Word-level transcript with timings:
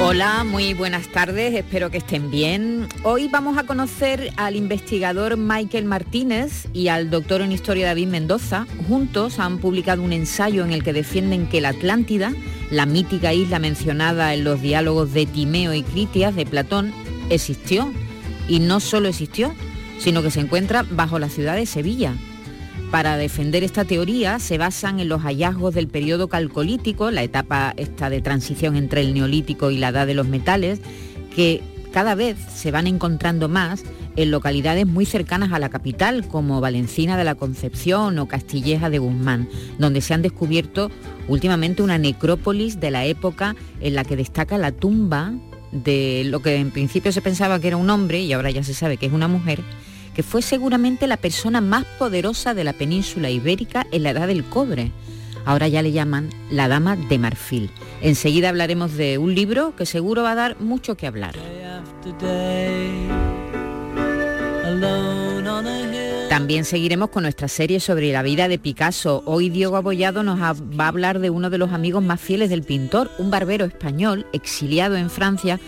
Hola, 0.00 0.42
muy 0.42 0.74
buenas 0.74 1.06
tardes, 1.06 1.54
espero 1.54 1.88
que 1.88 1.98
estén 1.98 2.28
bien. 2.28 2.88
Hoy 3.04 3.28
vamos 3.28 3.56
a 3.56 3.62
conocer 3.62 4.32
al 4.36 4.56
investigador 4.56 5.36
Michael 5.36 5.84
Martínez 5.84 6.66
y 6.72 6.88
al 6.88 7.10
doctor 7.10 7.42
en 7.42 7.52
historia 7.52 7.86
David 7.86 8.08
Mendoza. 8.08 8.66
Juntos 8.88 9.38
han 9.38 9.58
publicado 9.58 10.02
un 10.02 10.12
ensayo 10.12 10.64
en 10.64 10.72
el 10.72 10.82
que 10.82 10.92
defienden 10.92 11.46
que 11.46 11.60
la 11.60 11.68
Atlántida, 11.68 12.32
la 12.72 12.86
mítica 12.86 13.32
isla 13.32 13.60
mencionada 13.60 14.34
en 14.34 14.42
los 14.42 14.60
diálogos 14.60 15.14
de 15.14 15.26
Timeo 15.26 15.72
y 15.72 15.84
Critias 15.84 16.34
de 16.34 16.44
Platón, 16.44 16.92
existió. 17.30 17.92
Y 18.48 18.58
no 18.58 18.80
solo 18.80 19.08
existió, 19.08 19.54
sino 20.00 20.22
que 20.22 20.32
se 20.32 20.40
encuentra 20.40 20.84
bajo 20.90 21.20
la 21.20 21.28
ciudad 21.28 21.54
de 21.54 21.66
Sevilla. 21.66 22.14
Para 22.94 23.16
defender 23.16 23.64
esta 23.64 23.84
teoría 23.84 24.38
se 24.38 24.56
basan 24.56 25.00
en 25.00 25.08
los 25.08 25.22
hallazgos 25.22 25.74
del 25.74 25.88
periodo 25.88 26.28
calcolítico, 26.28 27.10
la 27.10 27.24
etapa 27.24 27.74
esta 27.76 28.08
de 28.08 28.20
transición 28.20 28.76
entre 28.76 29.00
el 29.00 29.14
neolítico 29.14 29.72
y 29.72 29.78
la 29.78 29.88
edad 29.88 30.06
de 30.06 30.14
los 30.14 30.28
metales, 30.28 30.78
que 31.34 31.60
cada 31.92 32.14
vez 32.14 32.36
se 32.54 32.70
van 32.70 32.86
encontrando 32.86 33.48
más 33.48 33.82
en 34.14 34.30
localidades 34.30 34.86
muy 34.86 35.06
cercanas 35.06 35.50
a 35.50 35.58
la 35.58 35.70
capital, 35.70 36.28
como 36.28 36.60
Valencina 36.60 37.16
de 37.16 37.24
la 37.24 37.34
Concepción 37.34 38.16
o 38.20 38.28
Castilleja 38.28 38.90
de 38.90 39.00
Guzmán, 39.00 39.48
donde 39.76 40.00
se 40.00 40.14
han 40.14 40.22
descubierto 40.22 40.88
últimamente 41.26 41.82
una 41.82 41.98
necrópolis 41.98 42.78
de 42.78 42.92
la 42.92 43.06
época 43.06 43.56
en 43.80 43.96
la 43.96 44.04
que 44.04 44.14
destaca 44.14 44.56
la 44.56 44.70
tumba 44.70 45.32
de 45.72 46.22
lo 46.26 46.42
que 46.42 46.54
en 46.54 46.70
principio 46.70 47.10
se 47.10 47.22
pensaba 47.22 47.58
que 47.58 47.66
era 47.66 47.76
un 47.76 47.90
hombre 47.90 48.20
y 48.20 48.32
ahora 48.32 48.52
ya 48.52 48.62
se 48.62 48.72
sabe 48.72 48.98
que 48.98 49.06
es 49.06 49.12
una 49.12 49.26
mujer, 49.26 49.64
que 50.14 50.22
fue 50.22 50.42
seguramente 50.42 51.06
la 51.06 51.16
persona 51.16 51.60
más 51.60 51.84
poderosa 51.98 52.54
de 52.54 52.64
la 52.64 52.72
península 52.72 53.30
ibérica 53.30 53.86
en 53.90 54.04
la 54.04 54.10
edad 54.10 54.28
del 54.28 54.44
cobre. 54.44 54.92
Ahora 55.44 55.68
ya 55.68 55.82
le 55.82 55.92
llaman 55.92 56.30
la 56.50 56.68
Dama 56.68 56.96
de 56.96 57.18
Marfil. 57.18 57.70
Enseguida 58.00 58.48
hablaremos 58.48 58.94
de 58.96 59.18
un 59.18 59.34
libro 59.34 59.76
que 59.76 59.84
seguro 59.84 60.22
va 60.22 60.32
a 60.32 60.36
dar 60.36 60.60
mucho 60.60 60.96
que 60.96 61.06
hablar. 61.06 61.34
También 66.30 66.64
seguiremos 66.64 67.10
con 67.10 67.24
nuestra 67.24 67.48
serie 67.48 67.78
sobre 67.78 68.10
la 68.12 68.22
vida 68.22 68.48
de 68.48 68.58
Picasso. 68.58 69.22
Hoy 69.26 69.50
Diego 69.50 69.76
Abollado 69.76 70.22
nos 70.22 70.40
va 70.40 70.84
a 70.84 70.88
hablar 70.88 71.20
de 71.20 71.30
uno 71.30 71.50
de 71.50 71.58
los 71.58 71.72
amigos 71.72 72.02
más 72.02 72.20
fieles 72.20 72.50
del 72.50 72.62
pintor, 72.62 73.10
un 73.18 73.30
barbero 73.30 73.66
español 73.66 74.26
exiliado 74.32 74.96
en 74.96 75.10
Francia 75.10 75.60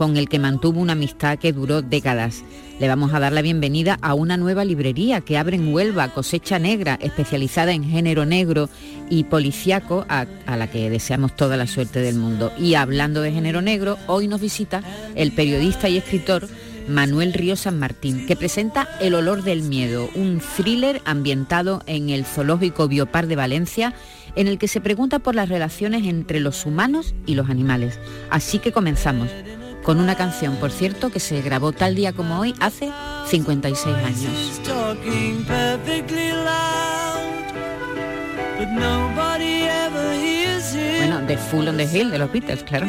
con 0.00 0.16
el 0.16 0.30
que 0.30 0.38
mantuvo 0.38 0.80
una 0.80 0.94
amistad 0.94 1.38
que 1.38 1.52
duró 1.52 1.82
décadas. 1.82 2.42
Le 2.78 2.88
vamos 2.88 3.12
a 3.12 3.20
dar 3.20 3.34
la 3.34 3.42
bienvenida 3.42 3.98
a 4.00 4.14
una 4.14 4.38
nueva 4.38 4.64
librería 4.64 5.20
que 5.20 5.36
abre 5.36 5.56
en 5.56 5.74
Huelva, 5.74 6.08
Cosecha 6.08 6.58
Negra, 6.58 6.98
especializada 7.02 7.72
en 7.72 7.84
género 7.84 8.24
negro 8.24 8.70
y 9.10 9.24
policiaco, 9.24 10.06
a, 10.08 10.24
a, 10.46 10.56
la 10.56 10.70
que 10.70 10.88
deseamos 10.88 11.36
toda 11.36 11.58
la 11.58 11.66
suerte 11.66 12.00
del 12.00 12.14
mundo. 12.14 12.50
Y 12.58 12.76
hablando 12.76 13.20
de 13.20 13.32
género 13.32 13.60
negro, 13.60 13.98
hoy 14.06 14.26
nos 14.26 14.40
visita 14.40 14.82
el 15.16 15.32
periodista 15.32 15.90
y 15.90 15.98
escritor 15.98 16.48
Manuel 16.88 17.34
Río 17.34 17.54
San 17.54 17.78
Martín, 17.78 18.24
que 18.24 18.36
presenta 18.36 18.88
El 19.02 19.14
olor 19.14 19.42
del 19.42 19.60
miedo, 19.60 20.08
un 20.14 20.40
thriller 20.56 21.02
ambientado 21.04 21.82
en 21.84 22.08
el 22.08 22.24
zoológico 22.24 22.88
Biopar 22.88 23.26
de 23.26 23.36
Valencia, 23.36 23.92
en 24.34 24.48
el 24.48 24.56
que 24.56 24.68
se 24.68 24.80
pregunta 24.80 25.18
por 25.18 25.34
las 25.34 25.50
relaciones 25.50 26.06
entre 26.06 26.40
los 26.40 26.64
humanos 26.64 27.14
y 27.26 27.34
los 27.34 27.50
animales. 27.50 27.98
Así 28.30 28.60
que 28.60 28.72
comenzamos 28.72 29.28
con 29.82 30.00
una 30.00 30.14
canción, 30.14 30.56
por 30.56 30.70
cierto, 30.70 31.10
que 31.10 31.20
se 31.20 31.40
grabó 31.42 31.72
tal 31.72 31.94
día 31.94 32.12
como 32.12 32.38
hoy, 32.38 32.54
hace 32.60 32.90
56 33.28 33.96
años. 33.96 34.60
Bueno, 40.98 41.20
de 41.26 41.36
Full 41.36 41.68
on 41.68 41.76
the 41.76 41.84
Hill, 41.84 42.10
de 42.10 42.18
los 42.18 42.30
Beatles, 42.30 42.62
claro. 42.64 42.86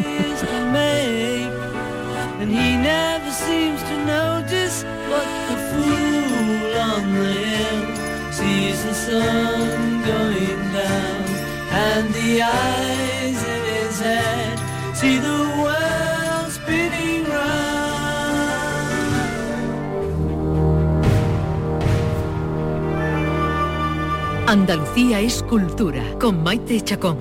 Andalucía 24.51 25.21
es 25.21 25.43
cultura 25.43 26.03
con 26.19 26.43
Maite 26.43 26.81
Chacón. 26.81 27.17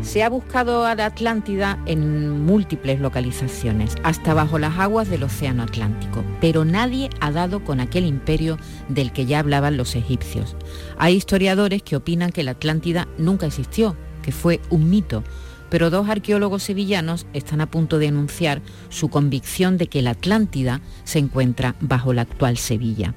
Se 0.00 0.22
ha 0.22 0.30
buscado 0.30 0.86
a 0.86 0.94
la 0.94 1.04
Atlántida 1.04 1.78
en 1.84 2.46
múltiples 2.46 3.00
localizaciones, 3.00 3.96
hasta 4.02 4.32
bajo 4.32 4.58
las 4.58 4.78
aguas 4.78 5.10
del 5.10 5.24
Océano 5.24 5.64
Atlántico, 5.64 6.24
pero 6.40 6.64
nadie 6.64 7.10
ha 7.20 7.30
dado 7.30 7.62
con 7.62 7.80
aquel 7.80 8.06
imperio 8.06 8.56
del 8.88 9.12
que 9.12 9.26
ya 9.26 9.40
hablaban 9.40 9.76
los 9.76 9.94
egipcios. 9.94 10.56
Hay 10.96 11.14
historiadores 11.14 11.82
que 11.82 11.96
opinan 11.96 12.32
que 12.32 12.44
la 12.44 12.52
Atlántida 12.52 13.08
nunca 13.18 13.44
existió, 13.44 13.94
que 14.22 14.32
fue 14.32 14.58
un 14.70 14.88
mito, 14.88 15.22
pero 15.70 15.90
dos 15.90 16.08
arqueólogos 16.08 16.62
sevillanos 16.62 17.26
están 17.32 17.60
a 17.60 17.70
punto 17.70 17.98
de 17.98 18.08
anunciar 18.08 18.62
su 18.88 19.08
convicción 19.08 19.78
de 19.78 19.86
que 19.86 20.02
la 20.02 20.10
Atlántida 20.10 20.80
se 21.04 21.18
encuentra 21.18 21.76
bajo 21.80 22.12
la 22.12 22.22
actual 22.22 22.56
Sevilla. 22.56 23.14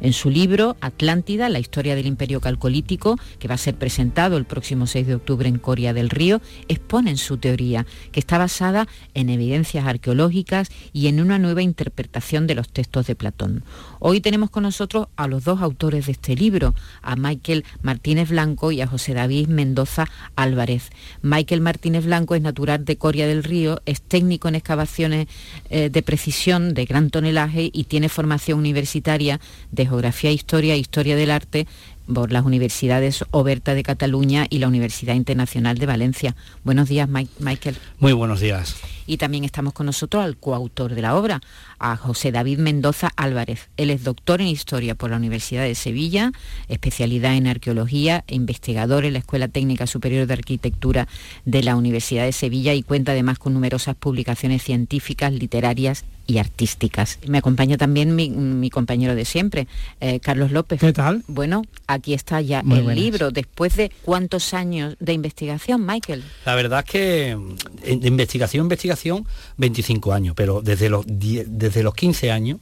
En 0.00 0.12
su 0.12 0.30
libro 0.30 0.76
Atlántida, 0.80 1.48
la 1.48 1.58
historia 1.58 1.94
del 1.94 2.06
imperio 2.06 2.40
calcolítico, 2.40 3.18
que 3.38 3.48
va 3.48 3.54
a 3.54 3.58
ser 3.58 3.76
presentado 3.76 4.36
el 4.36 4.44
próximo 4.44 4.86
6 4.86 5.06
de 5.06 5.14
octubre 5.14 5.48
en 5.48 5.58
Coria 5.58 5.94
del 5.94 6.10
Río, 6.10 6.40
exponen 6.68 7.16
su 7.16 7.38
teoría, 7.38 7.86
que 8.12 8.20
está 8.20 8.38
basada 8.38 8.86
en 9.14 9.30
evidencias 9.30 9.86
arqueológicas 9.86 10.68
y 10.92 11.08
en 11.08 11.20
una 11.20 11.38
nueva 11.38 11.62
interpretación 11.62 12.46
de 12.46 12.54
los 12.54 12.68
textos 12.68 13.06
de 13.06 13.14
Platón. 13.14 13.64
Hoy 13.98 14.20
tenemos 14.20 14.50
con 14.50 14.64
nosotros 14.64 15.08
a 15.16 15.28
los 15.28 15.44
dos 15.44 15.62
autores 15.62 16.06
de 16.06 16.12
este 16.12 16.36
libro, 16.36 16.74
a 17.02 17.16
Michael 17.16 17.64
Martínez 17.82 18.28
Blanco 18.28 18.72
y 18.72 18.80
a 18.80 18.86
José 18.86 19.14
David 19.14 19.48
Mendoza 19.48 20.06
Álvarez. 20.36 20.90
Michael 21.22 21.60
Martínez 21.60 22.04
Blanco 22.04 22.34
es 22.34 22.42
natural 22.42 22.84
de 22.84 22.96
Coria 22.96 23.26
del 23.26 23.44
Río, 23.44 23.80
es 23.86 24.02
técnico 24.02 24.48
en 24.48 24.56
excavaciones 24.56 25.26
eh, 25.70 25.88
de 25.90 26.02
precisión 26.02 26.74
de 26.74 26.84
gran 26.84 27.10
tonelaje 27.10 27.70
y 27.72 27.84
tiene 27.84 28.08
formación 28.08 28.58
universitaria 28.58 29.40
de 29.70 29.85
Geografía, 29.86 30.30
Historia 30.30 30.74
e 30.74 30.78
Historia 30.78 31.16
del 31.16 31.30
Arte 31.30 31.66
por 32.12 32.32
las 32.32 32.44
universidades 32.44 33.24
Oberta 33.30 33.74
de 33.74 33.82
Cataluña 33.82 34.46
y 34.48 34.58
la 34.58 34.68
Universidad 34.68 35.14
Internacional 35.14 35.78
de 35.78 35.86
Valencia. 35.86 36.36
Buenos 36.64 36.88
días, 36.88 37.08
Michael. 37.08 37.76
Muy 37.98 38.12
buenos 38.12 38.40
días. 38.40 38.76
Y 39.08 39.18
también 39.18 39.44
estamos 39.44 39.72
con 39.72 39.86
nosotros 39.86 40.24
al 40.24 40.36
coautor 40.36 40.94
de 40.94 41.02
la 41.02 41.16
obra, 41.16 41.40
a 41.78 41.96
José 41.96 42.32
David 42.32 42.58
Mendoza 42.58 43.10
Álvarez. 43.16 43.68
Él 43.76 43.90
es 43.90 44.02
doctor 44.02 44.40
en 44.40 44.48
Historia 44.48 44.96
por 44.96 45.10
la 45.10 45.16
Universidad 45.16 45.62
de 45.62 45.76
Sevilla, 45.76 46.32
especialidad 46.68 47.34
en 47.34 47.46
Arqueología 47.46 48.24
e 48.26 48.34
investigador 48.34 49.04
en 49.04 49.12
la 49.12 49.20
Escuela 49.20 49.48
Técnica 49.48 49.86
Superior 49.86 50.26
de 50.26 50.34
Arquitectura 50.34 51.06
de 51.44 51.62
la 51.62 51.76
Universidad 51.76 52.24
de 52.24 52.32
Sevilla 52.32 52.74
y 52.74 52.82
cuenta 52.82 53.12
además 53.12 53.38
con 53.38 53.54
numerosas 53.54 53.94
publicaciones 53.94 54.62
científicas, 54.62 55.32
literarias 55.32 56.04
y 56.26 56.38
artísticas. 56.38 57.18
Me 57.26 57.38
acompaña 57.38 57.76
también 57.76 58.14
mi, 58.14 58.70
compañero 58.70 59.14
de 59.14 59.24
siempre, 59.24 59.68
eh, 60.00 60.20
Carlos 60.20 60.50
López. 60.50 60.80
¿Qué 60.80 60.92
tal? 60.92 61.22
Bueno, 61.28 61.62
aquí 61.86 62.14
está 62.14 62.40
ya 62.40 62.60
el 62.60 62.94
libro. 62.94 63.30
Después 63.30 63.76
de 63.76 63.90
cuántos 64.02 64.52
años 64.54 64.96
de 64.98 65.12
investigación, 65.12 65.86
Michael. 65.86 66.24
La 66.44 66.54
verdad 66.54 66.84
es 66.84 66.90
que 66.90 67.38
de 67.86 68.08
investigación, 68.08 68.64
investigación, 68.64 69.26
25 69.56 70.12
años, 70.12 70.34
pero 70.36 70.62
desde 70.62 70.88
los, 70.88 71.04
desde 71.06 71.82
los 71.82 71.94
15 71.94 72.30
años 72.30 72.58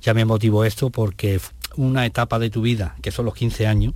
ya 0.00 0.14
me 0.14 0.24
motivó 0.24 0.64
esto 0.64 0.90
porque 0.90 1.40
una 1.76 2.06
etapa 2.06 2.38
de 2.38 2.50
tu 2.50 2.62
vida, 2.62 2.96
que 3.02 3.10
son 3.10 3.26
los 3.26 3.34
15 3.34 3.66
años, 3.66 3.94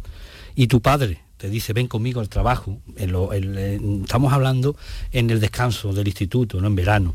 y 0.55 0.67
tu 0.67 0.81
padre 0.81 1.21
te 1.37 1.51
dice, 1.51 1.73
ven 1.73 1.89
conmigo 1.89 2.21
al 2.21 2.29
trabajo, 2.29 2.79
estamos 2.97 4.33
hablando 4.33 4.77
en 5.13 5.31
el 5.31 5.41
descanso 5.41 5.93
del 5.93 6.07
instituto, 6.07 6.61
¿no? 6.61 6.69
en 6.69 6.75
verano 6.75 7.15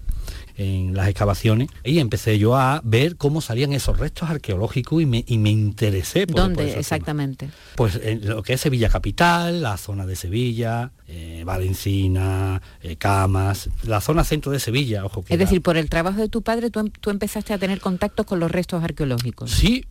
en 0.59 0.93
las 0.93 1.07
excavaciones 1.07 1.69
y 1.85 1.99
empecé 1.99 2.37
yo 2.37 2.57
a 2.57 2.81
ver 2.83 3.15
cómo 3.15 3.39
salían 3.39 3.71
esos 3.71 3.97
restos 3.97 4.29
arqueológicos 4.29 5.01
y 5.01 5.05
me, 5.05 5.23
y 5.25 5.37
me 5.37 5.49
interesé 5.51 6.27
por 6.27 6.35
¿Dónde 6.35 6.77
exactamente? 6.77 7.49
Pues 7.75 7.97
en 8.03 8.27
lo 8.27 8.43
que 8.43 8.53
es 8.53 8.61
Sevilla 8.61 8.89
Capital, 8.89 9.61
la 9.61 9.77
zona 9.77 10.05
de 10.05 10.17
Sevilla, 10.17 10.91
eh, 11.07 11.43
Valencina, 11.45 12.61
eh, 12.81 12.97
Camas, 12.97 13.69
la 13.83 14.01
zona 14.01 14.25
centro 14.25 14.51
de 14.51 14.59
Sevilla, 14.59 15.05
ojo 15.05 15.23
que 15.23 15.33
Es 15.33 15.39
decir, 15.39 15.61
por 15.61 15.77
el 15.77 15.89
trabajo 15.89 16.19
de 16.19 16.27
tu 16.27 16.41
padre 16.41 16.69
tú, 16.69 16.81
em, 16.81 16.89
tú, 16.89 17.09
empezaste 17.09 17.53
a 17.53 17.57
tener 17.57 17.79
contactos 17.79 18.25
con 18.25 18.41
los 18.41 18.51
restos 18.51 18.83
arqueológicos. 18.83 19.51
Sí. 19.51 19.85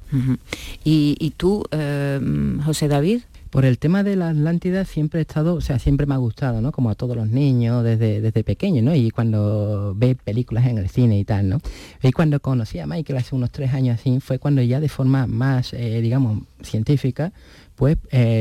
¿Y, 0.84 1.16
y, 1.18 1.30
tú, 1.30 1.64
eh, 1.70 2.20
José 2.64 2.88
David? 2.88 3.22
Por 3.50 3.64
el 3.64 3.78
tema 3.78 4.02
de 4.02 4.14
la 4.14 4.28
Atlántida 4.28 4.84
siempre 4.84 5.20
he 5.20 5.22
estado, 5.22 5.54
o 5.54 5.60
sea, 5.60 5.78
siempre 5.78 6.06
me 6.06 6.14
ha 6.14 6.18
gustado, 6.18 6.60
¿no? 6.60 6.70
Como 6.70 6.90
a 6.90 6.94
todos 6.94 7.16
los 7.16 7.28
niños 7.28 7.82
desde, 7.82 8.20
desde 8.20 8.44
pequeño, 8.44 8.82
¿no? 8.82 8.94
Y 8.94 9.10
cuando 9.10 9.94
ve 9.96 10.14
películas 10.14 10.66
en 10.66 10.76
el 10.76 10.90
cine 10.90 11.18
y 11.18 11.24
tal, 11.24 11.48
¿no? 11.48 11.60
Y 12.02 12.12
cuando 12.12 12.40
conocí 12.40 12.78
a 12.78 12.86
Michael 12.86 13.18
hace 13.18 13.34
unos 13.34 13.50
tres 13.50 13.72
años 13.72 13.98
así, 14.00 14.20
fue 14.20 14.38
cuando 14.38 14.60
ya 14.60 14.80
de 14.80 14.88
forma 14.88 15.26
más, 15.26 15.72
eh, 15.72 16.00
digamos, 16.02 16.42
científica, 16.62 17.32
pues 17.78 17.96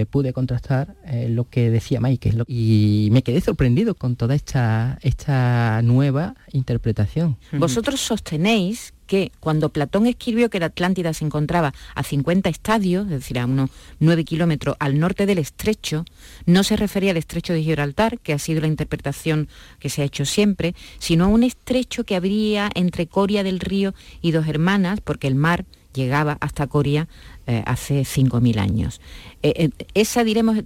pude 0.10 0.34
contrastar 0.34 0.95
eh, 1.06 1.30
lo 1.30 1.48
que 1.48 1.69
decía 1.69 2.01
Michael 2.01 2.44
y 2.48 3.10
me 3.12 3.22
quedé 3.22 3.39
sorprendido 3.39 3.94
con 3.94 4.16
toda 4.16 4.34
esta, 4.34 4.98
esta 5.04 5.80
nueva 5.84 6.34
interpretación. 6.51 7.38
Vosotros 7.54 8.01
sostenéis 8.01 8.95
que 9.06 9.31
cuando 9.39 9.69
Platón 9.69 10.07
escribió 10.07 10.50
que 10.50 10.60
la 10.60 10.66
Atlántida 10.66 11.13
se 11.13 11.24
encontraba 11.24 11.72
a 11.94 12.04
50 12.04 12.50
estadios, 12.50 13.06
es 13.06 13.12
decir, 13.12 13.38
a 13.38 13.45
unos 13.45 13.69
9 14.00 14.25
kilómetros 14.25 14.75
al 14.80 15.00
norte 15.00 15.28
del 15.28 15.38
estrecho, 15.38 16.04
no 16.48 16.63
se 16.63 16.75
refería 16.75 17.12
al 17.12 17.18
estrecho 17.18 17.54
de 17.54 17.63
Gibraltar, 17.63 18.19
que 18.19 18.33
ha 18.33 18.40
sido 18.40 18.62
la 18.62 18.68
interpretación 18.68 19.50
que 19.80 19.90
se 19.90 20.01
ha 20.01 20.06
hecho 20.06 20.25
siempre, 20.25 20.74
sino 20.98 21.25
a 21.25 21.28
un 21.28 21.44
estrecho 21.44 22.04
que 22.04 22.16
habría 22.16 22.72
entre 22.74 23.06
Coria 23.06 23.44
del 23.44 23.60
Río 23.60 23.94
y 24.22 24.31
dos 24.31 24.48
hermanas, 24.48 25.00
porque 25.00 25.28
el 25.28 25.36
mar 25.36 25.66
llegaba 25.94 26.38
hasta 26.42 26.68
Coria 26.68 27.07
eh, 27.49 27.63
hace 27.65 28.01
5.000 28.01 28.59
años. 28.59 28.99
Eh, 29.41 29.53
eh, 29.55 29.85
esa, 29.94 30.25
diremos, 30.25 30.57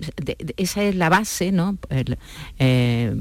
esa 0.57 0.83
es 0.83 0.95
la 0.95 1.09
base 1.09 1.51
¿no? 1.51 1.77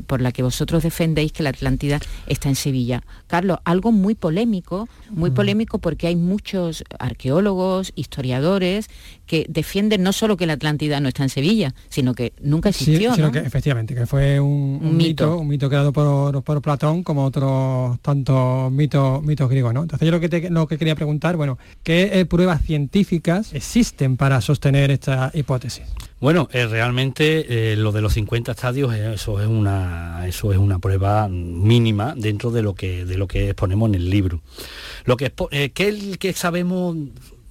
por 0.06 0.22
la 0.22 0.32
que 0.32 0.42
vosotros 0.42 0.82
defendéis 0.82 1.32
que 1.32 1.42
la 1.42 1.50
Atlántida 1.50 2.00
está 2.26 2.48
en 2.48 2.54
Sevilla. 2.54 3.02
Carlos, 3.26 3.58
algo 3.64 3.92
muy 3.92 4.14
polémico, 4.14 4.88
muy 5.10 5.30
mm. 5.30 5.34
polémico 5.34 5.78
porque 5.78 6.06
hay 6.06 6.16
muchos 6.16 6.84
arqueólogos, 6.98 7.92
historiadores 7.96 8.88
que 9.26 9.44
defienden 9.46 10.02
no 10.02 10.14
solo 10.14 10.38
que 10.38 10.46
la 10.46 10.54
Atlántida 10.54 10.98
no 11.00 11.08
está 11.08 11.24
en 11.24 11.28
Sevilla, 11.28 11.74
sino 11.90 12.14
que 12.14 12.32
nunca 12.40 12.70
existió. 12.70 13.12
que 13.30 13.40
efectivamente, 13.40 13.94
que 13.94 14.06
fue 14.06 14.40
un, 14.40 14.96
mito. 14.96 15.36
un 15.36 15.48
mito 15.48 15.68
creado 15.68 15.92
por, 15.92 16.42
por, 16.42 16.62
Platón 16.62 17.02
como 17.02 17.26
otros 17.26 18.00
tantos 18.00 18.72
mitos, 18.72 19.22
mitos 19.22 19.50
griegos. 19.50 19.74
¿no? 19.74 19.82
Entonces 19.82 20.06
yo 20.06 20.12
lo 20.12 20.20
que, 20.20 20.48
lo 20.48 20.66
que 20.66 20.78
quería 20.78 20.94
preguntar, 20.94 21.36
bueno, 21.36 21.58
¿qué 21.82 22.26
pruebas 22.28 22.62
científicas 22.62 23.49
existen 23.52 24.16
para 24.16 24.40
sostener 24.40 24.90
esta 24.90 25.30
hipótesis? 25.34 25.84
Bueno, 26.20 26.48
eh, 26.52 26.66
realmente 26.66 27.72
eh, 27.72 27.76
lo 27.76 27.92
de 27.92 28.02
los 28.02 28.12
50 28.14 28.52
estadios 28.52 28.94
eh, 28.94 29.14
eso 29.14 29.40
es 29.40 29.46
una 29.46 30.26
eso 30.26 30.52
es 30.52 30.58
una 30.58 30.78
prueba 30.78 31.28
mínima 31.28 32.14
dentro 32.16 32.50
de 32.50 32.62
lo 32.62 32.74
que 32.74 33.04
de 33.04 33.16
lo 33.16 33.26
que 33.26 33.50
exponemos 33.50 33.88
en 33.88 33.94
el 33.94 34.10
libro. 34.10 34.42
Lo 35.04 35.16
que 35.16 35.32
¿qué, 35.72 36.16
¿qué, 36.18 36.32
sabemos 36.34 36.96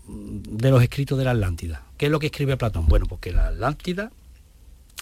de 0.08 0.70
los 0.72 0.84
escritos 0.84 1.18
de 1.18 1.26
la 1.26 1.32
Atlántida? 1.32 1.84
¿Qué 1.98 2.06
es 2.06 2.12
lo 2.12 2.20
que 2.20 2.28
escribe 2.28 2.58
Platón? 2.58 2.88
Bueno, 2.88 3.06
porque 3.08 3.32
la 3.32 3.48
Atlántida, 3.48 4.12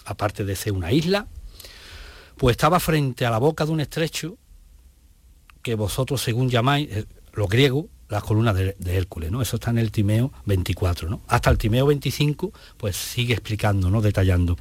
aparte 0.04 0.44
de 0.44 0.56
ser 0.56 0.72
una 0.72 0.92
isla, 0.92 1.26
pues 2.36 2.54
estaba 2.54 2.80
frente 2.80 3.26
a 3.26 3.30
la 3.30 3.38
boca 3.38 3.66
de 3.66 3.72
un 3.72 3.80
estrecho 3.80 4.38
que 5.62 5.74
vosotros 5.74 6.22
según 6.22 6.48
llamáis, 6.48 6.88
lo 7.34 7.46
griego, 7.48 7.88
las 8.08 8.22
columnas 8.22 8.54
de, 8.54 8.74
Hércules, 8.86 9.30
¿no? 9.30 9.42
Eso 9.42 9.56
está 9.56 9.70
en 9.70 9.78
el 9.78 9.90
Timeo 9.90 10.32
24, 10.46 11.08
¿no? 11.08 11.20
Hasta 11.28 11.50
el 11.50 11.58
Timeo 11.58 11.86
25, 11.86 12.52
pues 12.76 12.96
sigue 12.96 13.34
explicando, 13.34 13.90
¿no? 13.90 14.00
Detallando. 14.00 14.56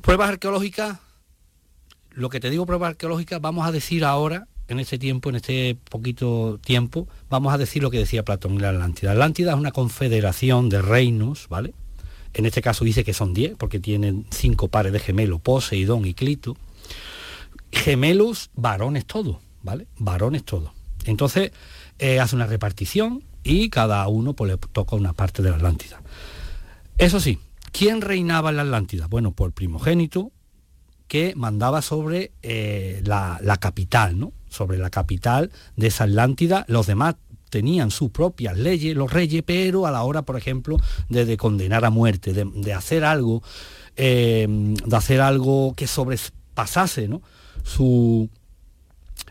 Pruebas 0.00 0.30
arqueológicas, 0.30 0.98
lo 2.10 2.28
que 2.28 2.40
te 2.40 2.50
digo 2.50 2.66
pruebas 2.66 2.90
arqueológicas, 2.90 3.40
vamos 3.40 3.66
a 3.66 3.72
decir 3.72 4.04
ahora, 4.04 4.48
en 4.68 4.80
este 4.80 4.98
tiempo, 4.98 5.30
en 5.30 5.36
este 5.36 5.76
poquito 5.90 6.58
tiempo, 6.62 7.08
vamos 7.30 7.54
a 7.54 7.58
decir 7.58 7.82
lo 7.82 7.90
que 7.90 7.98
decía 7.98 8.24
Platón 8.24 8.52
en 8.52 8.62
la 8.62 8.70
Atlántida. 8.70 9.10
La 9.10 9.20
Atlántida 9.24 9.52
es 9.52 9.56
una 9.56 9.72
confederación 9.72 10.68
de 10.68 10.82
reinos, 10.82 11.46
¿vale? 11.48 11.72
En 12.34 12.46
este 12.46 12.60
caso 12.60 12.84
dice 12.84 13.04
que 13.04 13.14
son 13.14 13.32
10, 13.32 13.56
porque 13.56 13.80
tienen 13.80 14.26
cinco 14.30 14.68
pares 14.68 14.92
de 14.92 15.00
gemelos, 15.00 15.40
Poseidón 15.40 16.04
y 16.04 16.14
Clito. 16.14 16.56
Gemelos, 17.72 18.50
varones 18.54 19.06
todos, 19.06 19.38
¿vale? 19.62 19.86
Varones 19.98 20.44
todos. 20.44 20.70
Entonces, 21.04 21.52
eh, 21.98 22.20
hace 22.20 22.36
una 22.36 22.46
repartición 22.46 23.24
y 23.42 23.70
cada 23.70 24.06
uno 24.08 24.34
pues, 24.34 24.52
le 24.52 24.58
toca 24.58 24.96
una 24.96 25.12
parte 25.12 25.42
de 25.42 25.50
la 25.50 25.56
Atlántida. 25.56 26.00
Eso 26.98 27.20
sí, 27.20 27.38
¿quién 27.72 28.00
reinaba 28.00 28.50
en 28.50 28.56
la 28.56 28.62
Atlántida? 28.62 29.06
Bueno, 29.06 29.32
por 29.32 29.52
primogénito 29.52 30.32
que 31.08 31.32
mandaba 31.34 31.80
sobre 31.82 32.32
eh, 32.42 33.02
la, 33.04 33.56
capital, 33.60 34.18
¿no? 34.18 34.32
Sobre 34.48 34.78
la 34.78 34.90
capital 34.90 35.50
de 35.76 35.86
esa 35.86 36.04
Atlántida. 36.04 36.64
Los 36.68 36.86
demás 36.86 37.16
tenían 37.50 37.90
sus 37.90 38.10
propias 38.10 38.58
leyes, 38.58 38.94
los 38.94 39.10
reyes, 39.10 39.42
pero 39.44 39.86
a 39.86 39.90
la 39.90 40.02
hora, 40.02 40.22
por 40.22 40.36
ejemplo, 40.36 40.76
de, 41.08 41.36
condenar 41.38 41.84
a 41.86 41.90
muerte, 41.90 42.32
de, 42.34 42.72
hacer 42.74 43.04
algo, 43.04 43.42
eh, 43.96 44.46
de 44.48 44.96
hacer 44.96 45.22
algo 45.22 45.74
que 45.74 45.86
sobrepasase, 45.86 47.08
¿no? 47.08 47.22
Su, 47.64 48.28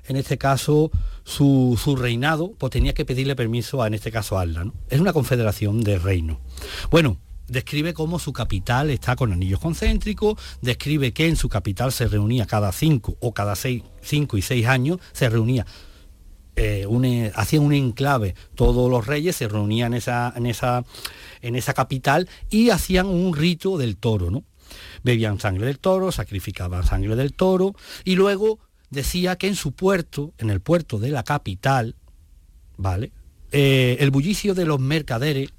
en 0.07 0.15
este 0.15 0.37
caso, 0.37 0.91
su, 1.23 1.97
reinado, 1.99 2.53
pues 2.57 2.71
tenía 2.71 2.93
que 2.93 3.05
pedirle 3.05 3.35
permiso 3.35 3.81
a, 3.81 3.87
en 3.87 3.93
este 3.93 4.11
caso, 4.11 4.39
a. 4.39 4.45
¿no? 4.45 4.73
Es 4.89 4.99
una 4.99 5.13
confederación 5.13 5.81
de 5.83 5.99
reinos. 5.99 6.37
Bueno, 6.89 7.17
describe 7.47 7.93
cómo 7.93 8.19
su 8.19 8.33
capital 8.33 8.89
está 8.89 9.15
con 9.15 9.31
anillos 9.31 9.59
concéntricos, 9.59 10.39
describe 10.61 11.13
que 11.13 11.27
en 11.27 11.35
su 11.35 11.49
capital 11.49 11.91
se 11.91 12.07
reunía 12.07 12.45
cada 12.45 12.71
cinco 12.71 13.17
o 13.19 13.33
cada 13.33 13.55
seis, 13.55 13.83
cinco 14.01 14.37
y 14.37 14.41
seis 14.41 14.65
años, 14.67 14.99
se 15.13 15.29
reunía, 15.29 15.65
eh, 16.55 17.31
hacían 17.35 17.63
un 17.63 17.73
enclave, 17.73 18.35
todos 18.55 18.89
los 18.89 19.05
reyes 19.05 19.35
se 19.35 19.47
reunían 19.47 19.93
en 19.93 19.97
esa, 19.99 20.33
en, 20.35 20.45
esa, 20.45 20.83
en 21.41 21.55
esa 21.55 21.73
capital 21.73 22.27
y 22.49 22.69
hacían 22.69 23.07
un 23.07 23.35
rito 23.35 23.77
del 23.77 23.97
toro, 23.97 24.31
¿no? 24.31 24.43
Bebían 25.03 25.39
sangre 25.39 25.67
del 25.67 25.79
toro, 25.79 26.11
sacrificaban 26.11 26.83
sangre 26.83 27.15
del 27.15 27.33
toro 27.33 27.75
y 28.03 28.15
luego 28.15 28.59
decía 28.89 29.35
que 29.35 29.47
en 29.47 29.55
su 29.55 29.71
puerto, 29.73 30.33
en 30.37 30.49
el 30.49 30.61
puerto 30.61 30.99
de 30.99 31.09
la 31.09 31.23
capital, 31.23 31.95
¿vale? 32.77 33.11
Eh, 33.51 33.97
el 33.99 34.11
bullicio 34.11 34.53
de 34.53 34.65
los 34.65 34.79
mercaderes 34.79 35.49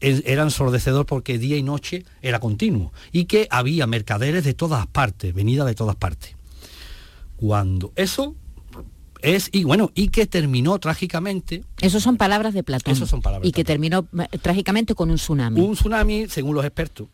era 0.00 0.44
ensordecedor 0.44 1.06
porque 1.06 1.38
día 1.38 1.56
y 1.56 1.62
noche 1.62 2.04
era 2.22 2.38
continuo 2.38 2.92
y 3.10 3.24
que 3.24 3.48
había 3.50 3.86
mercaderes 3.86 4.44
de 4.44 4.54
todas 4.54 4.86
partes, 4.86 5.34
venida 5.34 5.64
de 5.64 5.74
todas 5.74 5.96
partes. 5.96 6.36
Cuando 7.36 7.92
eso 7.96 8.36
es 9.20 9.48
y 9.52 9.64
bueno 9.64 9.90
y 9.94 10.08
que 10.08 10.26
terminó 10.26 10.78
trágicamente. 10.78 11.64
Eso 11.80 12.00
son 12.00 12.16
palabras 12.16 12.54
de 12.54 12.62
Platón. 12.62 12.92
Eso 12.92 13.06
son 13.06 13.22
palabras. 13.22 13.48
Y 13.48 13.52
que 13.52 13.64
terminó 13.64 14.06
eh, 14.18 14.38
trágicamente 14.38 14.94
con 14.94 15.10
un 15.10 15.16
tsunami. 15.16 15.60
Un 15.60 15.74
tsunami, 15.74 16.28
según 16.28 16.54
los 16.54 16.64
expertos, 16.64 17.08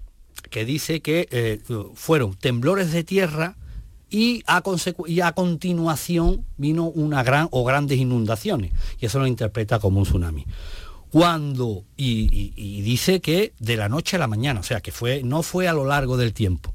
que 0.51 0.65
dice 0.65 1.01
que 1.01 1.27
eh, 1.31 1.61
fueron 1.95 2.35
temblores 2.35 2.93
de 2.93 3.03
tierra 3.05 3.57
y 4.15 4.45
a, 4.47 4.59
a, 4.59 5.33
continuación 5.33 6.45
vino 6.57 6.85
una 6.85 7.25
gran 7.25 7.49
o 7.51 7.65
grandes 7.65 7.99
inundaciones 7.99 8.71
y 9.01 9.07
eso 9.07 9.19
lo 9.19 9.27
interpreta 9.27 9.81
como 9.81 9.99
un 9.99 10.05
tsunami. 10.05 10.47
Cuando, 11.11 11.85
y, 11.97 12.83
dice 12.83 13.21
que 13.21 13.55
de 13.59 13.77
la 13.77 13.89
noche 13.89 14.15
a 14.15 14.21
la 14.21 14.29
mañana, 14.29 14.61
o 14.61 14.63
sea 14.63 14.81
que 14.81 14.93
fue, 14.93 15.25
no 15.25 15.43
fue 15.43 15.67
a 15.67 15.73
lo 15.73 15.85
largo 15.85 16.17
del 16.17 16.33
tiempo. 16.33 16.73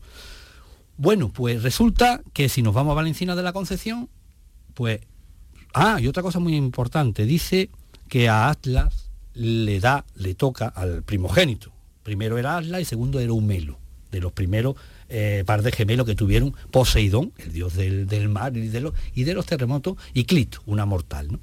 Bueno, 0.98 1.30
pues 1.30 1.64
resulta 1.64 2.22
que 2.34 2.50
si 2.50 2.62
nos 2.62 2.74
vamos 2.74 2.92
a 2.92 2.96
Valencina 2.96 3.38
de 3.38 3.44
la 3.44 3.54
Concepción, 3.54 4.10
pues, 4.74 5.00
ah, 5.74 5.98
y 6.02 6.08
otra 6.08 6.22
cosa 6.22 6.40
muy 6.40 6.58
importante, 6.58 7.26
dice 7.26 7.70
que 8.10 8.28
a 8.28 8.50
Atlas 8.50 9.12
le 9.34 9.80
da, 9.80 10.04
le 10.16 10.36
toca 10.36 10.68
al 10.68 11.04
primogénito. 11.04 11.72
Primero 12.04 12.38
era 12.38 12.58
Atlas 12.58 12.82
y 12.82 12.86
segundo 12.86 13.22
era 13.22 13.32
Humelo, 13.32 13.78
de 14.12 14.20
los 14.20 14.34
primeros 14.34 14.76
eh, 15.10 15.44
par 15.46 15.64
de 15.64 15.72
gemelos 15.72 16.06
que 16.06 16.16
tuvieron 16.16 16.56
Poseidón, 16.72 17.34
el 17.38 17.52
dios 17.52 17.76
del, 17.76 18.30
mar 18.30 18.56
y 18.56 18.68
de, 18.68 18.82
los, 18.82 19.46
terremotos, 19.46 19.98
y 20.14 20.26
Clito, 20.26 20.62
una 20.66 20.86
mortal. 20.86 21.40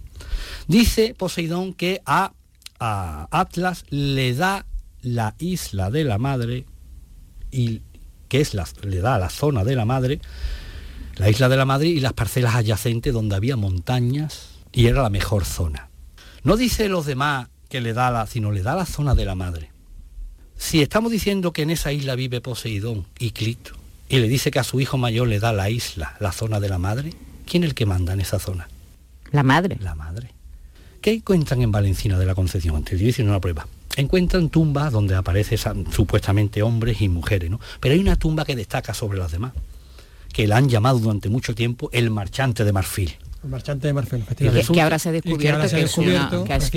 Dice 0.69 1.15
Poseidón 1.17 1.75
que 1.75 2.01
a, 2.07 2.33
Atlas 2.79 3.85
le 3.91 4.35
da 4.35 4.67
la 5.03 5.35
isla 5.39 5.91
de 5.91 6.05
la 6.05 6.19
madre, 6.19 6.67
y 7.51 7.83
que 8.29 8.41
es 8.41 8.55
la, 8.55 8.67
le 8.83 9.01
da 9.01 9.19
la 9.19 9.31
zona 9.31 9.65
de 9.65 9.75
la 9.75 9.85
madre, 9.85 10.21
la 11.17 11.31
isla 11.31 11.49
de 11.49 11.57
la 11.57 11.65
madre 11.65 11.89
y 11.89 12.01
las 12.01 12.13
parcelas 12.13 12.55
adyacentes 12.55 13.13
donde 13.13 13.37
había 13.37 13.57
montañas 13.57 14.51
y 14.73 14.87
era 14.87 15.03
la 15.03 15.11
mejor 15.11 15.45
zona. 15.45 15.89
No 16.43 16.57
dice 16.57 16.89
los 16.89 17.07
demás 17.07 17.49
que 17.69 17.81
le 17.81 17.95
da 17.95 18.11
la, 18.11 18.27
sino 18.27 18.53
le 18.53 18.63
da 18.63 18.77
la 18.77 18.87
zona 18.87 19.15
de 19.15 19.25
la 19.25 19.35
madre. 19.35 19.73
Si 20.57 20.83
estamos 20.83 21.13
diciendo 21.13 21.53
que 21.53 21.63
en 21.63 21.71
esa 21.71 21.93
isla 21.93 22.15
vive 22.15 22.41
Poseidón 22.41 23.07
y 23.19 23.31
Clito, 23.31 23.73
y 24.09 24.19
le 24.19 24.29
dice 24.29 24.51
que 24.51 24.59
a 24.59 24.65
su 24.65 24.81
hijo 24.81 24.99
mayor 24.99 25.29
le 25.29 25.41
da 25.41 25.53
la 25.53 25.71
isla, 25.71 26.17
la 26.21 26.33
zona 26.33 26.61
de 26.61 26.69
la 26.69 26.79
madre, 26.79 27.13
¿quién 27.45 27.65
es 27.65 27.71
el 27.71 27.75
que 27.75 27.87
manda 27.87 28.13
en 28.13 28.21
esa 28.21 28.39
zona? 28.39 28.69
La 29.33 29.43
madre. 29.43 29.79
La 29.81 29.95
madre. 29.95 30.31
¿Qué 31.01 31.13
encuentran 31.13 31.63
en 31.63 31.73
Valencina 31.73 32.19
de 32.19 32.27
la 32.27 32.35
Concepción? 32.35 32.83
Te 32.85 32.95
estoy 32.95 33.07
diciendo 33.07 33.33
una 33.33 33.41
prueba. 33.41 33.67
Encuentran 33.97 34.49
tumbas 34.51 34.93
donde 34.93 35.15
aparecen 35.15 35.87
supuestamente 35.91 36.63
hombres 36.63 37.01
y 37.01 37.09
mujeres, 37.09 37.51
¿no? 37.51 37.61
Pero 37.81 37.95
hay 37.95 38.01
una 38.01 38.17
tumba 38.17 38.45
que 38.45 38.55
destaca 38.55 38.93
sobre 38.93 39.19
las 39.19 39.33
demás, 39.33 39.53
que 40.33 40.47
la 40.47 40.57
han 40.57 40.69
llamado 40.69 40.99
durante 40.99 41.29
mucho 41.29 41.55
tiempo 41.55 41.89
el 41.93 42.11
marchante 42.11 42.65
de 42.65 42.73
marfil. 42.73 43.17
El 43.43 43.51
marchante 43.51 43.87
de 43.87 43.93
marfil, 43.93 44.25
que 44.37 44.81
ahora 44.81 44.99
se 44.99 45.09
ha 45.09 45.13
descubierto 45.13 45.73
que, 45.73 45.83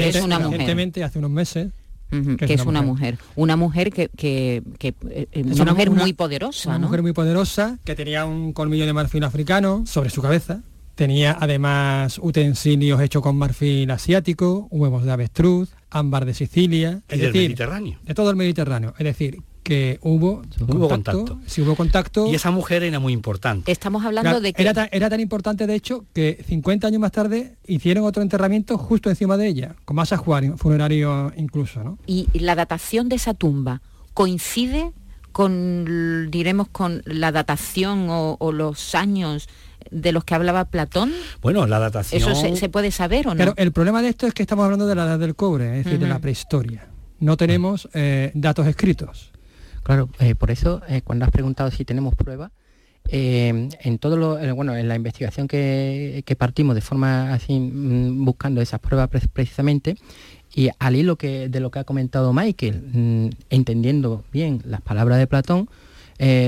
es, 0.10 0.16
una, 0.22 0.40
mujer. 0.40 1.04
hace 1.04 1.20
unos 1.20 1.32
meses, 1.32 1.70
que, 2.10 2.54
es, 2.54 2.66
una, 2.66 2.82
mujer. 2.82 3.18
Una 3.36 3.56
mujer 3.56 3.92
que, 3.92 4.10
que, 4.10 4.64
eh, 5.10 5.28
es 5.32 5.60
una, 5.60 5.74
mujer 5.74 5.92
muy 5.92 6.14
poderosa, 6.14 6.70
Una 6.70 6.80
mujer 6.80 7.02
muy 7.02 7.14
poderosa 7.14 7.78
que 7.84 7.96
tenía 7.96 8.26
un 8.26 8.54
colmillo 8.54 8.86
de 8.86 8.94
marfil 8.94 9.24
africano 9.24 9.84
sobre 9.86 10.10
su 10.10 10.22
cabeza. 10.22 10.64
Tenía 10.96 11.38
además 11.40 12.20
utensilios 12.22 13.00
hechos 13.02 13.22
con 13.22 13.38
marfil 13.38 13.90
asiático, 13.90 14.68
huevos 14.70 15.06
de 15.06 15.12
avestruz, 15.12 15.70
ámbar 15.90 16.26
de 16.26 16.34
Sicilia. 16.34 17.02
Es 17.08 17.20
decir, 17.20 17.44
Mediterráneo. 17.44 18.00
De 18.04 18.14
todo 18.14 18.30
el 18.30 18.36
Mediterráneo. 18.36 18.94
Es 18.98 19.06
decir, 19.06 19.42
que 19.70 20.00
hubo, 20.02 20.42
contacto, 20.88 21.40
Si 21.46 21.62
hubo 21.62 21.76
contacto. 21.76 22.26
Y 22.26 22.34
esa 22.34 22.50
mujer 22.50 22.82
era 22.82 23.00
muy 23.00 23.14
importante. 23.14 23.72
Estamos 23.72 24.04
hablando 24.04 24.42
de 24.42 24.52
que... 24.52 24.64
Era 24.64 24.74
tan, 24.74 24.90
era 24.92 25.12
tan, 25.12 25.20
importante, 25.20 25.68
de 25.68 25.76
hecho, 25.76 26.06
que 26.12 26.44
50 26.48 26.88
años 26.88 27.00
más 27.00 27.12
tarde 27.12 27.56
hicieron 27.68 28.04
otro 28.06 28.24
enterramiento 28.24 28.80
justo 28.80 29.12
encima 29.12 29.38
de 29.38 29.46
ella, 29.46 29.76
con 29.86 29.96
más 29.96 30.12
ajuario, 30.12 30.58
funerario 30.58 31.32
incluso. 31.38 31.84
¿no? 31.84 32.00
Y 32.08 32.28
la 32.34 32.56
datación 32.56 33.10
de 33.10 33.18
esa 33.18 33.36
tumba 33.36 33.84
coincide 34.16 34.92
con, 35.32 36.32
diremos, 36.32 36.68
con 36.70 37.04
la 37.06 37.32
datación 37.32 38.08
o, 38.10 38.52
los 38.52 38.96
años 38.96 39.50
de 39.92 40.12
los 40.12 40.24
que 40.24 40.34
hablaba 40.34 40.66
Platón? 40.66 41.14
Bueno, 41.44 41.68
la 41.68 41.78
datación... 41.78 42.24
¿Eso 42.24 42.56
se, 42.56 42.70
puede 42.70 42.90
saber 42.90 43.28
o 43.28 43.36
no? 43.36 43.38
Pero 43.38 43.54
el 43.56 43.72
problema 43.72 44.02
de 44.02 44.10
esto 44.10 44.26
es 44.26 44.34
que 44.34 44.42
estamos 44.42 44.66
hablando 44.66 44.88
de 44.88 44.96
la 44.96 45.04
edad 45.04 45.20
del 45.20 45.36
cobre, 45.36 45.78
es 45.78 45.86
decir, 45.86 46.00
de 46.00 46.08
la 46.08 46.18
prehistoria. 46.18 46.88
No 47.20 47.38
tenemos 47.38 47.88
eh, 47.94 48.32
datos 48.34 48.66
escritos. 48.66 49.29
Claro, 49.90 50.08
eh, 50.20 50.36
por 50.36 50.52
eso 50.52 50.84
eh, 50.88 51.02
cuando 51.02 51.26
has 51.26 51.32
preguntado 51.32 51.72
si 51.72 51.84
tenemos 51.84 52.14
pruebas, 52.14 52.52
eh, 53.08 53.70
en 53.82 53.98
todo 53.98 54.18
lo, 54.18 54.56
bueno, 54.56 54.76
en 54.76 54.88
la 54.88 54.96
investigación 54.96 55.48
que, 55.48 56.24
partimos 56.38 56.76
de 56.76 56.82
forma 56.82 57.34
así, 57.34 57.60
mm, 57.60 58.24
buscando 58.24 58.62
esas 58.62 58.80
pruebas 58.82 59.10
precisamente, 59.34 59.98
y 60.54 60.70
al 60.78 60.96
hilo 60.96 61.16
de 61.20 61.60
lo 61.60 61.72
que 61.72 61.80
ha 61.80 61.86
comentado 61.86 62.34
Michael, 62.34 62.84
mm, 62.94 63.30
entendiendo 63.50 64.24
bien 64.32 64.62
las 64.64 64.82
palabras 64.82 65.18
de 65.18 65.26
Platón, 65.26 65.68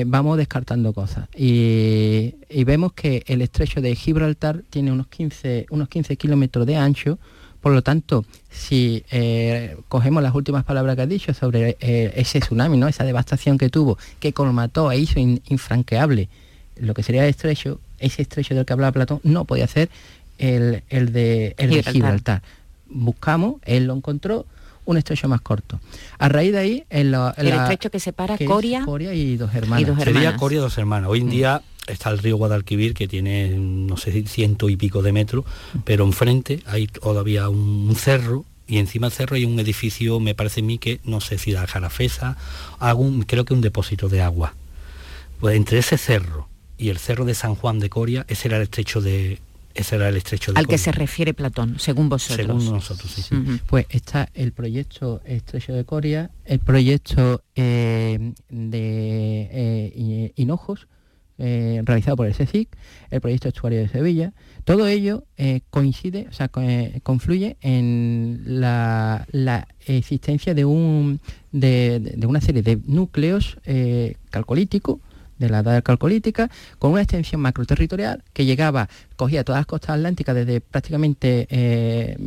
vamos 0.05 0.37
descartando 0.37 0.93
cosas. 0.93 1.27
Y, 1.35 2.35
vemos 2.63 2.93
que 2.93 3.23
el 3.25 3.41
estrecho 3.41 3.81
de 3.81 3.95
Gibraltar 3.95 4.61
tiene 4.69 4.91
unos 4.91 5.07
15, 5.07 5.65
unos 5.71 5.89
15 5.89 6.15
kilómetros 6.15 6.67
de 6.67 6.75
ancho, 6.75 7.17
por 7.61 7.73
lo 7.73 7.83
tanto, 7.83 8.25
si 8.49 9.03
eh, 9.11 9.77
cogemos 9.87 10.23
las 10.23 10.33
últimas 10.33 10.63
palabras 10.63 10.95
que 10.95 11.03
has 11.03 11.09
dicho 11.09 11.33
sobre 11.33 11.77
eh, 11.79 12.11
ese 12.15 12.39
tsunami, 12.39 12.77
¿no? 12.77 12.87
esa 12.87 13.03
devastación 13.03 13.57
que 13.57 13.69
tuvo, 13.69 13.97
que 14.19 14.33
colmató 14.33 14.91
e 14.91 14.97
hizo 14.97 15.19
infranqueable 15.19 16.27
lo 16.77 16.93
que 16.93 17.03
sería 17.03 17.23
el 17.23 17.29
estrecho, 17.29 17.79
ese 17.99 18.23
estrecho 18.23 18.55
del 18.55 18.65
que 18.65 18.73
hablaba 18.73 18.91
Platón, 18.91 19.19
no 19.23 19.45
podía 19.45 19.67
ser 19.67 19.89
el, 20.39 20.81
de, 20.89 21.55
Gibraltar. 21.91 22.41
Buscamos, 22.89 23.55
él 23.65 23.85
lo 23.85 23.95
encontró, 23.95 24.45
un 24.85 24.97
estrecho 24.97 25.27
más 25.29 25.41
corto. 25.41 25.79
A 26.17 26.27
raíz 26.27 26.51
de 26.51 26.57
ahí, 26.57 26.83
el 26.89 27.13
estrecho 27.13 27.91
que 27.91 27.99
separa 27.99 28.37
Coria, 28.37 28.83
y 29.13 29.37
dos 29.37 29.53
hermanas. 29.53 29.97
Y 29.99 30.03
Sería 30.03 30.35
Coria 30.35 30.57
y 30.57 30.61
dos 30.61 30.77
hermanas. 30.77 31.09
Hoy 31.09 31.19
en 31.19 31.27
mm. 31.27 31.29
día 31.29 31.61
está 31.87 32.09
el 32.09 32.19
río 32.19 32.37
Guadalquivir 32.37 32.93
que 32.93 33.07
tiene 33.07 33.49
no 33.49 33.97
sé 33.97 34.25
ciento 34.27 34.69
y 34.69 34.77
pico 34.77 35.01
de 35.01 35.11
metros, 35.11 35.45
pero 35.83 36.05
enfrente 36.05 36.61
hay 36.65 36.87
todavía 36.87 37.49
un, 37.49 37.93
cerro 37.95 38.45
y 38.67 38.77
encima 38.77 39.07
del 39.07 39.17
cerro 39.17 39.35
hay 39.35 39.45
un 39.45 39.59
edificio, 39.59 40.19
me 40.19 40.35
parece 40.35 40.61
a 40.61 40.63
mí 40.63 40.77
que 40.77 40.99
no 41.03 41.21
sé 41.21 41.37
si 41.37 41.51
da 41.51 41.67
Jarafesa, 41.67 42.37
algún, 42.79 43.23
creo 43.23 43.45
que 43.45 43.53
un 43.53 43.61
depósito 43.61 44.09
de 44.09 44.21
agua. 44.21 44.53
Pues 45.39 45.55
entre 45.55 45.79
ese 45.79 45.97
cerro 45.97 46.47
y 46.77 46.89
el 46.89 46.97
cerro 46.97 47.25
de 47.25 47.33
San 47.33 47.55
Juan 47.55 47.79
de 47.79 47.89
Coria, 47.89 48.25
ese 48.27 48.47
era 48.47 48.57
el 48.57 48.63
estrecho 48.63 49.01
de 49.01 49.39
ese 49.73 49.95
era 49.95 50.09
el 50.09 50.17
estrecho 50.17 50.51
de 50.51 50.59
Al 50.59 50.67
que 50.67 50.77
se 50.77 50.91
refiere 50.91 51.33
Platón, 51.33 51.79
según 51.79 52.09
vosotros. 52.09 52.45
Según 52.45 52.65
nosotros, 52.73 53.09
sí. 53.09 53.35
Pues 53.67 53.85
está 53.89 54.29
el 54.33 54.51
proyecto 54.51 55.21
Estrecho 55.23 55.73
de 55.73 55.85
Coria, 55.85 56.29
el 56.43 56.59
proyecto 56.59 57.41
eh, 57.55 58.33
de 58.49 59.49
eh, 59.51 60.33
Hinojos, 60.35 60.87
eh, 61.43 61.81
realizado 61.85 62.17
por 62.17 62.27
el 62.27 62.35
CSIC, 62.35 62.69
el 63.09 63.19
proyecto 63.19 63.47
estuario 63.47 63.79
de 63.79 63.87
Sevilla. 63.87 64.31
Todo 64.63 64.85
ello 64.85 65.23
eh, 65.37 65.61
coincide, 65.71 66.27
o 66.29 66.33
sea, 66.33 66.51
eh, 66.57 66.99
confluye 67.01 67.57
en 67.61 68.43
la, 68.45 69.25
existencia 69.87 70.53
de, 70.53 70.65
un, 70.65 71.19
de, 71.51 72.15
una 72.27 72.41
serie 72.41 72.61
de 72.61 72.79
núcleos 72.85 73.57
calcolíticos 74.29 74.99
de 75.39 75.49
la 75.49 75.61
edad 75.61 75.81
calcolítica, 75.81 76.51
con 76.77 76.91
una 76.91 77.01
extensión 77.01 77.41
macroterritorial 77.41 78.23
que 78.33 78.45
llegaba, 78.45 78.87
cogía 79.15 79.43
todas 79.43 79.61
las 79.61 79.65
costas 79.65 79.95
atlánticas 79.95 80.35
desde 80.35 80.61
prácticamente 80.61 82.17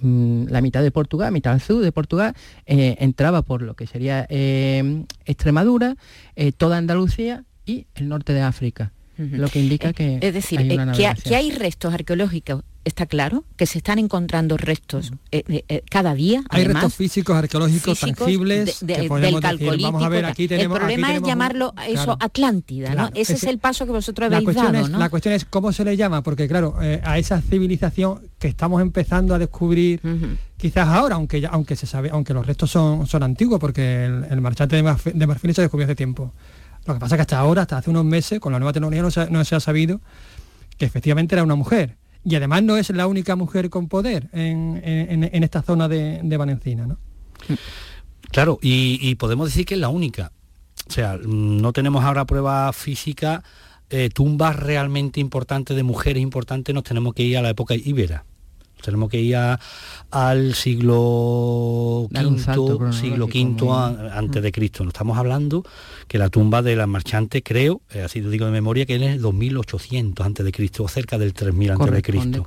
mm, 0.00 0.48
la 0.48 0.60
mitad 0.60 0.82
de 0.82 0.90
Portugal, 0.90 1.30
mitad 1.30 1.52
al 1.52 1.60
sur 1.60 1.80
de 1.80 1.92
Portugal, 1.92 2.34
entraba 2.66 3.42
por 3.42 3.62
lo 3.62 3.74
que 3.74 3.86
sería 3.86 4.26
Extremadura, 4.28 5.96
toda 6.56 6.78
Andalucía 6.78 7.44
y 7.68 7.86
el 7.94 8.08
norte 8.08 8.32
de 8.32 8.40
África, 8.40 8.92
lo 9.18 9.48
que 9.48 9.60
indica 9.60 9.92
que... 9.92 10.18
Es 10.22 10.32
decir, 10.32 10.58
hay 10.58 10.70
eh, 10.70 11.14
que, 11.22 11.36
hay 11.36 11.50
restos 11.50 11.92
arqueológicos 11.92 12.62
está 12.84 13.04
claro 13.04 13.44
que 13.56 13.66
se 13.66 13.78
están 13.78 13.98
encontrando 13.98 14.56
restos 14.56 15.12
eh, 15.30 15.42
eh, 15.68 15.82
cada 15.90 16.14
día. 16.14 16.42
Hay 16.48 16.64
restos 16.64 16.94
físicos, 16.94 17.36
arqueológicos, 17.36 18.00
tangibles. 18.00 18.78
del 18.80 19.08
vamos 19.82 20.02
a 20.02 20.08
ver, 20.08 20.24
aquí 20.24 20.48
tenemos, 20.48 20.78
el 20.78 20.80
problema 20.80 21.14
es 21.14 21.22
llamarlo 21.22 21.74
eso 21.86 22.16
Atlántida, 22.18 22.94
¿no? 22.94 23.10
Ese, 23.12 23.34
es 23.34 23.44
el 23.44 23.58
paso 23.58 23.84
que 23.84 23.92
vosotros 23.92 24.32
habéis 24.32 24.54
dado. 24.54 24.88
La 24.88 25.10
cuestión 25.10 25.34
es 25.34 25.44
cómo 25.44 25.72
se 25.72 25.84
le 25.84 25.98
llama, 25.98 26.22
porque 26.22 26.48
claro, 26.48 26.76
a 26.78 27.18
esa 27.18 27.42
civilización 27.42 28.22
que 28.38 28.48
estamos 28.48 28.80
empezando 28.80 29.34
a 29.34 29.38
descubrir. 29.38 30.00
Quizás 30.56 30.88
ahora, 30.88 31.16
aunque 31.16 31.46
aunque 31.48 31.76
se 31.76 31.86
sabe, 31.86 32.08
aunque 32.10 32.32
los 32.32 32.46
restos 32.46 32.70
son, 32.70 33.06
son 33.06 33.22
antiguos, 33.22 33.60
porque 33.60 34.06
el, 34.06 34.40
marchante 34.40 34.82
de, 34.82 34.96
de 35.14 35.26
Marfil 35.26 35.54
se 35.54 35.60
descubrió 35.60 35.84
hace 35.84 35.94
tiempo. 35.94 36.32
Lo 36.88 36.94
que 36.94 37.00
pasa 37.00 37.16
es 37.16 37.18
que 37.18 37.22
hasta 37.22 37.38
ahora, 37.38 37.62
hasta 37.62 37.76
hace 37.76 37.90
unos 37.90 38.06
meses, 38.06 38.40
con 38.40 38.50
la 38.50 38.58
nueva 38.58 38.72
tecnología 38.72 39.28
no 39.30 39.44
se, 39.44 39.54
ha 39.54 39.60
sabido 39.60 40.00
que 40.78 40.86
efectivamente 40.86 41.34
era 41.34 41.42
una 41.42 41.54
mujer. 41.54 41.98
Y 42.24 42.34
además 42.34 42.62
no 42.62 42.78
es 42.78 42.88
la 42.90 43.06
única 43.06 43.36
mujer 43.36 43.68
con 43.68 43.88
poder 43.88 44.30
en, 44.32 45.44
esta 45.44 45.60
zona 45.60 45.86
de, 45.86 46.36
Valencina. 46.38 46.86
¿no? 46.86 46.98
Claro, 48.30 48.58
y, 48.62 49.14
podemos 49.16 49.48
decir 49.48 49.66
que 49.66 49.74
es 49.74 49.80
la 49.80 49.90
única. 49.90 50.32
O 50.88 50.90
sea, 50.90 51.18
no 51.22 51.74
tenemos 51.74 52.02
ahora 52.04 52.24
pruebas 52.24 52.74
físicas, 52.74 53.42
eh, 53.90 54.08
tumbas 54.08 54.56
realmente 54.56 55.20
importantes 55.20 55.76
de 55.76 55.82
mujeres 55.82 56.22
importantes, 56.22 56.74
nos 56.74 56.84
tenemos 56.84 57.12
que 57.12 57.22
ir 57.22 57.36
a 57.36 57.42
la 57.42 57.50
época 57.50 57.74
ibera. 57.74 58.24
Tenemos 58.82 59.10
que 59.10 59.20
ir 59.20 59.36
al 60.10 60.54
siglo 60.54 62.08
V, 62.10 62.92
siglo 62.92 63.26
V 63.26 64.10
antes 64.12 64.42
de 64.42 64.52
Cristo. 64.52 64.84
No 64.84 64.90
estamos 64.90 65.18
hablando 65.18 65.64
que 66.06 66.18
la 66.18 66.30
tumba 66.30 66.62
de 66.62 66.76
la 66.76 66.86
marchante, 66.86 67.42
creo, 67.42 67.82
eh, 67.90 68.02
así 68.02 68.20
lo 68.20 68.30
digo 68.30 68.46
de 68.46 68.52
memoria, 68.52 68.86
que 68.86 68.96
es 68.96 69.02
el 69.02 69.20
2800 69.20 70.24
antes 70.24 70.44
de 70.44 70.52
Cristo, 70.52 70.84
o 70.84 70.88
cerca 70.88 71.18
del 71.18 71.34
3000 71.34 71.70
antes 71.72 71.90
de 71.90 72.02
Cristo. 72.02 72.46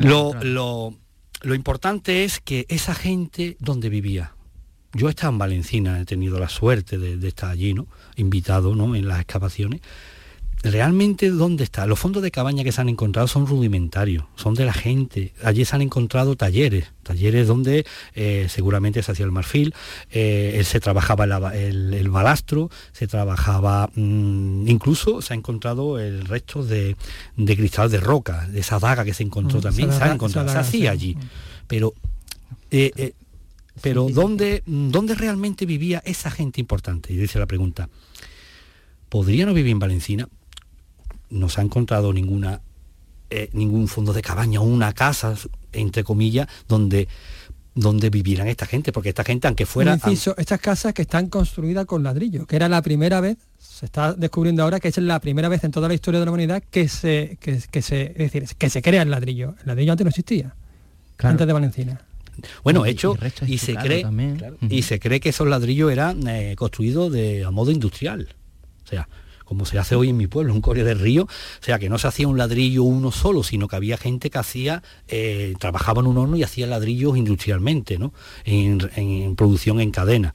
lo, 0.00 0.94
lo, 1.42 1.54
importante 1.54 2.24
es 2.24 2.40
que 2.40 2.66
esa 2.68 2.94
gente 2.94 3.56
donde 3.60 3.88
vivía. 3.88 4.34
Yo 4.94 5.08
he 5.08 5.10
estado 5.10 5.32
en 5.32 5.38
Valencina, 5.38 6.00
he 6.00 6.04
tenido 6.04 6.38
la 6.38 6.50
suerte 6.50 6.98
de, 6.98 7.16
de 7.16 7.28
estar 7.28 7.50
allí, 7.50 7.72
¿no? 7.72 7.86
Invitado, 8.16 8.74
¿no? 8.74 8.94
En 8.94 9.08
las 9.08 9.20
excavaciones 9.20 9.80
realmente 10.62 11.30
dónde 11.30 11.64
está. 11.64 11.86
Los 11.86 11.98
fondos 11.98 12.22
de 12.22 12.30
cabaña 12.30 12.62
que 12.62 12.72
se 12.72 12.80
han 12.80 12.88
encontrado 12.88 13.26
son 13.26 13.46
rudimentarios, 13.46 14.24
son 14.36 14.54
de 14.54 14.64
la 14.64 14.72
gente. 14.72 15.32
Allí 15.42 15.64
se 15.64 15.74
han 15.74 15.82
encontrado 15.82 16.36
talleres, 16.36 16.92
talleres 17.02 17.46
donde 17.46 17.84
eh, 18.14 18.46
seguramente 18.48 19.02
se 19.02 19.12
hacía 19.12 19.24
el 19.24 19.32
marfil, 19.32 19.74
eh, 20.10 20.62
se 20.64 20.80
trabajaba 20.80 21.24
el, 21.54 22.08
balastro, 22.10 22.70
se 22.92 23.06
trabajaba, 23.06 23.90
mm, 23.94 24.68
incluso 24.68 25.20
se 25.20 25.34
ha 25.34 25.36
encontrado 25.36 25.98
el 25.98 26.24
resto 26.26 26.64
de, 26.64 26.96
cristal 27.36 27.90
de 27.90 27.98
roca, 27.98 28.46
de 28.46 28.60
esa 28.60 28.78
daga 28.78 29.04
que 29.04 29.14
se 29.14 29.24
encontró 29.24 29.58
mm, 29.58 29.62
también, 29.62 29.92
se 29.92 30.04
ha 30.04 30.12
encontrado, 30.12 30.48
se 30.48 30.58
hacía 30.58 30.92
allí. 30.92 31.16
Pero 31.66 31.94
eh, 32.70 33.14
pero 33.80 34.08
¿dónde, 34.10 34.62
¿dónde 34.66 35.14
realmente 35.14 35.64
vivía 35.64 36.02
esa 36.04 36.30
gente 36.30 36.60
importante? 36.60 37.12
Y 37.12 37.16
dice 37.16 37.38
la 37.38 37.46
pregunta, 37.46 37.88
¿podría 39.08 39.46
no 39.46 39.54
vivir 39.54 39.72
en 39.72 39.78
Valencina? 39.78 40.28
No 41.32 41.48
se 41.48 41.60
ha 41.60 41.64
encontrado 41.64 42.12
ninguna, 42.12 42.60
eh, 43.30 43.50
ningún 43.52 43.88
fondo 43.88 44.12
de 44.12 44.22
cabaña 44.22 44.60
o 44.60 44.64
una 44.64 44.92
casa, 44.92 45.34
entre 45.72 46.04
comillas, 46.04 46.46
donde 46.68 47.08
donde 47.74 48.10
vivieran 48.10 48.48
esta 48.48 48.66
gente, 48.66 48.92
porque 48.92 49.08
esta 49.08 49.24
gente, 49.24 49.46
aunque 49.46 49.64
fuera... 49.64 49.98
estas 50.04 50.60
casas 50.60 50.92
que 50.92 51.02
están 51.02 51.28
construidas 51.28 51.86
con 51.86 52.02
ladrillo, 52.02 52.46
que 52.46 52.56
era 52.56 52.68
la 52.68 52.82
primera 52.82 53.20
vez, 53.20 53.38
se 53.58 53.86
está 53.86 54.12
descubriendo 54.12 54.62
ahora 54.62 54.78
que 54.78 54.88
es 54.88 54.98
la 54.98 55.18
primera 55.20 55.48
vez 55.48 55.64
en 55.64 55.70
toda 55.70 55.88
la 55.88 55.94
historia 55.94 56.20
de 56.20 56.26
la 56.26 56.32
humanidad 56.32 56.62
que 56.70 56.88
se, 56.88 57.38
que, 57.40 57.82
se, 57.82 58.02
es 58.02 58.18
decir, 58.30 58.44
que 58.58 58.68
se 58.68 58.82
crea 58.82 59.02
el 59.02 59.10
ladrillo. 59.10 59.54
El 59.60 59.68
ladrillo 59.68 59.92
antes 59.92 60.04
no 60.04 60.10
existía, 60.10 60.54
antes 61.18 61.46
de 61.46 61.52
Valencina. 61.52 62.00
Bueno, 62.62 62.84
hecho, 62.86 63.16
y, 63.46 63.58
se 63.58 63.74
cree, 63.74 64.04
y 64.68 64.82
se 64.82 64.98
cree 64.98 65.20
que 65.20 65.30
esos 65.30 65.46
ladrillos 65.46 65.92
eran 65.92 66.26
eh, 66.28 66.54
construidos 66.56 67.12
de, 67.12 67.44
a 67.44 67.50
modo 67.50 67.70
industrial. 67.70 68.28
O 68.84 68.88
sea, 68.88 69.08
como 69.52 69.66
se 69.66 69.78
hace 69.78 69.94
hoy 69.94 70.08
en 70.08 70.16
mi 70.16 70.28
pueblo, 70.28 70.54
un 70.54 70.62
Corea 70.62 70.82
del 70.82 70.98
Río, 70.98 71.24
o 71.24 71.28
sea, 71.62 71.78
que 71.78 71.90
no 71.90 71.98
se 71.98 72.08
hacía 72.08 72.26
un 72.26 72.38
ladrillo 72.38 72.84
uno 72.84 73.12
solo, 73.12 73.42
sino 73.42 73.68
que 73.68 73.76
había 73.76 73.98
gente 73.98 74.30
que 74.30 74.38
hacía, 74.38 74.82
eh, 75.08 75.52
trabajaba 75.58 76.00
en 76.00 76.06
un 76.06 76.16
horno 76.16 76.38
y 76.38 76.42
hacía 76.42 76.66
ladrillos 76.66 77.18
industrialmente, 77.18 77.98
¿no? 77.98 78.14
En, 78.46 79.36
producción 79.36 79.78
en 79.78 79.90
cadena. 79.90 80.34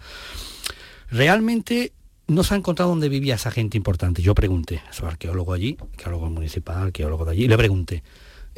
Realmente 1.10 1.94
no 2.28 2.44
se 2.44 2.54
ha 2.54 2.58
encontrado 2.58 2.92
dónde 2.92 3.10
vivía 3.10 3.34
esa 3.34 3.50
gente 3.50 3.76
importante. 3.76 4.22
Yo 4.22 4.36
pregunté, 4.36 4.84
a 4.88 4.94
su 4.94 5.08
arqueólogo 5.08 5.54
allí, 5.54 5.78
arqueólogo 5.82 6.30
municipal, 6.30 6.78
arqueólogo 6.78 7.26
de 7.26 7.32
allí, 7.32 7.48
le 7.48 7.58
pregunté, 7.58 8.04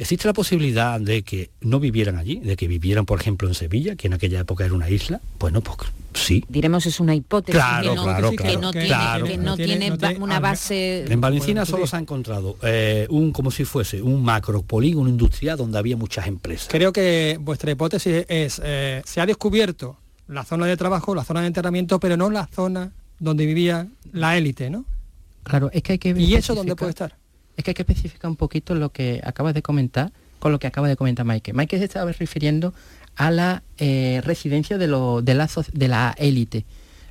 ¿existe 0.00 0.26
la 0.26 0.32
posibilidad 0.32 1.00
de 1.00 1.22
que 1.22 1.50
no 1.60 1.78
vivieran 1.78 2.16
allí, 2.16 2.40
de 2.40 2.56
que 2.56 2.66
vivieran, 2.66 3.06
por 3.06 3.20
ejemplo, 3.20 3.46
en 3.48 3.54
Sevilla, 3.54 3.94
que 3.96 4.06
en 4.06 4.14
aquella 4.14 4.40
época 4.40 4.64
era 4.64 4.74
una 4.74 4.88
isla? 4.88 5.20
Bueno, 5.38 5.60
pues 5.60 5.76
Sí. 6.12 6.44
Diremos 6.48 6.86
es 6.86 6.98
una 6.98 7.14
hipótesis 7.14 7.62
que 7.62 8.56
no, 8.56 8.72
tiene, 9.56 9.92
una 10.18 10.40
base... 10.40 11.04
En 11.08 11.20
Valencina 11.20 11.64
solo 11.64 11.86
se 11.86 11.96
ha 11.96 11.98
encontrado 12.00 12.56
eh, 12.62 13.06
un, 13.10 13.32
como 13.32 13.52
si 13.52 13.64
fuese 13.64 14.02
un 14.02 14.22
macro 14.22 14.62
polígono 14.62 15.08
industrial 15.08 15.56
donde 15.56 15.78
había 15.78 15.96
muchas 15.96 16.26
empresas. 16.26 16.68
Creo 16.68 16.92
que 16.92 17.38
vuestra 17.40 17.70
hipótesis 17.70 18.24
es, 18.28 18.60
eh, 18.64 19.02
se 19.04 19.20
ha 19.20 19.26
descubierto 19.26 19.98
la 20.26 20.44
zona 20.44 20.66
de 20.66 20.76
trabajo, 20.76 21.14
la 21.14 21.24
zona 21.24 21.42
de 21.42 21.46
enterramiento, 21.46 22.00
pero 22.00 22.16
no 22.16 22.28
la 22.28 22.48
zona 22.48 22.92
donde 23.20 23.46
vivía 23.46 23.86
la 24.12 24.36
élite, 24.36 24.68
¿no? 24.68 24.84
Claro, 25.44 25.70
es 25.72 25.82
que 25.82 25.92
hay 25.92 25.98
que... 25.98 26.10
¿Y 26.10 26.34
eso 26.34 26.54
dónde 26.54 26.74
puede 26.74 26.90
estar? 26.90 27.19
Es 27.56 27.64
que 27.64 27.70
hay 27.70 27.74
que 27.74 27.82
especificar 27.82 28.30
un 28.30 28.36
poquito 28.36 28.74
lo 28.74 28.90
que 28.90 29.20
acabas 29.24 29.54
de 29.54 29.62
comentar 29.62 30.12
con 30.40 30.50
lo 30.50 30.58
que 30.58 30.66
acaba 30.66 30.88
de 30.88 30.96
comentar 30.96 31.24
Mike. 31.24 31.52
Mike 31.52 31.78
se 31.78 31.84
estaba 31.84 32.10
refiriendo 32.10 32.74
a 33.14 33.30
la 33.30 33.62
eh, 33.78 34.20
residencia 34.24 34.78
de, 34.78 34.88
de, 34.88 35.34
la, 35.34 35.50
de 35.72 35.88
la 35.88 36.14
élite. 36.18 36.64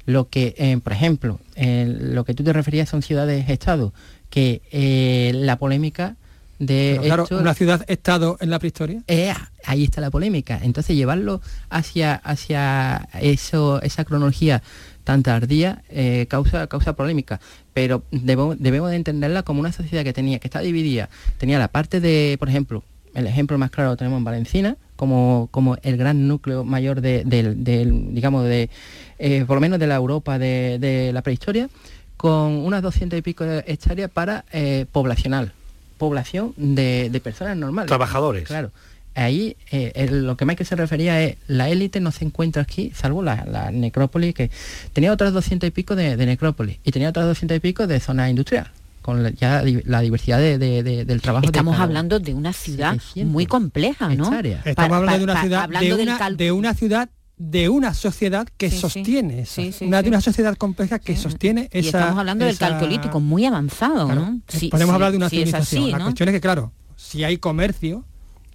Lo 0.05 0.27
que, 0.27 0.55
eh, 0.58 0.77
por 0.84 0.91
ejemplo, 0.91 1.39
lo 1.55 2.25
que 2.25 2.34
tú 2.34 2.43
te 2.43 2.51
referías 2.51 2.89
son 2.89 3.03
ciudades-estado, 3.03 3.93
que 4.31 4.63
eh, 4.72 5.31
la 5.36 5.58
polémica 5.58 6.15
de 6.58 7.00
claro, 7.01 7.27
una 7.29 7.53
ciudad-estado 7.53 8.38
en 8.41 8.50
la 8.50 8.58
prehistoria. 8.58 9.03
ahí 9.65 9.84
está 9.84 10.01
la 10.01 10.10
polémica. 10.10 10.60
Entonces 10.63 10.96
llevarlo 10.96 11.41
hacia, 11.69 12.15
hacia 12.15 13.08
eso, 13.22 13.81
esa 13.84 14.03
cronología 14.03 14.63
tan 15.10 15.24
tardía 15.24 15.82
causa, 16.28 16.68
causa 16.68 16.94
polémica. 16.94 17.39
Pero 17.74 18.04
debemos, 18.12 18.58
debemos 18.60 18.92
de 18.92 18.98
entenderla 18.98 19.42
como 19.42 19.60
una 19.60 19.72
sociedad 19.72 20.04
que 20.04 20.13
tenía, 20.13 20.38
que 20.38 20.48
está 20.48 20.60
dividida. 20.60 21.10
Tenía 21.39 21.58
la 21.58 21.68
parte 21.68 22.00
de, 22.00 22.36
por 22.38 22.48
ejemplo, 22.48 22.84
el 23.16 23.25
ejemplo 23.25 23.58
más 23.58 23.72
claro 23.72 23.89
lo 23.89 23.98
tenemos 23.98 24.20
en 24.20 24.24
Valencina, 24.24 24.78
como, 24.96 25.48
como 25.50 25.78
el 25.82 25.98
gran 25.98 26.28
núcleo 26.28 26.63
mayor 26.63 27.01
de, 27.01 27.24
digamos, 28.12 28.46
de, 28.46 28.70
eh, 29.18 29.46
por 29.48 29.58
lo 29.58 29.62
menos 29.62 29.80
de 29.80 29.88
la 29.88 29.96
Europa 29.96 30.38
de, 30.38 31.10
la 31.13 31.22
prehistoria, 31.22 31.70
con 32.18 32.51
unas 32.66 32.82
200 32.82 33.18
y 33.18 33.22
pico 33.22 33.46
hectáreas 33.46 34.12
para 34.12 34.46
eh, 34.51 34.86
poblacional, 34.92 35.54
población 35.98 36.54
de, 36.58 37.20
personas 37.24 37.58
normales. 37.58 37.88
Trabajadores. 37.88 38.44
Claro. 38.44 38.72
Ahí 39.19 39.57
eh, 39.71 40.07
lo 40.11 40.38
que 40.38 40.49
que 40.55 40.65
se 40.65 40.75
refería 40.75 41.21
es, 41.21 41.38
la 41.47 41.69
élite 41.69 41.99
no 41.99 42.11
se 42.11 42.25
encuentra 42.25 42.63
aquí, 42.63 42.91
salvo 42.95 43.21
la, 43.21 43.69
necrópolis, 43.71 44.33
que 44.33 44.49
tenía 44.93 45.13
otras 45.13 45.33
200 45.33 45.67
y 45.67 45.71
pico 45.71 45.95
de, 45.95 46.17
de 46.17 46.25
necrópolis 46.25 46.79
y 46.83 46.91
tenía 46.91 47.09
otras 47.09 47.25
200 47.25 47.57
y 47.57 47.59
pico 47.59 47.85
de 47.85 47.99
zona 47.99 48.29
industrial 48.29 48.71
con 49.01 49.23
la, 49.23 49.29
ya 49.31 49.63
la 49.85 50.01
diversidad 50.01 50.39
del 50.39 51.21
trabajo. 51.21 51.45
Estamos 51.45 51.79
hablando 51.79 52.19
de 52.19 52.33
una 52.33 52.53
ciudad 52.53 52.97
muy 53.15 53.45
compleja, 53.45 54.09
¿no? 54.09 54.31
Estamos 54.65 54.97
hablando 54.97 55.17
de 55.17 55.23
una 55.23 55.41
ciudad 55.41 55.69
de 55.69 55.93
una, 55.93 56.29
de 56.31 56.51
una 56.51 56.73
ciudad 56.73 57.09
de 57.38 57.69
una 57.69 57.93
sociedad 57.93 58.47
que 58.57 58.69
sostiene 58.69 59.45
una 59.79 60.01
de 60.01 60.09
una 60.09 60.19
sociedad 60.19 60.57
compleja 60.57 60.99
que 60.99 61.15
sostiene 61.15 61.69
esa 61.71 61.88
estamos 61.88 62.19
hablando 62.19 62.43
del 62.43 62.57
calcolítico 62.57 63.21
muy 63.21 63.45
avanzado 63.45 64.13
¿no? 64.13 64.41
podemos 64.69 64.93
hablar 64.93 65.11
de 65.11 65.17
una 65.17 65.29
civilización. 65.29 65.91
La 65.91 66.03
cuestión 66.03 66.27
es 66.27 66.35
que 66.35 66.41
claro 66.41 66.73
si 66.97 67.23
hay 67.23 67.38
comercio 67.38 68.03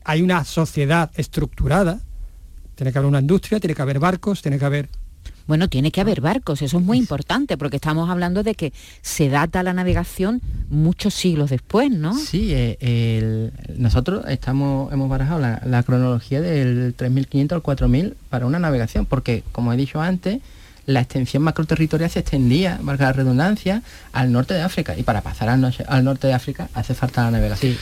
hay 0.05 0.23
una 0.23 0.45
sociedad 0.45 1.11
estructurada 1.17 2.01
tiene 2.75 2.93
que 2.93 2.99
haber 2.99 3.09
una 3.09 3.21
industria 3.21 3.61
tiene 3.61 3.75
que 3.75 3.83
haber 3.83 3.99
barcos 3.99 4.43
tiene 4.43 4.59
que 4.59 4.65
haber 4.65 4.89
bueno, 5.47 5.69
tiene 5.69 5.91
que 5.91 6.01
haber 6.01 6.23
barcos, 6.23 6.63
eso 6.63 6.79
es 6.79 6.85
muy 6.85 6.97
importante, 6.97 7.59
porque 7.59 7.77
estamos 7.77 8.09
hablando 8.09 8.43
de 8.43 8.55
que 8.55 8.73
se 9.03 9.29
data 9.29 9.63
la 9.63 9.75
navegación 9.75 10.41
muchos 10.71 11.13
siglos 11.13 11.51
después, 11.51 11.91
¿no? 11.91 12.17
Sí, 12.17 12.49
eh, 12.53 13.51
nosotros 13.77 14.25
estamos, 14.29 14.91
hemos 14.93 15.09
barajado 15.11 15.41
la, 15.41 15.83
cronología 15.83 16.41
del 16.41 16.95
3500 16.95 17.57
al 17.57 17.63
4000 17.63 18.17
para 18.31 18.47
una 18.47 18.59
navegación, 18.59 19.05
porque, 19.05 19.43
como 19.53 19.73
he 19.73 19.77
dicho 19.77 20.01
antes, 20.01 20.41
la 20.87 21.01
extensión 21.01 21.43
macroterritorial 21.43 22.09
se 22.09 22.21
extendía, 22.21 22.79
valga 22.83 23.07
la 23.07 23.13
redundancia, 23.13 23.83
al 24.13 24.33
norte 24.33 24.55
de 24.55 24.63
África, 24.63 24.97
y 24.97 25.03
para 25.03 25.21
pasar 25.21 25.51
al, 25.51 25.75
al 25.87 26.05
norte 26.05 26.27
de 26.27 26.33
África 26.33 26.71
hace 26.73 26.95
falta 26.95 27.25
la 27.25 27.33
navegación. 27.33 27.77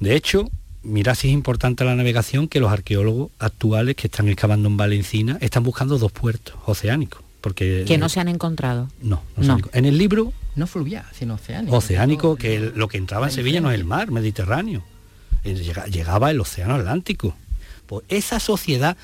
De 0.00 0.16
hecho, 0.16 0.50
mira 0.82 1.14
si 1.14 1.28
es 1.28 1.34
importante 1.34 1.84
la 1.84 1.94
navegación 1.94 2.48
que 2.48 2.60
los 2.60 2.72
arqueólogos 2.72 3.30
actuales 3.38 3.96
que 3.96 4.06
están 4.06 4.28
excavando 4.28 4.68
en 4.68 4.76
Valencina 4.76 5.38
están 5.40 5.62
buscando 5.62 5.98
dos 5.98 6.12
puertos 6.12 6.54
oceánicos. 6.66 7.22
Porque, 7.40 7.84
que 7.86 7.98
no 7.98 8.08
se 8.08 8.20
han 8.20 8.28
encontrado. 8.28 8.88
No, 9.00 9.22
no, 9.36 9.58
en 9.72 9.84
el 9.84 9.98
libro... 9.98 10.32
No 10.54 10.66
fluvial, 10.66 11.04
sino 11.12 11.34
oceánico. 11.34 11.76
Oceánico, 11.76 12.36
que 12.36 12.72
lo 12.74 12.86
que 12.86 12.98
entraba 12.98 13.26
en 13.26 13.32
Sevilla 13.32 13.60
no 13.60 13.70
es 13.70 13.78
el 13.78 13.84
mar 13.84 14.10
Mediterráneo. 14.10 14.84
Llegaba 15.42 16.30
el 16.30 16.40
océano 16.40 16.74
Atlántico. 16.74 17.34
Pues 17.86 18.04
esa 18.08 18.38
sociedad 18.38 18.96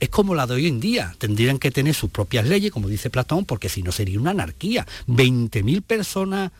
es 0.00 0.08
como 0.10 0.34
la 0.34 0.46
de 0.46 0.54
hoy 0.54 0.66
en 0.66 0.80
día. 0.80 1.14
Tendrían 1.18 1.58
que 1.58 1.70
tener 1.70 1.94
sus 1.94 2.10
propias 2.10 2.46
leyes, 2.46 2.72
como 2.72 2.88
dice 2.88 3.08
Platón, 3.08 3.46
porque 3.46 3.68
si 3.68 3.82
no 3.82 3.92
sería 3.92 4.18
una 4.20 4.32
anarquía. 4.32 4.86
20.000 5.08 5.82
personas 5.82 6.50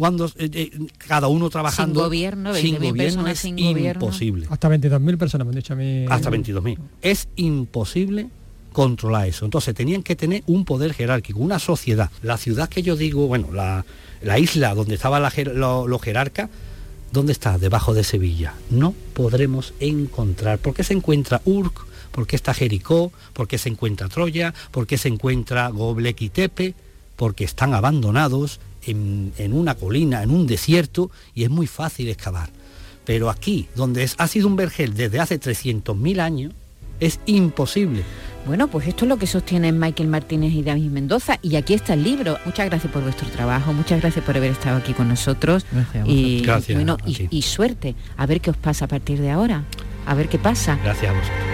cuando 0.00 0.24
eh, 0.28 0.48
eh, 0.54 0.70
cada 0.96 1.28
uno 1.28 1.50
trabajando 1.50 2.00
sin 2.00 2.04
gobierno, 2.04 2.54
sin 2.54 2.78
gobierno 2.78 3.28
es 3.28 3.44
imposible. 3.44 4.46
Hasta 4.48 4.70
22.000 4.70 5.18
personas 5.18 5.46
me 5.46 5.50
han 5.50 5.56
dicho 5.56 5.74
a 5.74 5.76
mí. 5.76 6.06
Hasta 6.08 6.30
22.000. 6.30 6.78
Es 7.02 7.28
imposible 7.36 8.30
controlar 8.72 9.28
eso. 9.28 9.44
Entonces 9.44 9.74
tenían 9.74 10.02
que 10.02 10.16
tener 10.16 10.42
un 10.46 10.64
poder 10.64 10.94
jerárquico, 10.94 11.40
una 11.40 11.58
sociedad. 11.58 12.10
La 12.22 12.38
ciudad 12.38 12.70
que 12.70 12.82
yo 12.82 12.96
digo, 12.96 13.26
bueno, 13.26 13.48
la, 13.52 14.38
isla 14.38 14.74
donde 14.74 14.94
estaban 14.94 15.22
los 15.22 16.00
jerarcas, 16.02 16.48
¿dónde 17.12 17.32
está? 17.32 17.58
Debajo 17.58 17.92
de 17.92 18.02
Sevilla. 18.02 18.54
No 18.70 18.94
podremos 19.12 19.74
encontrar. 19.80 20.60
¿Por 20.60 20.72
qué 20.72 20.82
se 20.82 20.94
encuentra 20.94 21.42
Urk? 21.44 21.84
¿Por 22.10 22.26
qué 22.26 22.36
está 22.36 22.54
Jericó? 22.54 23.12
¿Por 23.34 23.48
qué 23.48 23.58
se 23.58 23.68
encuentra 23.68 24.08
Troya? 24.08 24.54
¿Por 24.70 24.86
qué 24.86 24.96
se 24.96 25.08
encuentra 25.08 25.68
Goblek 25.68 26.22
y 26.22 26.30
Tepe? 26.30 26.74
Porque 27.16 27.44
están 27.44 27.74
abandonados 27.74 28.60
en, 28.86 29.52
una 29.52 29.74
colina, 29.74 30.22
en 30.22 30.30
un 30.30 30.46
desierto, 30.46 31.10
y 31.34 31.44
es 31.44 31.50
muy 31.50 31.66
fácil 31.66 32.08
excavar. 32.08 32.50
Pero 33.04 33.30
aquí, 33.30 33.68
donde 33.74 34.08
ha 34.16 34.28
sido 34.28 34.46
un 34.46 34.56
vergel 34.56 34.94
desde 34.94 35.20
hace 35.20 35.40
300.000 35.40 36.20
años, 36.20 36.52
es 37.00 37.18
imposible. 37.26 38.04
Bueno, 38.46 38.68
pues 38.68 38.86
esto 38.86 39.04
es 39.04 39.08
lo 39.08 39.18
que 39.18 39.26
sostienen 39.26 39.78
Michael 39.78 40.08
Martínez 40.08 40.52
y 40.52 40.62
David 40.62 40.90
Mendoza. 40.90 41.38
Y 41.42 41.56
aquí 41.56 41.74
está 41.74 41.94
el 41.94 42.04
libro. 42.04 42.38
Muchas 42.44 42.66
gracias 42.66 42.92
por 42.92 43.02
vuestro 43.02 43.28
trabajo, 43.28 43.72
muchas 43.72 44.00
gracias 44.00 44.24
por 44.24 44.36
haber 44.36 44.52
estado 44.52 44.78
aquí 44.78 44.92
con 44.92 45.08
nosotros. 45.08 45.66
y, 46.06 46.44
y, 47.30 47.42
suerte. 47.42 47.94
A 48.16 48.26
ver 48.26 48.40
qué 48.40 48.50
os 48.50 48.56
pasa 48.56 48.86
a 48.86 48.88
partir 48.88 49.20
de 49.20 49.30
ahora. 49.30 49.64
A 50.06 50.14
ver 50.14 50.28
qué 50.28 50.38
pasa. 50.38 50.78
Gracias 50.82 51.10
a 51.10 51.14
vosotros. 51.14 51.49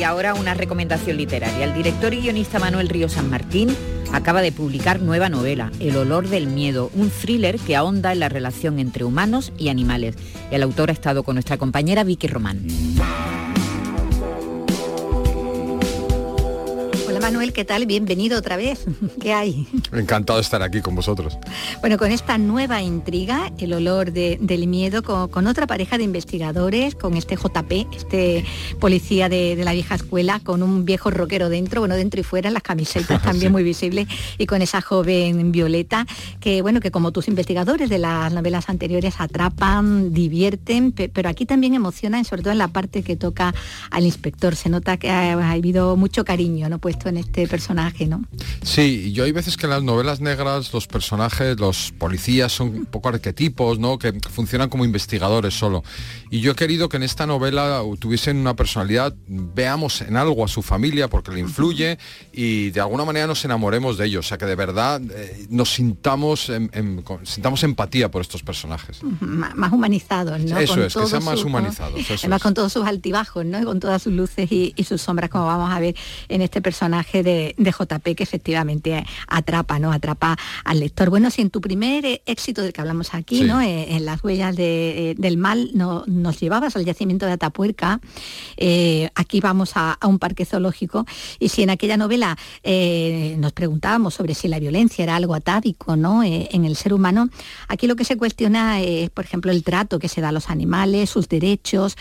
Y 0.00 0.02
ahora 0.02 0.32
una 0.32 0.54
recomendación 0.54 1.18
literaria. 1.18 1.62
El 1.62 1.74
director 1.74 2.14
y 2.14 2.22
guionista 2.22 2.58
Manuel 2.58 2.88
Río 2.88 3.10
San 3.10 3.28
Martín 3.28 3.68
acaba 4.14 4.40
de 4.40 4.50
publicar 4.50 5.02
nueva 5.02 5.28
novela, 5.28 5.70
El 5.78 5.94
olor 5.94 6.26
del 6.26 6.46
miedo, 6.46 6.90
un 6.94 7.10
thriller 7.10 7.58
que 7.58 7.76
ahonda 7.76 8.10
en 8.10 8.20
la 8.20 8.30
relación 8.30 8.78
entre 8.78 9.04
humanos 9.04 9.52
y 9.58 9.68
animales. 9.68 10.16
El 10.50 10.62
autor 10.62 10.88
ha 10.88 10.94
estado 10.94 11.22
con 11.22 11.34
nuestra 11.34 11.58
compañera 11.58 12.02
Vicky 12.02 12.28
Román. 12.28 12.66
Manuel, 17.30 17.52
¿qué 17.52 17.64
tal? 17.64 17.86
Bienvenido 17.86 18.36
otra 18.36 18.56
vez. 18.56 18.86
¿Qué 19.20 19.32
hay? 19.32 19.68
Encantado 19.92 20.40
de 20.40 20.42
estar 20.42 20.64
aquí 20.64 20.80
con 20.80 20.96
vosotros. 20.96 21.38
Bueno, 21.78 21.96
con 21.96 22.10
esta 22.10 22.38
nueva 22.38 22.82
intriga, 22.82 23.52
el 23.58 23.72
olor 23.72 24.10
del 24.10 24.66
miedo, 24.66 25.04
con, 25.04 25.46
otra 25.46 25.68
pareja 25.68 25.96
de 25.96 26.02
investigadores, 26.02 26.96
con 26.96 27.16
este 27.16 27.36
JP, 27.36 27.94
este 27.94 28.44
policía 28.80 29.28
de, 29.28 29.54
la 29.62 29.72
vieja 29.72 29.94
escuela, 29.94 30.40
con 30.40 30.64
un 30.64 30.84
viejo 30.84 31.12
rockero 31.12 31.48
dentro, 31.48 31.80
bueno, 31.82 31.94
dentro 31.94 32.18
y 32.18 32.24
fuera, 32.24 32.50
las 32.50 32.64
camisetas 32.64 33.22
también 33.22 33.52
muy 33.52 33.62
visibles, 33.62 34.08
y 34.36 34.46
con 34.46 34.60
esa 34.60 34.80
joven 34.80 35.52
Violeta, 35.52 36.08
que 36.40 36.62
bueno, 36.62 36.80
que 36.80 36.90
como 36.90 37.12
tus 37.12 37.28
investigadores 37.28 37.88
de 37.88 37.98
las 37.98 38.32
novelas 38.32 38.68
anteriores 38.68 39.14
atrapan, 39.18 40.12
divierten, 40.12 40.90
pero 40.90 41.28
aquí 41.28 41.46
también 41.46 41.74
emocionan, 41.74 42.24
sobre 42.24 42.42
todo 42.42 42.50
en 42.50 42.58
la 42.58 42.68
parte 42.68 43.04
que 43.04 43.14
toca 43.14 43.54
al 43.92 44.04
inspector. 44.04 44.56
Se 44.56 44.68
nota 44.68 44.96
que 44.96 45.10
ha, 45.10 45.52
habido 45.52 45.96
mucho 45.96 46.24
cariño 46.24 46.68
¿no? 46.68 46.80
puesto 46.80 47.08
en 47.08 47.19
este 47.20 47.46
personaje, 47.46 48.06
¿no? 48.06 48.24
Sí, 48.62 49.12
yo 49.12 49.24
hay 49.24 49.32
veces 49.32 49.56
que 49.56 49.66
en 49.66 49.70
las 49.70 49.82
novelas 49.82 50.20
negras 50.20 50.72
los 50.72 50.86
personajes, 50.86 51.58
los 51.58 51.92
policías 51.92 52.52
son 52.52 52.68
un 52.68 52.86
poco 52.86 53.08
arquetipos, 53.08 53.78
¿no? 53.78 53.98
Que 53.98 54.12
funcionan 54.30 54.68
como 54.68 54.84
investigadores 54.84 55.54
solo. 55.54 55.82
Y 56.30 56.40
yo 56.40 56.52
he 56.52 56.54
querido 56.54 56.88
que 56.88 56.96
en 56.96 57.02
esta 57.02 57.26
novela 57.26 57.82
tuviesen 57.98 58.36
una 58.36 58.54
personalidad, 58.54 59.14
veamos 59.26 60.00
en 60.02 60.16
algo 60.16 60.44
a 60.44 60.48
su 60.48 60.62
familia 60.62 61.08
porque 61.08 61.32
le 61.32 61.40
influye 61.40 61.98
y 62.32 62.70
de 62.70 62.80
alguna 62.80 63.04
manera 63.04 63.26
nos 63.26 63.44
enamoremos 63.44 63.98
de 63.98 64.06
ellos. 64.06 64.26
O 64.26 64.28
sea, 64.28 64.38
que 64.38 64.46
de 64.46 64.56
verdad 64.56 65.00
eh, 65.02 65.46
nos 65.50 65.72
sintamos, 65.74 66.50
sintamos 67.24 67.62
empatía 67.64 68.10
por 68.10 68.22
estos 68.22 68.42
personajes. 68.42 69.00
más 69.20 69.72
humanizados, 69.72 70.40
¿no? 70.40 70.58
Eso 70.58 70.82
es, 70.84 70.94
que 70.94 71.06
sean 71.06 71.24
más 71.24 71.42
humanizados. 71.44 72.00
Además 72.10 72.42
con 72.42 72.54
todos 72.54 72.72
sus 72.72 72.86
altibajos, 72.86 73.44
¿no? 73.44 73.64
con 73.64 73.80
todas 73.80 74.02
sus 74.02 74.12
luces 74.12 74.50
y, 74.50 74.74
sus 74.84 75.02
sombras, 75.02 75.30
como 75.30 75.46
vamos 75.46 75.70
a 75.72 75.78
ver 75.78 75.94
en 76.28 76.42
este 76.42 76.60
personaje 76.60 77.09
de, 77.12 77.54
JP, 77.58 78.14
que 78.14 78.22
efectivamente 78.22 79.04
atrapa, 79.26 79.78
¿no? 79.78 79.92
Atrapa 79.92 80.36
al 80.64 80.80
lector. 80.80 81.10
Bueno, 81.10 81.30
si 81.30 81.42
en 81.42 81.50
tu 81.50 81.60
primer 81.60 82.04
eh, 82.06 82.22
éxito 82.26 82.62
del 82.62 82.72
que 82.72 82.80
hablamos 82.80 83.14
aquí, 83.14 83.42
¿no? 83.42 83.60
Eh, 83.60 83.96
en 83.96 84.04
las 84.04 84.22
huellas 84.22 84.54
eh, 84.58 85.14
del 85.18 85.36
mal, 85.36 85.70
no, 85.74 86.04
nos 86.06 86.40
llevabas 86.40 86.76
al 86.76 86.84
yacimiento 86.84 87.26
de 87.26 87.32
Atapuerca, 87.32 88.00
aquí 89.14 89.40
vamos 89.40 89.72
a, 89.74 89.98
un 90.06 90.18
parque 90.18 90.44
zoológico, 90.44 91.06
y 91.38 91.48
si 91.48 91.62
en 91.62 91.70
aquella 91.70 91.96
novela 91.96 92.36
nos 93.38 93.52
preguntábamos 93.52 94.14
sobre 94.14 94.34
si 94.34 94.48
la 94.48 94.58
violencia 94.58 95.02
era 95.02 95.16
algo 95.16 95.34
atávico, 95.34 95.96
¿no? 95.96 96.22
en 96.22 96.64
el 96.64 96.76
ser 96.76 96.92
humano, 96.92 97.28
aquí 97.68 97.86
lo 97.86 97.96
que 97.96 98.04
se 98.04 98.16
cuestiona 98.16 98.80
es, 98.80 99.10
por 99.10 99.24
ejemplo, 99.24 99.50
el 99.50 99.62
trato 99.62 99.98
que 99.98 100.08
se 100.08 100.20
da 100.20 100.28
a 100.28 100.32
los 100.32 100.50
animales, 100.50 101.10
sus 101.10 101.28
derechos, 101.28 101.96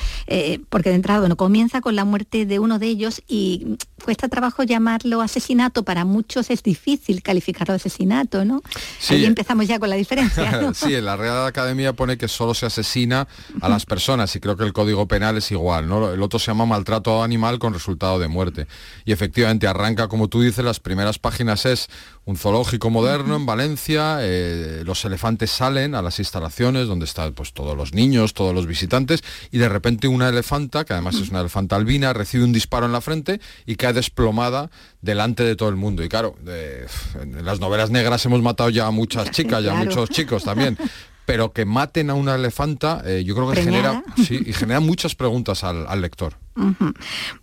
porque 0.70 0.90
de 0.90 0.96
entrada, 0.96 1.22
bueno, 1.22 1.38
comienza 1.38 1.82
con 1.82 1.96
la 1.96 2.06
muerte 2.06 2.46
de 2.46 2.60
uno 2.60 2.80
de 2.80 2.88
ellos 2.88 3.22
y 3.28 3.78
cuesta 4.04 4.28
trabajo 4.28 4.64
llamarlo 5.00 5.22
asesinato, 5.22 5.84
para 5.84 6.06
muchos 6.06 6.50
es 6.50 6.64
difícil 6.64 7.22
calificarlo 7.22 7.74
de 7.74 7.78
asesinato, 7.78 8.46
¿no? 8.46 8.62
Sí. 9.00 9.16
Ahí 9.16 9.26
empezamos 9.26 9.68
ya 9.68 9.80
con 9.80 9.90
la 9.90 9.96
diferencia. 9.96 10.72
sí, 10.74 10.96
en 10.96 11.06
la 11.06 11.16
Real 11.16 11.46
Academia 11.46 11.94
pone 11.94 12.18
que 12.18 12.28
solo 12.28 12.54
se 12.54 12.66
asesina 12.66 13.28
a 13.62 13.70
las 13.70 13.86
personas 13.86 14.36
y 14.36 14.40
creo 14.40 14.58
que 14.58 14.64
el 14.64 14.74
Código 14.74 15.08
Penal 15.08 15.38
es 15.38 15.52
igual, 15.52 15.88
¿no? 15.88 16.12
El 16.12 16.22
otro 16.22 16.40
se 16.40 16.48
llama 16.48 16.66
maltrato 16.66 17.24
animal 17.24 17.60
con 17.60 17.74
resultado 17.74 18.20
de 18.20 18.28
muerte. 18.28 18.68
Y 19.06 19.12
efectivamente 19.12 19.68
arranca, 19.68 20.08
como 20.08 20.28
tú 20.28 20.42
dices, 20.42 20.64
las 20.64 20.80
primeras 20.80 21.20
páginas 21.20 21.66
es 21.66 21.90
un 22.26 22.38
zoológico 22.38 22.90
moderno 22.90 23.36
en 23.36 23.46
Valencia, 23.46 24.18
eh, 24.22 24.84
los 24.86 25.04
elefantes 25.06 25.50
salen 25.50 25.96
a 25.96 26.02
las 26.02 26.20
instalaciones 26.20 26.88
donde 26.88 27.06
están 27.06 27.34
pues, 27.34 27.54
todos 27.54 27.76
los 27.76 27.94
niños, 27.94 28.34
todos 28.34 28.54
los 28.54 28.68
visitantes, 28.68 29.24
y 29.52 29.58
de 29.58 29.70
repente 29.70 30.08
una 30.08 30.30
elefanta, 30.30 30.86
que 30.86 30.94
además 30.94 31.16
es 31.16 31.30
una 31.30 31.40
elefanta 31.40 31.76
albina, 31.76 32.14
recibe 32.14 32.44
un 32.44 32.54
disparo 32.54 32.86
en 32.86 32.92
la 32.92 33.02
frente 33.02 33.40
y 33.66 33.76
cae 33.76 33.94
desplomada 33.94 34.70
delante 35.02 35.44
de 35.44 35.56
todo 35.56 35.70
el 35.70 35.76
mundo. 35.76 36.04
Y 36.04 36.10
claro, 36.10 36.36
en 36.46 37.46
las 37.46 37.60
novelas 37.60 37.90
negras 37.90 38.26
hemos 38.26 38.42
matado 38.42 38.70
ya 38.70 38.88
a 38.88 38.92
muchas 38.92 39.32
chicas, 39.32 39.64
ya 39.64 39.72
a 39.72 39.84
muchos 39.84 40.10
chicos 40.10 40.44
también, 40.44 40.78
pero 41.30 41.54
que 41.54 41.64
maten 41.64 42.10
a 42.10 42.16
una 42.16 42.34
elefanta, 42.34 43.04
eh, 43.06 43.24
yo 43.24 43.36
creo 43.36 43.52
que 43.52 43.62
genera, 43.62 44.04
sí, 44.18 44.42
y 44.48 44.52
genera 44.52 44.80
muchas 44.80 45.14
preguntas 45.14 45.64
al, 45.64 46.02
lector. 46.02 46.34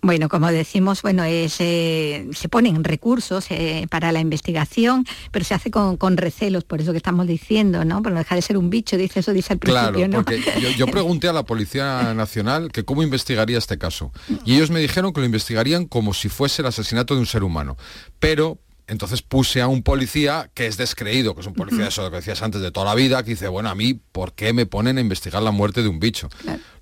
Bueno, 0.02 0.28
como 0.28 0.48
decimos, 0.48 1.02
bueno, 1.02 1.22
eh, 1.24 1.48
se 1.48 2.48
ponen 2.48 2.82
recursos 2.82 3.46
eh, 3.50 3.86
para 3.88 4.10
la 4.10 4.18
investigación, 4.18 5.06
pero 5.30 5.44
se 5.44 5.54
hace 5.54 5.70
con, 5.70 6.16
recelos, 6.16 6.64
por 6.64 6.80
eso 6.80 6.90
que 6.90 6.96
estamos 6.96 7.28
diciendo, 7.28 7.84
¿no? 7.84 8.02
Pero 8.02 8.16
no 8.16 8.18
deja 8.18 8.34
de 8.34 8.42
ser 8.42 8.58
un 8.58 8.70
bicho, 8.70 8.96
dice 8.96 9.20
eso, 9.20 9.32
dice 9.32 9.52
al 9.52 9.60
principio. 9.60 9.92
Claro, 9.92 10.10
porque 10.10 10.42
yo, 10.76 10.86
pregunté 10.88 11.28
a 11.28 11.32
la 11.32 11.44
Policía 11.44 12.12
Nacional 12.12 12.72
que 12.72 12.84
cómo 12.84 13.04
investigaría 13.04 13.56
este 13.56 13.78
caso. 13.78 14.10
Y 14.44 14.56
ellos 14.56 14.72
me 14.72 14.80
dijeron 14.80 15.12
que 15.12 15.20
lo 15.20 15.26
investigarían 15.26 15.86
como 15.86 16.12
si 16.12 16.28
fuese 16.28 16.62
el 16.62 16.66
asesinato 16.66 17.14
de 17.14 17.20
un 17.20 17.26
ser 17.26 17.44
humano. 17.44 17.76
Pero 18.18 18.58
entonces 18.88 19.22
puse 19.22 19.60
a 19.60 19.68
un 19.68 19.82
policía 19.82 20.50
que 20.54 20.66
es 20.66 20.76
descreído, 20.76 21.34
que 21.34 21.40
es 21.40 21.46
un 21.46 21.54
policía, 21.54 21.84
de 21.84 21.88
eso 21.88 22.02
lo 22.02 22.10
que 22.10 22.16
decías 22.16 22.42
antes, 22.42 22.60
de 22.60 22.70
toda 22.70 22.86
la 22.86 22.94
vida, 22.94 23.22
que 23.22 23.30
dice, 23.30 23.48
bueno, 23.48 23.68
a 23.68 23.74
mí, 23.74 23.94
¿por 23.94 24.32
qué 24.32 24.52
me 24.52 24.66
ponen 24.66 24.98
a 24.98 25.00
investigar 25.00 25.42
la 25.42 25.50
muerte 25.50 25.82
de 25.82 25.88
un 25.88 25.98
bicho? 25.98 26.28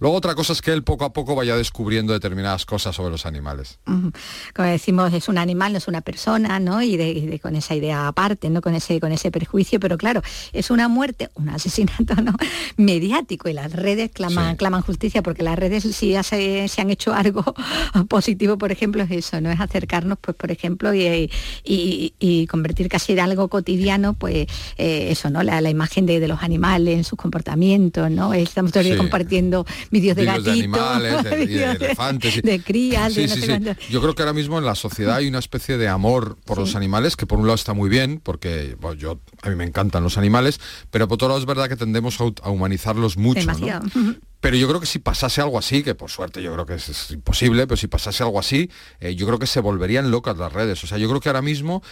Luego 0.00 0.16
otra 0.16 0.34
cosa 0.34 0.52
es 0.52 0.60
que 0.60 0.72
él 0.72 0.82
poco 0.84 1.04
a 1.04 1.12
poco 1.12 1.34
vaya 1.34 1.56
descubriendo 1.56 2.12
determinadas 2.12 2.66
cosas 2.66 2.94
sobre 2.94 3.10
los 3.10 3.24
animales. 3.26 3.78
Como 3.84 4.68
decimos, 4.68 5.12
es 5.14 5.28
un 5.28 5.38
animal, 5.38 5.72
no 5.72 5.78
es 5.78 5.88
una 5.88 6.02
persona, 6.02 6.60
¿no? 6.60 6.82
Y, 6.82 6.96
de, 6.96 7.40
con 7.40 7.56
esa 7.56 7.74
idea 7.74 8.06
aparte, 8.06 8.50
¿no? 8.50 8.60
Con 8.60 8.74
ese, 8.74 9.00
con 9.00 9.12
ese 9.12 9.30
perjuicio, 9.30 9.80
pero 9.80 9.96
claro, 9.96 10.22
es 10.52 10.70
una 10.70 10.88
muerte, 10.88 11.30
un 11.34 11.48
asesinato, 11.48 12.14
¿no? 12.16 12.34
Mediático 12.76 13.48
y 13.48 13.54
las 13.54 13.72
redes 13.72 14.10
claman, 14.12 14.56
claman 14.56 14.82
justicia, 14.82 15.22
porque 15.22 15.42
las 15.42 15.58
redes 15.58 15.84
si 15.84 16.10
ya 16.10 16.22
se, 16.22 16.68
han 16.76 16.90
hecho 16.90 17.14
algo 17.14 17.54
positivo, 18.08 18.58
por 18.58 18.72
ejemplo, 18.72 19.02
es 19.04 19.10
eso, 19.10 19.40
¿no? 19.40 19.50
Es 19.50 19.60
acercarnos, 19.60 20.18
pues, 20.20 20.36
por 20.36 20.50
ejemplo, 20.50 20.92
y 20.92 21.30
y, 21.64 21.93
convertir 22.48 22.88
casi 22.88 23.12
en 23.12 23.20
algo 23.20 23.48
cotidiano, 23.48 24.14
pues 24.14 24.46
eh, 24.78 25.08
eso, 25.10 25.30
¿no? 25.30 25.42
La, 25.42 25.70
imagen 25.70 26.06
de, 26.06 26.26
los 26.26 26.42
animales, 26.42 26.96
en 26.96 27.04
sus 27.04 27.18
comportamientos, 27.18 28.10
¿no? 28.10 28.34
Estamos 28.34 28.72
todavía 28.72 28.96
compartiendo 28.96 29.66
vídeos 29.90 30.16
de 30.16 30.24
gatitos, 30.24 30.44
de 30.44 30.52
animales, 30.52 31.24
de, 31.24 31.64
elefantes, 31.72 32.42
de 32.42 32.62
crías, 32.62 33.14
Yo 33.90 34.00
creo 34.00 34.14
que 34.14 34.22
ahora 34.22 34.32
mismo 34.32 34.58
en 34.58 34.64
la 34.64 34.74
sociedad 34.74 35.16
hay 35.16 35.28
una 35.28 35.38
especie 35.38 35.76
de 35.76 35.88
amor 35.88 36.36
por 36.44 36.58
los 36.58 36.76
animales, 36.76 37.16
que 37.16 37.26
por 37.26 37.38
un 37.38 37.46
lado 37.46 37.56
está 37.56 37.74
muy 37.74 37.88
bien, 37.88 38.20
porque 38.22 38.76
yo 38.98 39.20
a 39.42 39.50
mí 39.50 39.56
me 39.56 39.64
encantan 39.64 40.02
los 40.02 40.18
animales, 40.18 40.60
pero 40.90 41.08
por 41.08 41.16
otro 41.16 41.28
lado 41.28 41.40
es 41.40 41.46
verdad 41.46 41.68
que 41.68 41.76
tendemos 41.76 42.18
a, 42.20 42.50
humanizarlos 42.50 43.16
mucho. 43.16 43.40
Pero 44.44 44.58
yo 44.58 44.68
creo 44.68 44.78
que 44.78 44.84
si 44.84 44.98
pasase 44.98 45.40
algo 45.40 45.58
así, 45.58 45.82
que 45.82 45.94
por 45.94 46.10
suerte 46.10 46.42
yo 46.42 46.52
creo 46.52 46.66
que 46.66 46.74
es, 46.74 47.10
imposible, 47.10 47.66
pero 47.66 47.78
si 47.78 47.86
pasase 47.86 48.22
algo 48.22 48.38
así, 48.38 48.70
eh, 49.00 49.14
yo 49.14 49.24
creo 49.26 49.38
que 49.38 49.46
se 49.46 49.58
volverían 49.58 50.10
locas 50.10 50.36
las 50.36 50.52
redes. 50.52 50.84
O 50.84 50.86
sea, 50.86 50.98
yo 50.98 51.08
creo 51.08 51.18
que 51.18 51.30
ahora 51.30 51.40
mismo 51.40 51.82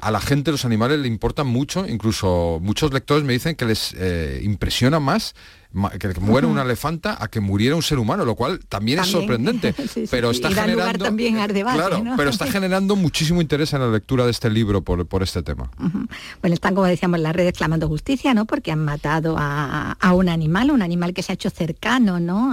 a 0.00 0.10
la 0.10 0.20
gente 0.22 0.50
los 0.50 0.64
animales 0.64 0.98
le 0.98 1.08
importan 1.08 1.46
mucho, 1.46 1.86
incluso 1.86 2.58
muchos 2.62 2.90
lectores 2.94 3.22
me 3.24 3.34
dicen 3.34 3.54
que 3.54 3.66
les 3.66 3.92
eh, 3.98 4.40
impresiona 4.42 4.98
más 4.98 5.34
que, 5.98 6.20
muera 6.20 6.46
una 6.46 6.62
elefanta 6.62 7.16
a 7.22 7.28
que 7.28 7.40
muriera 7.40 7.76
un 7.76 7.82
ser 7.82 7.98
humano, 7.98 8.24
lo 8.24 8.34
cual 8.34 8.60
también, 8.68 8.98
es 8.98 9.06
sorprendente. 9.06 9.74
pero 10.10 10.30
está 10.30 10.50
generando 10.50 11.04
también 11.04 11.34
claro, 11.34 12.02
pero 12.16 12.30
está 12.30 12.46
generando 12.46 12.96
muchísimo 12.96 13.40
interés 13.40 13.72
en 13.72 13.80
la 13.80 13.88
lectura 13.88 14.24
de 14.24 14.30
este 14.30 14.50
libro 14.50 14.82
por, 14.82 15.06
por 15.06 15.22
este 15.22 15.42
tema. 15.42 15.70
Bueno, 16.40 16.54
están 16.54 16.74
como 16.74 16.86
decíamos 16.86 17.20
las 17.20 17.34
redes 17.34 17.52
clamando 17.52 17.88
justicia, 17.88 18.34
¿no? 18.34 18.46
Porque 18.46 18.72
han 18.72 18.84
matado 18.84 19.36
a, 19.38 19.96
un 20.12 20.28
animal, 20.28 20.70
un 20.70 20.82
animal 20.82 21.14
que 21.14 21.22
se 21.22 21.32
ha 21.32 21.34
hecho 21.34 21.50
cercano, 21.50 22.18
¿no? 22.20 22.50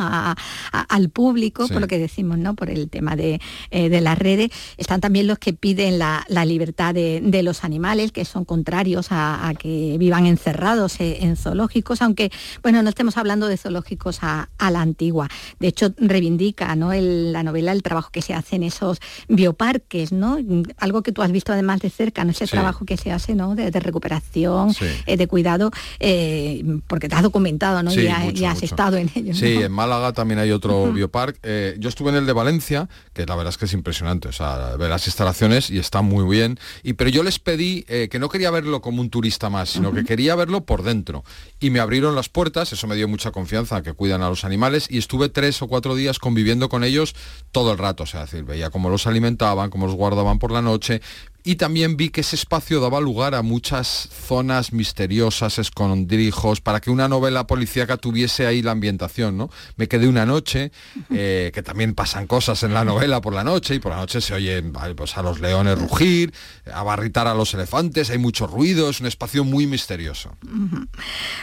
al 0.71 1.09
público, 1.09 1.67
por 1.67 1.81
lo 1.81 1.87
que 1.87 1.97
decimos, 1.97 2.37
¿no? 2.37 2.55
Por 2.55 2.69
el 2.69 2.89
tema 2.89 3.15
de, 3.15 3.41
eh, 3.71 4.01
las 4.01 4.17
redes. 4.17 4.51
Están 4.77 5.01
también 5.01 5.27
los 5.27 5.39
que 5.39 5.53
piden 5.53 5.99
la, 5.99 6.25
libertad 6.45 6.93
de, 6.93 7.41
los 7.43 7.63
animales, 7.63 8.11
que 8.11 8.25
son 8.25 8.45
contrarios 8.45 9.07
a, 9.11 9.53
que 9.57 9.97
vivan 9.99 10.25
encerrados 10.25 10.99
eh, 10.99 11.19
en 11.21 11.35
zoológicos, 11.35 12.01
aunque, 12.01 12.31
bueno, 12.61 12.81
no 12.83 12.89
estemos 12.89 13.06
hablando 13.15 13.47
de 13.47 13.55
zoológicos 13.55 14.19
a, 14.21 14.49
la 14.59 14.81
antigua. 14.81 15.29
De 15.59 15.69
hecho, 15.69 15.93
reivindica 15.97 16.75
¿no? 16.75 16.91
la 16.93 17.43
novela 17.43 17.71
el 17.71 17.83
trabajo 17.83 18.09
que 18.11 18.21
se 18.21 18.33
hace 18.33 18.57
en 18.57 18.63
esos 18.63 18.99
bioparques, 19.29 20.11
¿no? 20.11 20.37
Algo 20.77 21.03
que 21.03 21.13
tú 21.13 21.21
has 21.21 21.31
visto 21.31 21.53
además 21.53 21.79
de 21.79 21.89
cerca, 21.89 22.25
¿no? 22.25 22.31
ese 22.31 22.47
trabajo 22.47 22.85
que 22.85 22.97
se 22.97 23.11
hace 23.11 23.35
¿no? 23.35 23.55
de, 23.55 23.71
recuperación, 23.71 24.75
eh, 25.05 25.17
de 25.17 25.27
cuidado, 25.27 25.71
eh, 25.99 26.63
porque 26.87 27.07
te 27.07 27.15
has 27.15 27.23
documentado 27.23 27.81
¿no? 27.83 27.93
y, 27.93 28.07
has 28.07 28.63
estado 28.63 28.97
en 28.97 29.09
ello. 29.15 29.33
Sí, 29.33 29.53
en 29.53 29.71
Málaga 29.71 30.13
también 30.13 30.39
hay 30.39 30.51
otro 30.51 30.91
bioparque. 30.91 31.39
Eh, 31.43 31.75
yo 31.79 31.89
estuve 31.89 32.09
en 32.09 32.15
el 32.15 32.25
de 32.25 32.33
Valencia, 32.33 32.89
que 33.13 33.25
la 33.25 33.35
verdad 33.35 33.51
es 33.51 33.57
que 33.57 33.65
es 33.65 33.73
impresionante, 33.73 34.27
o 34.27 34.33
sea, 34.33 34.75
ver 34.75 34.89
las 34.89 35.07
instalaciones 35.07 35.69
y 35.69 35.79
está 35.79 36.01
muy 36.01 36.27
bien. 36.27 36.59
Y, 36.83 36.93
pero 36.93 37.09
yo 37.09 37.23
les 37.23 37.39
pedí 37.39 37.83
que 37.83 38.19
no 38.19 38.29
quería 38.29 38.51
verlo 38.51 38.81
como 38.81 39.01
un 39.01 39.09
turista 39.09 39.49
más, 39.49 39.69
sino 39.69 39.93
que 39.93 40.03
quería 40.03 40.35
verlo 40.35 40.65
por 40.65 40.83
dentro. 40.83 41.23
Y 41.59 41.69
me 41.69 41.79
abrieron 41.79 42.15
las 42.15 42.29
puertas, 42.29 42.73
eso 42.73 42.87
me 42.87 42.95
dio 42.97 43.07
mucha 43.07 43.31
confianza, 43.31 43.81
que 43.81 43.93
cuidan 43.93 44.21
a 44.21 44.29
los 44.29 44.43
animales, 44.43 44.87
y 44.89 44.97
estuve 44.97 45.29
tres 45.29 45.61
o 45.61 45.67
cuatro 45.67 45.95
días 45.95 46.19
conviviendo 46.19 46.67
con 46.67 46.83
ellos 46.83 47.15
todo 47.51 47.71
el 47.71 47.77
rato, 47.77 48.03
o 48.03 48.05
sea, 48.05 48.21
decir, 48.21 48.43
veía 48.43 48.69
cómo 48.69 48.89
los 48.89 49.07
alimentaban, 49.07 49.69
cómo 49.69 49.87
los 49.87 49.95
guardaban 49.95 50.39
por 50.39 50.51
la 50.51 50.61
noche, 50.61 51.01
y 51.43 51.55
también 51.55 51.95
vi 51.95 52.09
que 52.09 52.21
ese 52.21 52.35
espacio 52.35 52.81
daba 52.81 52.99
lugar 52.99 53.33
a 53.33 53.41
muchas 53.41 54.09
zonas 54.27 54.73
misteriosas, 54.73 55.59
escondrijos, 55.59 56.59
para 56.59 56.81
que 56.81 56.89
una 56.89 57.07
novela 57.07 57.47
policíaca 57.47 57.97
tuviese 57.97 58.45
ahí 58.45 58.61
la 58.61 58.71
ambientación, 58.71 59.37
¿no? 59.37 59.49
Me 59.77 59.87
quedé 59.87 60.07
una 60.07 60.25
noche, 60.25 60.71
eh, 61.09 61.51
que 61.55 61.63
también 61.63 61.95
pasan 61.95 62.27
cosas 62.27 62.63
en 62.63 62.73
la 62.73 62.83
novela 62.83 63.21
por 63.21 63.33
la 63.33 63.43
noche, 63.43 63.75
y 63.75 63.79
por 63.79 63.91
la 63.91 63.97
noche 63.97 64.19
se 64.19 64.33
oyen 64.33 64.73
pues, 64.95 65.17
a 65.17 65.21
los 65.21 65.39
leones 65.39 65.79
rugir, 65.79 66.33
a 66.71 66.83
barritar 66.83 67.27
a 67.27 67.33
los 67.33 67.53
elefantes, 67.53 68.09
hay 68.09 68.17
mucho 68.17 68.47
ruido, 68.47 68.89
es 68.89 68.99
un 68.99 69.07
espacio 69.07 69.43
muy 69.43 69.67
misterioso. 69.67 70.35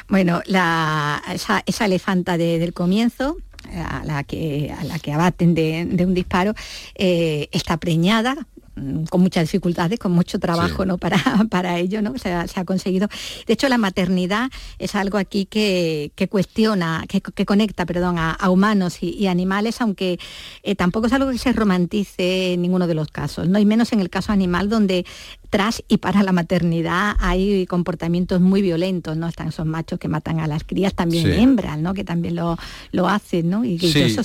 Bueno, 0.09 0.43
esa, 0.47 1.63
elefanta 1.81 2.37
del 2.37 2.75
comienzo, 2.75 3.39
a 3.73 4.05
la 4.05 4.25
que, 4.25 4.75
a 4.79 4.85
la 4.85 4.99
que 4.99 5.13
abaten 5.13 5.55
de, 5.55 6.05
un 6.07 6.15
disparo, 6.15 6.55
eh, 6.95 7.49
está 7.53 7.79
preñada 7.79 8.47
con 9.11 9.21
muchas 9.21 9.45
dificultades, 9.45 9.99
con 9.99 10.13
mucho 10.13 10.39
trabajo 10.39 10.85
¿no? 10.85 10.99
para, 10.99 11.17
para 11.51 11.79
ello, 11.79 12.03
¿no? 12.03 12.19
Se 12.19 12.33
ha, 12.33 12.47
se 12.47 12.61
ha, 12.61 12.65
conseguido. 12.65 13.09
De 13.47 13.53
hecho, 13.53 13.69
la 13.69 13.79
maternidad 13.79 14.51
es 14.79 14.95
algo 14.95 15.19
aquí 15.19 15.47
que, 15.47 16.13
cuestiona, 16.31 17.05
que, 17.09 17.47
conecta 17.47 17.87
perdón, 17.87 18.17
a, 18.19 18.51
humanos 18.51 19.03
y, 19.03 19.27
animales, 19.27 19.81
aunque 19.81 20.19
eh, 20.63 20.75
tampoco 20.75 21.07
es 21.07 21.13
algo 21.13 21.31
que 21.31 21.39
se 21.39 21.53
romantice 21.53 22.55
en 22.55 22.63
ninguno 22.63 22.87
de 22.87 22.95
los 22.95 23.09
casos, 23.09 23.49
¿no? 23.49 23.59
y 23.59 23.65
menos 23.65 23.93
en 23.93 24.01
el 24.01 24.11
caso 24.11 24.33
animal, 24.33 24.69
donde 24.69 25.07
tras 25.55 25.85
y 25.87 25.99
para 25.99 26.25
la 26.25 26.33
maternidad 26.33 27.15
hay 27.21 27.65
comportamientos 27.67 28.41
muy 28.41 28.61
violentos, 28.61 29.17
¿no? 29.17 29.29
Están 29.29 29.51
esos 29.51 29.65
machos 29.65 30.01
que 30.01 30.09
matan 30.09 30.41
a 30.41 30.49
las 30.49 30.65
crías, 30.65 30.95
también 30.95 31.33
hembras, 31.33 31.79
¿no? 31.79 31.95
Que 31.95 32.03
también 32.03 32.35
lo, 32.35 32.59
lo 32.91 33.09
hacen, 33.09 33.51
¿no? 33.51 33.65
Y, 33.65 33.77
eso 33.77 34.23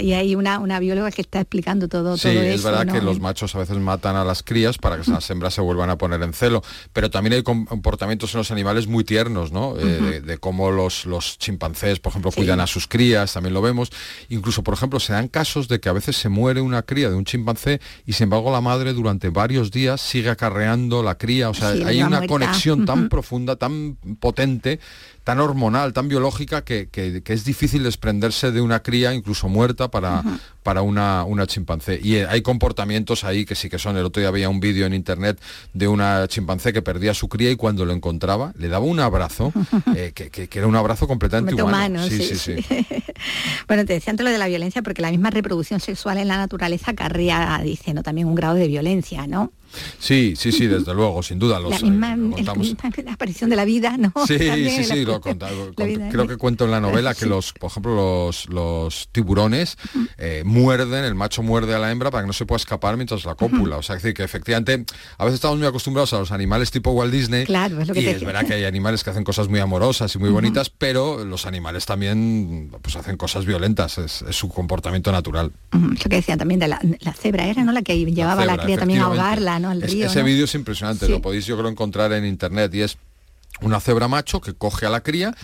y 0.00 0.12
hay 0.14 0.34
una, 0.36 0.58
una 0.58 0.80
bióloga 0.80 1.10
que 1.10 1.20
está 1.20 1.38
explicando 1.38 1.86
todo, 1.86 2.16
sí, 2.16 2.22
todo 2.22 2.40
eso. 2.40 2.54
es 2.54 2.62
verdad 2.62 2.90
que 2.90 3.02
los 3.02 3.20
machos 3.20 3.54
a 3.54 3.58
veces 3.58 3.76
matan 3.76 4.16
a 4.16 4.24
las 4.24 4.42
crías 4.42 4.78
para 4.78 4.98
que 4.98 5.10
las 5.10 5.28
hembras 5.28 5.52
se 5.52 5.60
vuelvan 5.60 5.90
a 5.90 5.98
poner 5.98 6.22
en 6.22 6.32
celo. 6.32 6.62
Pero 6.94 7.10
también 7.10 7.34
hay 7.34 7.42
comportamientos 7.42 8.32
en 8.32 8.38
los 8.38 8.50
animales 8.50 8.86
muy 8.86 9.04
tiernos, 9.04 9.52
¿no? 9.52 9.74
Eh, 9.78 10.22
de, 10.22 10.38
cómo 10.38 10.70
los, 10.70 11.04
los 11.04 11.36
chimpancés, 11.36 12.00
por 12.00 12.12
ejemplo, 12.12 12.32
cuidan 12.32 12.58
a 12.60 12.66
sus 12.66 12.86
crías, 12.86 13.34
también 13.34 13.52
lo 13.52 13.60
vemos. 13.60 13.92
Incluso, 14.30 14.64
por 14.64 14.72
ejemplo, 14.72 14.98
se 14.98 15.12
dan 15.12 15.28
casos 15.28 15.68
de 15.68 15.78
que 15.78 15.90
a 15.90 15.92
veces 15.92 16.16
se 16.16 16.30
muere 16.30 16.62
una 16.62 16.80
cría 16.80 17.10
de 17.10 17.16
un 17.16 17.26
chimpancé 17.26 17.82
y 18.06 18.14
sin 18.14 18.24
embargo 18.24 18.50
la 18.50 18.62
madre 18.62 18.94
durante 18.94 19.28
varios 19.28 19.70
días 19.70 20.00
sigue 20.00 20.30
acarreando 20.30 20.69
la 21.02 21.16
cría, 21.16 21.50
o 21.50 21.54
sea, 21.54 21.68
hay 21.70 22.02
una 22.02 22.26
conexión 22.26 22.84
tan 22.84 23.08
profunda, 23.08 23.56
tan 23.56 23.96
potente, 24.18 24.80
tan 25.24 25.40
hormonal, 25.40 25.92
tan 25.92 26.08
biológica, 26.08 26.62
que, 26.62 26.88
es 27.24 27.44
difícil 27.44 27.82
desprenderse 27.82 28.52
de 28.52 28.60
una 28.60 28.82
cría, 28.82 29.14
incluso 29.14 29.48
muerta, 29.48 29.90
para, 29.90 30.22
para 30.62 30.82
una, 30.82 31.24
una 31.24 31.46
chimpancé. 31.46 32.00
Y 32.02 32.16
eh, 32.16 32.26
hay 32.28 32.42
comportamientos 32.42 33.24
ahí 33.24 33.44
que 33.44 33.54
sí 33.54 33.68
que 33.68 33.78
son. 33.78 33.96
El 33.96 34.04
otro 34.04 34.20
día 34.20 34.28
había 34.28 34.48
un 34.48 34.60
vídeo 34.60 34.86
en 34.86 34.94
internet 34.94 35.40
de 35.74 35.88
una 35.88 36.26
chimpancé 36.28 36.72
que 36.72 36.82
perdía 36.82 37.12
a 37.12 37.14
su 37.14 37.28
cría 37.28 37.50
y 37.50 37.56
cuando 37.56 37.84
lo 37.84 37.92
encontraba 37.92 38.52
le 38.58 38.68
daba 38.68 38.84
un 38.84 39.00
abrazo, 39.00 39.52
eh, 39.96 40.12
que, 40.14 40.48
era 40.52 40.66
un 40.66 40.76
abrazo 40.76 41.06
completamente 41.06 41.62
humano. 41.62 42.06
sí, 42.06 42.22
sí, 42.22 42.36
sí, 42.36 42.56
bueno, 43.68 43.84
te 43.84 43.94
decía 43.94 44.10
antes 44.10 44.24
lo 44.24 44.30
de 44.30 44.38
la 44.38 44.48
violencia 44.48 44.82
porque 44.82 45.02
la 45.02 45.10
misma 45.10 45.30
reproducción 45.30 45.80
sexual 45.80 46.18
en 46.18 46.28
la 46.28 46.36
naturaleza 46.36 46.94
carría, 46.94 47.60
dice, 47.62 47.94
¿no? 47.94 48.02
también 48.02 48.26
un 48.26 48.34
grado 48.34 48.54
de 48.54 48.68
violencia, 48.68 49.26
¿no? 49.26 49.52
Sí, 49.98 50.34
sí, 50.36 50.52
sí, 50.52 50.66
desde 50.66 50.92
luego, 50.94 51.22
sin 51.22 51.38
duda. 51.38 51.60
Los, 51.60 51.70
la 51.70 51.78
misma 51.80 52.16
la 53.04 53.12
aparición 53.12 53.50
de 53.50 53.56
la 53.56 53.64
vida, 53.64 53.96
¿no? 53.96 54.12
Sí, 54.26 54.38
sí, 54.38 54.84
sí, 54.84 55.04
lo 55.04 55.19
Creo 56.10 56.26
que 56.26 56.36
cuento 56.36 56.64
en 56.64 56.70
la 56.70 56.80
novela 56.80 57.14
que 57.14 57.26
los, 57.26 57.52
por 57.52 57.70
ejemplo, 57.70 57.94
los, 57.94 58.48
los 58.48 59.08
tiburones 59.12 59.76
eh, 60.18 60.42
muerden, 60.44 61.04
el 61.04 61.14
macho 61.14 61.42
muerde 61.42 61.74
a 61.74 61.78
la 61.78 61.90
hembra 61.90 62.10
para 62.10 62.22
que 62.22 62.26
no 62.26 62.32
se 62.32 62.46
pueda 62.46 62.56
escapar 62.56 62.96
mientras 62.96 63.24
la 63.24 63.34
cópula. 63.34 63.76
O 63.76 63.82
sea, 63.82 63.96
es 63.96 64.02
decir, 64.02 64.14
que 64.14 64.22
efectivamente 64.22 64.84
a 65.18 65.24
veces 65.24 65.36
estamos 65.36 65.58
muy 65.58 65.66
acostumbrados 65.66 66.12
a 66.12 66.18
los 66.18 66.32
animales 66.32 66.70
tipo 66.70 66.90
Walt 66.92 67.12
Disney. 67.12 67.44
Claro, 67.44 67.80
es 67.80 67.88
lo 67.88 67.94
que 67.94 68.00
y 68.00 68.06
es 68.06 68.24
verdad 68.24 68.46
que 68.46 68.54
hay 68.54 68.64
animales 68.64 69.04
que 69.04 69.10
hacen 69.10 69.24
cosas 69.24 69.48
muy 69.48 69.60
amorosas 69.60 70.14
y 70.14 70.18
muy 70.18 70.30
bonitas, 70.30 70.70
pero 70.70 71.24
los 71.24 71.46
animales 71.46 71.86
también 71.86 72.70
pues 72.82 72.96
hacen 72.96 73.16
cosas 73.16 73.44
violentas, 73.44 73.98
es, 73.98 74.24
su 74.30 74.48
comportamiento 74.48 75.12
natural. 75.12 75.52
Eso 75.96 76.08
que 76.08 76.16
decía 76.16 76.36
también 76.36 76.60
de 76.60 76.68
la, 76.68 76.80
cebra 77.18 77.46
era, 77.46 77.64
¿no? 77.64 77.72
La 77.72 77.82
que 77.82 77.96
llevaba 78.04 78.42
a 78.42 78.46
la 78.46 78.58
cría 78.58 78.78
también 78.78 79.00
a 79.00 79.04
ahogarla, 79.04 79.58
¿no? 79.58 79.70
Al 79.70 79.82
río, 79.82 80.06
ese 80.06 80.22
vídeo 80.22 80.44
es 80.44 80.54
impresionante, 80.54 81.08
lo 81.08 81.20
podéis 81.20 81.46
yo 81.46 81.56
creo 81.56 81.68
encontrar 81.68 82.12
en 82.12 82.24
internet 82.24 82.74
y 82.74 82.82
es 82.82 82.96
una 83.62 83.80
cebra 83.80 84.08
macho 84.08 84.40
que 84.40 84.54
coge 84.54 84.86
a 84.86 84.90
la 84.90 85.02
cría 85.02 85.34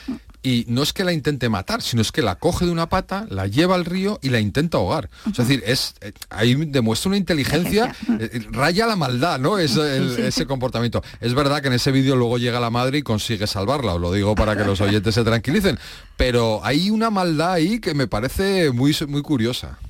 y 0.47 0.65
no 0.69 0.85
es 0.85 0.93
que 0.93 1.03
la 1.03 1.13
intente 1.13 1.49
matar, 1.49 1.83
sino 1.83 2.03
es 2.03 2.13
que 2.13 2.23
la 2.23 2.37
coge 2.37 2.67
de 2.67 2.71
una 2.71 2.89
pata, 2.89 3.27
la 3.31 3.49
lleva 3.49 3.75
al 3.75 3.85
río 3.85 4.21
y 4.23 4.29
la 4.29 4.39
intenta 4.39 4.79
ahogar. 4.79 5.11
Es 5.27 5.39
decir, 5.39 5.61
es, 5.67 5.97
eh, 6.01 6.13
ahí 6.31 6.55
demuestra 6.55 7.09
una 7.09 7.17
inteligencia, 7.17 7.93
eh, 8.21 8.31
eh, 8.33 8.47
raya 8.53 8.87
la 8.87 8.95
maldad, 8.95 9.41
¿no? 9.41 9.59
Es 9.59 9.77
ese 9.77 10.47
comportamiento. 10.47 11.03
Es 11.21 11.35
verdad 11.35 11.63
que 11.63 11.67
en 11.67 11.73
ese 11.73 11.91
vídeo 11.91 12.15
luego 12.15 12.39
llega 12.39 12.61
la 12.61 12.71
madre 12.71 12.99
y 12.99 13.03
consigue 13.03 13.49
salvarla, 13.49 13.95
os 13.95 14.01
lo 14.01 14.13
digo 14.13 14.37
para 14.37 14.57
que 14.57 14.65
los 14.65 14.81
oyentes 14.81 15.17
se 15.17 15.25
tranquilicen, 15.25 15.81
pero 16.17 16.61
hay 16.63 16.91
una 16.91 17.11
maldad 17.11 17.55
ahí 17.55 17.81
que 17.81 17.95
me 17.95 18.07
parece 18.07 18.71
muy, 18.71 18.97
muy 19.09 19.23
curiosa. 19.23 19.81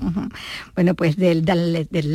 Bueno, 0.75 0.95
pues 0.95 1.17
del, 1.17 1.45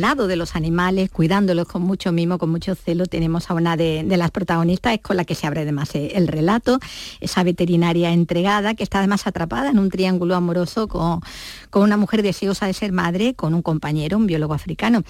lado 0.00 0.26
de 0.26 0.34
los 0.34 0.56
animales, 0.56 1.10
cuidándolos 1.10 1.68
con 1.68 1.82
mucho 1.82 2.10
mimo, 2.10 2.38
con 2.38 2.50
mucho 2.50 2.74
celo, 2.74 3.06
tenemos 3.06 3.52
a 3.52 3.54
una 3.54 3.76
de, 3.76 4.02
las 4.02 4.32
protagonistas, 4.32 4.94
es 4.94 5.00
con 5.00 5.16
la 5.16 5.24
que 5.24 5.36
se 5.36 5.46
abre 5.46 5.60
además 5.60 5.90
el 5.94 6.26
relato, 6.26 6.80
esa 7.20 7.44
veterinaria 7.44 8.10
entre 8.10 8.31
que 8.74 8.82
está 8.82 8.98
además 8.98 9.26
atrapada 9.26 9.70
en 9.70 9.78
un 9.78 9.90
triángulo 9.90 10.34
amoroso 10.34 10.88
con, 10.88 11.20
con 11.70 11.82
una 11.82 11.96
mujer 11.96 12.22
deseosa 12.22 12.66
de 12.66 12.72
ser 12.72 12.92
madre, 12.92 13.34
con 13.34 13.54
un 13.54 13.62
compañero, 13.62 14.16
un 14.16 14.26
biólogo 14.26 14.54
africano. 14.54 15.02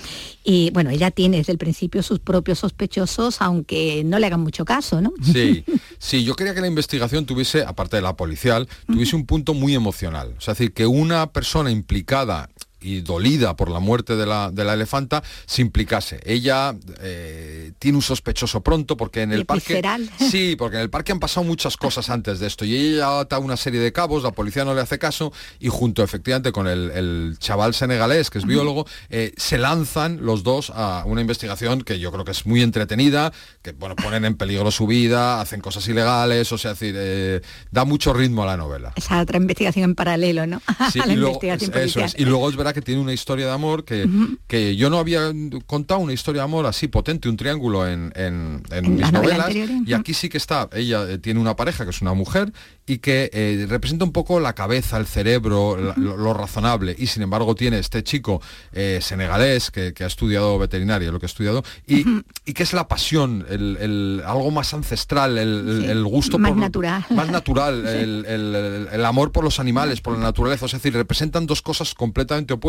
Y 0.45 0.71
bueno, 0.71 0.91
ella 0.91 1.11
tiene 1.11 1.39
desde 1.39 1.53
el 1.53 1.59
principio 1.59 2.03
sus 2.03 2.19
propios 2.19 2.59
sospechosos, 2.59 3.41
aunque 3.41 4.03
no 4.05 4.19
le 4.19 4.27
hagan 4.27 4.41
mucho 4.41 4.65
caso, 4.65 5.01
¿no? 5.01 5.13
Sí, 5.23 5.65
sí, 5.99 6.25
yo 6.25 6.35
quería 6.35 6.55
que 6.55 6.61
la 6.61 6.67
investigación 6.67 7.27
tuviese, 7.27 7.63
aparte 7.63 7.97
de 7.97 8.03
la 8.03 8.17
policial, 8.17 8.69
tuviese 8.87 9.17
un 9.17 9.27
punto 9.27 9.55
muy 9.55 9.75
emocional. 9.75 10.35
O 10.39 10.41
sea, 10.41 10.53
es 10.53 10.59
decir, 10.59 10.73
que 10.73 10.87
una 10.87 11.33
persona 11.33 11.71
implicada 11.71 12.49
y 12.83 13.01
dolida 13.01 13.57
por 13.57 13.71
la 13.71 13.81
muerte 13.81 14.17
de 14.17 14.27
la, 14.27 14.51
de 14.51 14.65
la 14.65 14.75
elefanta 14.75 15.23
se 15.47 15.63
implicase. 15.63 16.21
Ella 16.25 16.75
eh, 17.01 17.73
tiene 17.79 17.97
un 17.97 18.03
sospechoso 18.03 18.63
pronto 18.63 18.97
porque 18.97 19.23
en 19.23 19.33
el 19.33 19.47
parque... 19.47 19.83
Sí, 20.19 20.57
porque 20.57 20.77
en 20.77 20.83
el 20.83 20.91
parque 20.91 21.13
han 21.13 21.21
pasado 21.21 21.45
muchas 21.45 21.77
cosas 21.77 22.09
antes 22.11 22.41
de 22.41 22.47
esto 22.47 22.65
y 22.65 22.75
ella 22.75 23.21
ata 23.21 23.39
una 23.39 23.57
serie 23.57 23.81
de 23.81 23.93
cabos, 23.93 24.23
la 24.23 24.33
policía 24.33 24.65
no 24.65 24.75
le 24.75 24.81
hace 24.81 24.99
caso 24.99 25.33
y 25.61 25.69
junto 25.69 26.03
efectivamente 26.03 26.53
con 26.53 26.67
el, 26.67 27.37
chaval 27.39 27.75
senegalés, 27.75 28.31
que 28.31 28.39
es 28.39 28.47
biólogo, 28.47 28.87
eh, 29.11 29.33
se 29.37 29.59
lanzan 29.59 30.19
los 30.23 30.43
dos 30.43 30.71
a 30.75 31.05
una 31.07 31.21
investigación 31.21 31.83
que 31.83 31.99
yo 31.99 32.13
creo 32.13 32.25
que 32.25 32.31
es 32.31 32.47
muy 32.47 32.63
entretenida, 32.63 33.33
que 33.63 33.73
bueno, 33.73 33.97
ponen 33.97 34.25
en 34.25 34.37
peligro 34.37 34.71
su 34.71 34.87
vida, 34.87 35.41
hacen 35.41 35.61
cosas 35.61 35.87
ilegales, 35.89 36.51
o 36.53 36.59
sea, 36.59 36.73
decir, 36.73 36.95
eh, 36.97 37.41
da 37.71 37.85
mucho 37.85 38.13
ritmo 38.13 38.43
a 38.43 38.47
la 38.47 38.57
novela. 38.57 38.93
Esa 38.97 39.21
otra 39.21 39.39
investigación 39.39 39.85
en 39.85 39.95
paralelo, 39.95 40.47
¿no? 40.47 40.61
Sí, 40.93 41.01
y, 41.07 41.15
luego, 41.15 41.41
eso 41.43 42.01
es, 42.01 42.15
y 42.19 42.25
luego 42.25 42.51
es 42.51 42.57
verdad 42.57 42.72
que 42.73 42.83
tiene 42.83 43.01
una 43.01 43.13
historia 43.13 43.47
de 43.47 43.53
amor 43.53 43.85
que, 43.85 44.09
que 44.47 44.77
yo 44.77 44.91
no 44.91 44.99
había 44.99 45.33
contado 45.67 46.01
una 46.01 46.13
historia 46.13 46.43
de 46.43 46.45
amor 46.45 46.67
así 46.67 46.89
potente, 46.89 47.29
un 47.29 47.37
triángulo 47.37 47.87
en, 47.87 48.13
en, 48.17 48.63
mis 48.95 49.13
novelas. 49.13 49.55
Y 49.55 49.93
aquí 49.93 50.15
sí 50.15 50.29
que 50.29 50.39
está, 50.39 50.69
ella 50.73 51.09
eh, 51.09 51.19
tiene 51.19 51.41
una 51.41 51.57
pareja 51.57 51.85
que 51.85 51.91
es 51.91 52.03
una 52.03 52.15
mujer 52.15 52.53
y 52.87 52.99
que 52.99 53.31
eh, 53.33 53.67
representa 53.69 54.05
un 54.05 54.13
poco 54.13 54.41
la 54.41 54.55
cabeza, 54.55 54.97
el 54.97 55.07
cerebro, 55.07 55.77
lo, 55.77 56.35
razonable. 56.35 56.95
Y 56.99 57.07
sin 57.07 57.23
embargo 57.23 57.55
tiene 57.55 57.79
este 57.79 58.03
chico 58.03 58.41
eh, 58.73 58.99
senegalés 59.01 59.71
que, 59.71 59.95
ha 60.03 60.07
estudiado 60.07 60.59
veterinaria, 60.59 61.13
lo 61.13 61.21
que 61.21 61.27
ha 61.27 61.29
estudiado, 61.29 61.63
y, 61.87 62.05
y 62.45 62.55
que 62.55 62.65
es 62.65 62.73
la 62.73 62.89
pasión, 62.89 63.47
el, 63.49 64.23
algo 64.27 64.51
más 64.51 64.75
ancestral, 64.75 65.39
el, 65.39 66.05
gusto 66.05 66.39
más 66.39 66.57
natural. 66.57 67.05
Más 67.11 67.31
natural, 67.31 67.87
el, 67.87 69.05
amor 69.05 69.31
por 69.31 69.45
los 69.45 69.61
animales, 69.61 70.01
por 70.01 70.15
la 70.15 70.21
naturaleza. 70.21 70.67
Es 70.67 70.73
decir, 70.73 70.95
representan 70.95 71.47
dos 71.47 71.63
cosas 71.63 71.95
completamente 71.95 72.55
opuestas 72.55 72.62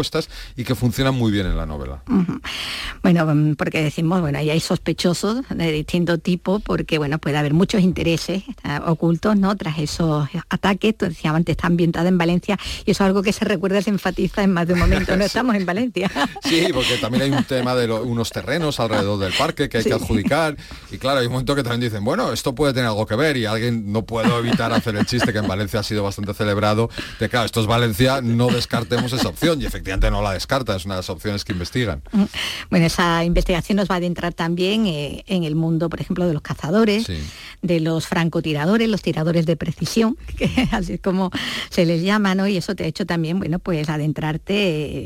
y 0.55 0.63
que 0.63 0.75
funcionan 0.75 1.15
muy 1.15 1.31
bien 1.31 1.45
en 1.45 1.55
la 1.55 1.65
novela. 1.65 2.01
Bueno, 3.01 3.25
mm, 3.25 3.55
porque 3.55 3.83
decimos, 3.83 4.21
bueno, 4.21 4.39
ahí 4.39 4.49
hay 4.49 4.59
sospechosos 4.59 5.45
de 5.49 5.71
distinto 5.71 6.17
tipo, 6.17 6.59
porque 6.59 6.97
bueno, 6.97 7.19
puede 7.19 7.37
haber 7.37 7.53
muchos 7.53 7.81
intereses 7.81 8.43
eh, 8.63 8.79
ocultos, 8.85 9.37
¿no? 9.37 9.55
Tras 9.55 9.77
eso 9.77 10.27
ataques, 10.49 10.97
tú 10.97 11.05
decías 11.05 11.33
antes, 11.33 11.53
está 11.53 11.67
ambientada 11.67 12.09
en 12.09 12.17
Valencia 12.17 12.57
y 12.85 12.91
eso 12.91 13.03
es 13.03 13.07
algo 13.07 13.21
que 13.21 13.33
se 13.33 13.45
recuerda, 13.45 13.81
se 13.81 13.91
enfatiza 13.91 14.43
en 14.43 14.51
más 14.51 14.67
de 14.67 14.73
un 14.73 14.79
momento, 14.79 15.15
no 15.15 15.23
estamos 15.25 15.55
en 15.55 15.65
Valencia. 15.65 16.09
sí, 16.43 16.67
porque 16.73 16.97
también 16.97 17.23
hay 17.23 17.31
un 17.31 17.43
tema 17.43 17.75
de 17.75 17.91
unos 17.91 18.31
terrenos 18.31 18.79
alrededor 18.79 19.19
del 19.19 19.33
parque 19.33 19.69
que 19.69 19.77
hay 19.77 19.83
que 19.83 19.93
adjudicar 19.93 20.57
y 20.91 20.97
claro, 20.97 21.19
hay 21.19 21.27
un 21.27 21.33
momento 21.33 21.55
que 21.55 21.63
también 21.63 21.81
dicen, 21.81 22.03
bueno, 22.03 22.33
esto 22.33 22.55
puede 22.55 22.73
tener 22.73 22.87
algo 22.87 23.05
que 23.05 23.15
ver 23.15 23.37
y 23.37 23.45
alguien 23.45 23.91
no 23.91 24.05
puedo 24.05 24.39
evitar 24.39 24.73
hacer 24.73 24.95
el 24.95 25.05
chiste 25.05 25.31
que 25.31 25.39
en 25.39 25.47
Valencia 25.47 25.81
ha 25.81 25.83
sido 25.83 26.03
bastante 26.03 26.33
celebrado, 26.33 26.89
de 27.19 27.29
claro, 27.29 27.45
esto 27.45 27.61
es 27.61 27.67
Valencia, 27.67 28.21
no 28.21 28.47
descartemos 28.47 29.13
esa 29.13 29.27
opción 29.27 29.61
y 29.61 29.65
efectivamente 29.65 29.82
efectivamente 29.83 30.11
no 30.11 30.21
la 30.21 30.31
descarta, 30.31 30.75
es 30.77 30.85
una 30.85 30.95
de 30.95 30.99
las 30.99 31.09
opciones 31.09 31.43
que 31.43 31.51
investigan. 31.51 32.01
Bueno, 32.69 32.87
esa 32.87 33.23
investigación 33.23 33.75
nos 33.75 33.89
va 33.89 33.95
a 33.95 33.97
adentrar 33.97 34.33
también 34.33 34.87
eh, 34.87 35.23
en 35.27 35.43
el 35.43 35.53
mundo, 35.53 35.89
por 35.89 36.01
ejemplo, 36.01 36.25
de 36.25 36.33
los 36.33 36.41
cazadores, 36.41 37.05
de 37.61 37.79
los 37.79 38.07
francotiradores, 38.07 38.89
los 38.89 39.01
tiradores 39.01 39.45
de 39.45 39.55
precisión, 39.55 40.17
que 40.37 40.49
así 40.71 40.93
es 40.93 41.01
como 41.01 41.29
se 41.69 41.85
les 41.85 42.01
llama, 42.01 42.33
¿no? 42.33 42.47
Y 42.47 42.57
eso 42.57 42.75
te 42.75 42.85
ha 42.85 42.87
hecho 42.87 43.05
también, 43.05 43.37
bueno, 43.37 43.59
pues 43.59 43.89
adentrarte, 43.89 44.53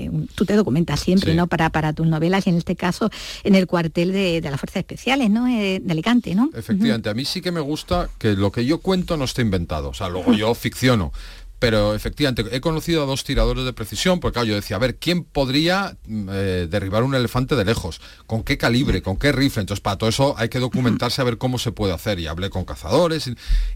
eh, 0.03 0.11
tú 0.35 0.45
te 0.45 0.55
documentas 0.55 0.99
siempre, 1.01 1.35
¿no? 1.35 1.47
Para, 1.47 1.69
para 1.71 1.91
tus 1.91 2.07
novelas 2.07 2.47
y 2.47 2.51
en 2.51 2.57
este 2.57 2.75
caso 2.75 3.09
en 3.43 3.55
el 3.55 3.67
cuartel 3.67 4.13
de, 4.13 4.39
las 4.41 4.59
Fuerzas 4.59 4.77
Especiales, 4.77 5.29
¿no? 5.29 5.47
Eh, 5.47 5.81
de 5.83 5.91
Alicante, 5.91 6.35
¿no? 6.35 6.49
Efectivamente, 6.53 7.09
a 7.09 7.13
mí 7.13 7.25
sí 7.25 7.41
que 7.41 7.51
me 7.51 7.61
gusta 7.61 8.09
que 8.17 8.33
lo 8.33 8.51
que 8.51 8.65
yo 8.65 8.79
cuento 8.79 9.17
no 9.17 9.25
esté 9.25 9.41
inventado, 9.41 9.89
o 9.89 9.93
sea, 9.93 10.07
luego 10.07 10.33
yo 10.33 10.53
ficciono, 10.55 11.11
pero 11.59 11.95
efectivamente 11.95 12.45
he 12.51 12.61
conocido 12.61 13.03
a 13.03 13.05
dos 13.05 13.23
tiradores 13.23 13.65
de 13.65 13.73
precisión, 13.73 14.19
porque 14.19 14.45
yo 14.45 14.55
decía, 14.55 14.75
a 14.75 14.79
ver, 14.79 14.97
¿quién 14.97 15.23
podría 15.23 15.97
mm, 16.05 16.29
eh, 16.31 16.67
derribar 16.69 17.03
un 17.03 17.15
elefante 17.15 17.55
de 17.55 17.65
lejos? 17.65 17.99
¿Con 18.27 18.43
qué 18.43 18.57
calibre? 18.57 19.01
¿Con 19.01 19.17
qué 19.17 19.31
rifle? 19.31 19.61
Entonces, 19.61 19.81
para 19.81 19.97
todo 19.97 20.09
eso 20.09 20.35
hay 20.37 20.49
que 20.49 20.59
documentarse 20.59 21.21
a 21.21 21.25
ver 21.25 21.37
cómo 21.37 21.57
se 21.57 21.71
puede 21.71 21.93
hacer. 21.93 22.19
Y 22.19 22.27
hablé 22.27 22.49
con 22.49 22.65
cazadores 22.65 23.31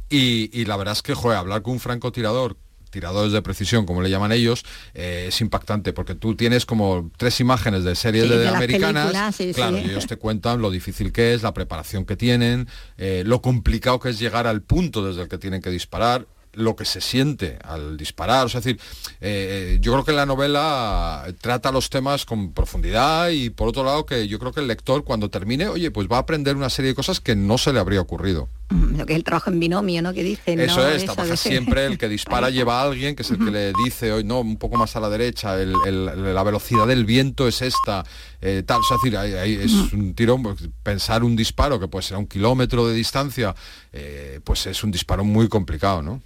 y, 0.10 0.65
la 0.65 0.78
verdad 0.78 0.94
es 0.94 1.02
que, 1.02 1.15
joder, 1.15 1.38
hablar 1.38 1.62
con 1.62 1.74
un 1.74 1.80
francotirador 1.80 2.58
tiradores 2.91 3.32
de 3.32 3.41
precisión, 3.41 3.86
como 3.86 4.02
le 4.02 4.10
llaman 4.10 4.34
ellos, 4.34 4.65
eh, 4.94 5.28
es 5.30 5.39
impactante, 5.39 5.94
porque 5.94 6.13
tú 6.13 6.36
tienes 6.36 6.65
como 6.65 7.10
tres 7.15 7.39
imágenes 7.39 7.86
de 7.86 7.96
series 7.96 8.30
de, 8.30 8.50
americanas, 8.50 9.38
claro, 9.56 9.78
y 9.78 9.91
ellos 9.91 10.08
te 10.08 10.17
cuentan 10.17 10.62
lo 10.62 10.70
difícil 10.70 11.13
que 11.13 11.34
es, 11.34 11.41
la 11.41 11.54
preparación 11.54 12.04
que 12.04 12.17
tienen, 12.17 12.67
eh, 12.98 13.24
lo 13.26 13.41
complicado 13.41 14.02
que 14.02 14.10
es 14.10 14.20
llegar 14.20 14.46
al 14.46 14.62
punto 14.62 15.08
desde 15.08 15.22
el 15.22 15.30
que 15.30 15.38
tienen 15.38 15.62
que 15.62 15.70
disparar, 15.70 16.28
lo 16.53 16.75
que 16.75 16.85
se 16.85 17.01
siente 17.01 17.59
al 17.63 17.97
disparar. 17.97 18.47
es 18.47 18.53
decir, 18.53 18.79
eh, 19.19 19.77
yo 19.81 19.91
creo 19.93 20.05
que 20.05 20.11
la 20.11 20.25
novela 20.25 21.25
trata 21.41 21.71
los 21.71 21.89
temas 21.89 22.25
con 22.25 22.53
profundidad 22.53 23.29
y 23.29 23.49
por 23.49 23.67
otro 23.67 23.83
lado 23.83 24.05
que 24.05 24.27
yo 24.27 24.39
creo 24.39 24.51
que 24.51 24.61
el 24.61 24.67
lector 24.67 25.03
cuando 25.03 25.29
termine, 25.29 25.67
oye, 25.67 25.91
pues 25.91 26.07
va 26.07 26.17
a 26.17 26.21
aprender 26.21 26.55
una 26.55 26.69
serie 26.69 26.89
de 26.89 26.95
cosas 26.95 27.19
que 27.19 27.35
no 27.35 27.57
se 27.57 27.73
le 27.73 27.79
habría 27.79 28.01
ocurrido. 28.01 28.49
Mm, 28.71 28.97
lo 28.97 29.05
que 29.05 29.13
es 29.13 29.17
el 29.17 29.23
trabajo 29.23 29.49
en 29.49 29.60
binomio, 29.60 30.01
¿no? 30.01 30.13
Que 30.13 30.23
dicen. 30.23 30.60
Eso 30.60 30.88
es, 30.88 31.03
trabaja 31.05 31.36
siempre 31.36 31.86
el 31.86 31.97
que 31.97 32.07
dispara 32.07 32.49
lleva 32.49 32.79
a 32.79 32.84
alguien, 32.84 33.15
que 33.15 33.23
es 33.23 33.31
el 33.31 33.38
que 33.38 33.51
le 33.51 33.73
dice, 33.84 34.12
hoy 34.13 34.23
no, 34.23 34.39
un 34.39 34.57
poco 34.57 34.77
más 34.77 34.95
a 34.95 34.99
la 35.01 35.10
derecha, 35.10 35.57
la 35.57 36.43
velocidad 36.43 36.88
del 36.88 37.05
viento 37.05 37.47
es 37.47 37.62
esta, 37.62 38.03
eh, 38.41 38.63
tal, 38.65 38.79
es 38.79 39.12
decir, 39.12 39.60
es 39.62 39.93
un 39.93 40.13
tiro, 40.13 40.41
pensar 40.84 41.23
un 41.23 41.36
disparo 41.36 41.79
que 41.79 41.88
puede 41.88 42.03
ser 42.03 42.15
a 42.15 42.19
un 42.19 42.27
kilómetro 42.27 42.88
de 42.88 42.95
distancia, 42.95 43.53
eh, 43.91 44.39
pues 44.43 44.65
es 44.67 44.84
un 44.84 44.91
disparo 44.91 45.23
muy 45.23 45.49
complicado, 45.49 46.01
¿no? 46.01 46.21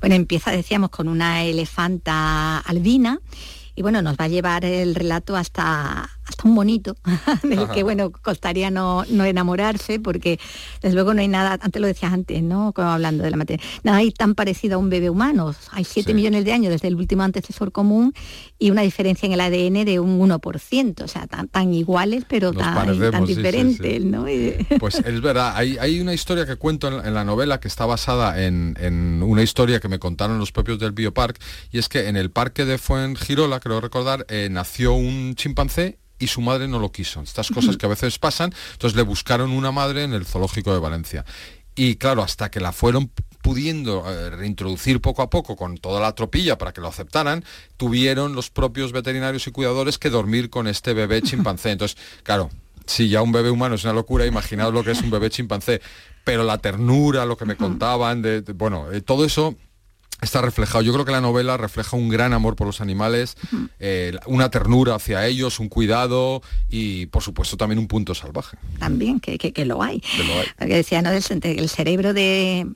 Bueno, 0.00 0.14
empieza, 0.14 0.50
decíamos, 0.50 0.90
con 0.90 1.08
una 1.08 1.42
elefanta 1.42 2.58
albina 2.58 3.18
y 3.74 3.82
bueno, 3.82 4.02
nos 4.02 4.16
va 4.16 4.26
a 4.26 4.28
llevar 4.28 4.64
el 4.64 4.94
relato 4.94 5.34
hasta, 5.34 6.10
hasta 6.28 6.48
un 6.48 6.54
bonito, 6.54 6.96
del 7.42 7.68
que 7.68 7.82
bueno, 7.82 8.12
costaría 8.12 8.70
no, 8.70 9.04
no, 9.08 9.24
enamorarse, 9.24 10.00
porque 10.00 10.38
desde 10.80 10.94
luego 10.94 11.14
no 11.14 11.20
hay 11.20 11.28
nada, 11.28 11.58
antes 11.60 11.80
lo 11.80 11.86
decías 11.86 12.12
antes, 12.12 12.42
¿no? 12.42 12.72
Como 12.72 12.88
hablando 12.88 13.24
de 13.24 13.30
la 13.30 13.36
materia, 13.36 13.64
nada 13.82 13.98
hay 13.98 14.12
tan 14.12 14.34
parecido 14.34 14.76
a 14.76 14.78
un 14.78 14.90
bebé 14.90 15.10
humano. 15.10 15.54
Hay 15.70 15.84
7 15.84 16.14
millones 16.14 16.44
de 16.44 16.52
años 16.52 16.70
desde 16.72 16.88
el 16.88 16.94
último 16.94 17.22
antecesor 17.22 17.72
común 17.72 18.12
y 18.58 18.70
una 18.70 18.82
diferencia 18.82 19.26
en 19.26 19.32
el 19.32 19.40
ADN 19.40 19.84
de 19.84 20.00
un 20.00 20.18
1%, 20.20 21.02
o 21.02 21.08
sea, 21.08 21.26
tan, 21.26 21.48
tan 21.48 21.74
iguales, 21.74 22.24
pero 22.28 22.52
tan, 22.52 23.26
diferentes, 23.26 24.04
¿no? 24.04 24.26
Pues 24.78 24.96
es 24.96 25.20
verdad, 25.20 25.52
hay, 25.56 25.76
hay, 25.78 26.00
una 26.00 26.14
historia 26.14 26.46
que 26.46 26.56
cuento 26.56 26.88
en, 26.88 27.14
la 27.14 27.24
novela 27.24 27.60
que 27.60 27.68
está 27.68 27.86
basada 27.86 28.44
en, 28.44 28.76
en, 28.80 29.22
una 29.22 29.42
historia 29.42 29.80
que 29.80 29.88
me 29.88 29.98
contaron 29.98 30.38
los 30.38 30.52
propios 30.52 30.78
del 30.78 30.92
Biopark, 30.92 31.38
y 31.70 31.78
es 31.78 31.88
que 31.88 32.08
en 32.08 32.16
el 32.16 32.30
parque 32.30 32.64
de 32.64 32.78
Fuengirola, 32.78 33.60
creo 33.60 33.80
recordar, 33.80 34.26
eh, 34.28 34.48
nació 34.50 34.94
un 34.94 35.34
chimpancé 35.34 35.98
y 36.22 36.28
su 36.28 36.40
madre 36.40 36.68
no 36.68 36.78
lo 36.78 36.92
quiso. 36.92 37.20
Estas 37.20 37.48
cosas 37.50 37.76
que 37.76 37.86
a 37.86 37.88
veces 37.88 38.20
pasan, 38.20 38.54
entonces 38.72 38.96
le 38.96 39.02
buscaron 39.02 39.50
una 39.50 39.72
madre 39.72 40.04
en 40.04 40.12
el 40.12 40.24
zoológico 40.24 40.72
de 40.72 40.78
Valencia. 40.78 41.24
Y 41.74 41.96
claro, 41.96 42.22
hasta 42.22 42.48
que 42.48 42.60
la 42.60 42.70
fueron 42.70 43.10
pudiendo 43.42 44.08
eh, 44.08 44.30
reintroducir 44.30 45.00
poco 45.00 45.22
a 45.22 45.30
poco 45.30 45.56
con 45.56 45.78
toda 45.78 46.00
la 46.00 46.14
tropilla 46.14 46.58
para 46.58 46.72
que 46.72 46.80
lo 46.80 46.86
aceptaran, 46.86 47.44
tuvieron 47.76 48.36
los 48.36 48.50
propios 48.50 48.92
veterinarios 48.92 49.48
y 49.48 49.50
cuidadores 49.50 49.98
que 49.98 50.10
dormir 50.10 50.48
con 50.48 50.68
este 50.68 50.94
bebé 50.94 51.22
chimpancé. 51.22 51.72
Entonces, 51.72 51.98
claro, 52.22 52.50
si 52.86 53.08
ya 53.08 53.20
un 53.20 53.32
bebé 53.32 53.50
humano 53.50 53.74
es 53.74 53.82
una 53.82 53.92
locura, 53.92 54.24
imaginaos 54.24 54.72
lo 54.72 54.84
que 54.84 54.92
es 54.92 55.02
un 55.02 55.10
bebé 55.10 55.28
chimpancé. 55.28 55.80
Pero 56.22 56.44
la 56.44 56.58
ternura, 56.58 57.26
lo 57.26 57.36
que 57.36 57.46
me 57.46 57.56
contaban, 57.56 58.22
de, 58.22 58.42
bueno, 58.42 58.92
eh, 58.92 59.00
todo 59.00 59.24
eso 59.24 59.56
está 60.22 60.40
reflejado. 60.40 60.82
Yo 60.82 60.92
creo 60.92 61.04
que 61.04 61.12
la 61.12 61.20
novela 61.20 61.56
refleja 61.56 61.96
un 61.96 62.08
gran 62.08 62.32
amor 62.32 62.56
por 62.56 62.66
los 62.66 62.80
animales, 62.80 63.36
eh, 63.80 64.16
una 64.26 64.50
ternura 64.50 64.94
hacia 64.94 65.26
ellos, 65.26 65.58
un 65.60 65.68
cuidado 65.68 66.42
y, 66.70 67.06
por 67.06 67.22
supuesto, 67.22 67.56
también 67.56 67.78
un 67.78 67.88
punto 67.88 68.14
salvaje. 68.14 68.56
También, 68.78 69.20
que, 69.20 69.64
lo 69.64 69.82
hay. 69.82 70.02
Que 70.58 70.66
decía, 70.66 71.02
¿no? 71.02 71.10
El, 71.10 71.68
cerebro 71.68 72.14
de, 72.14 72.66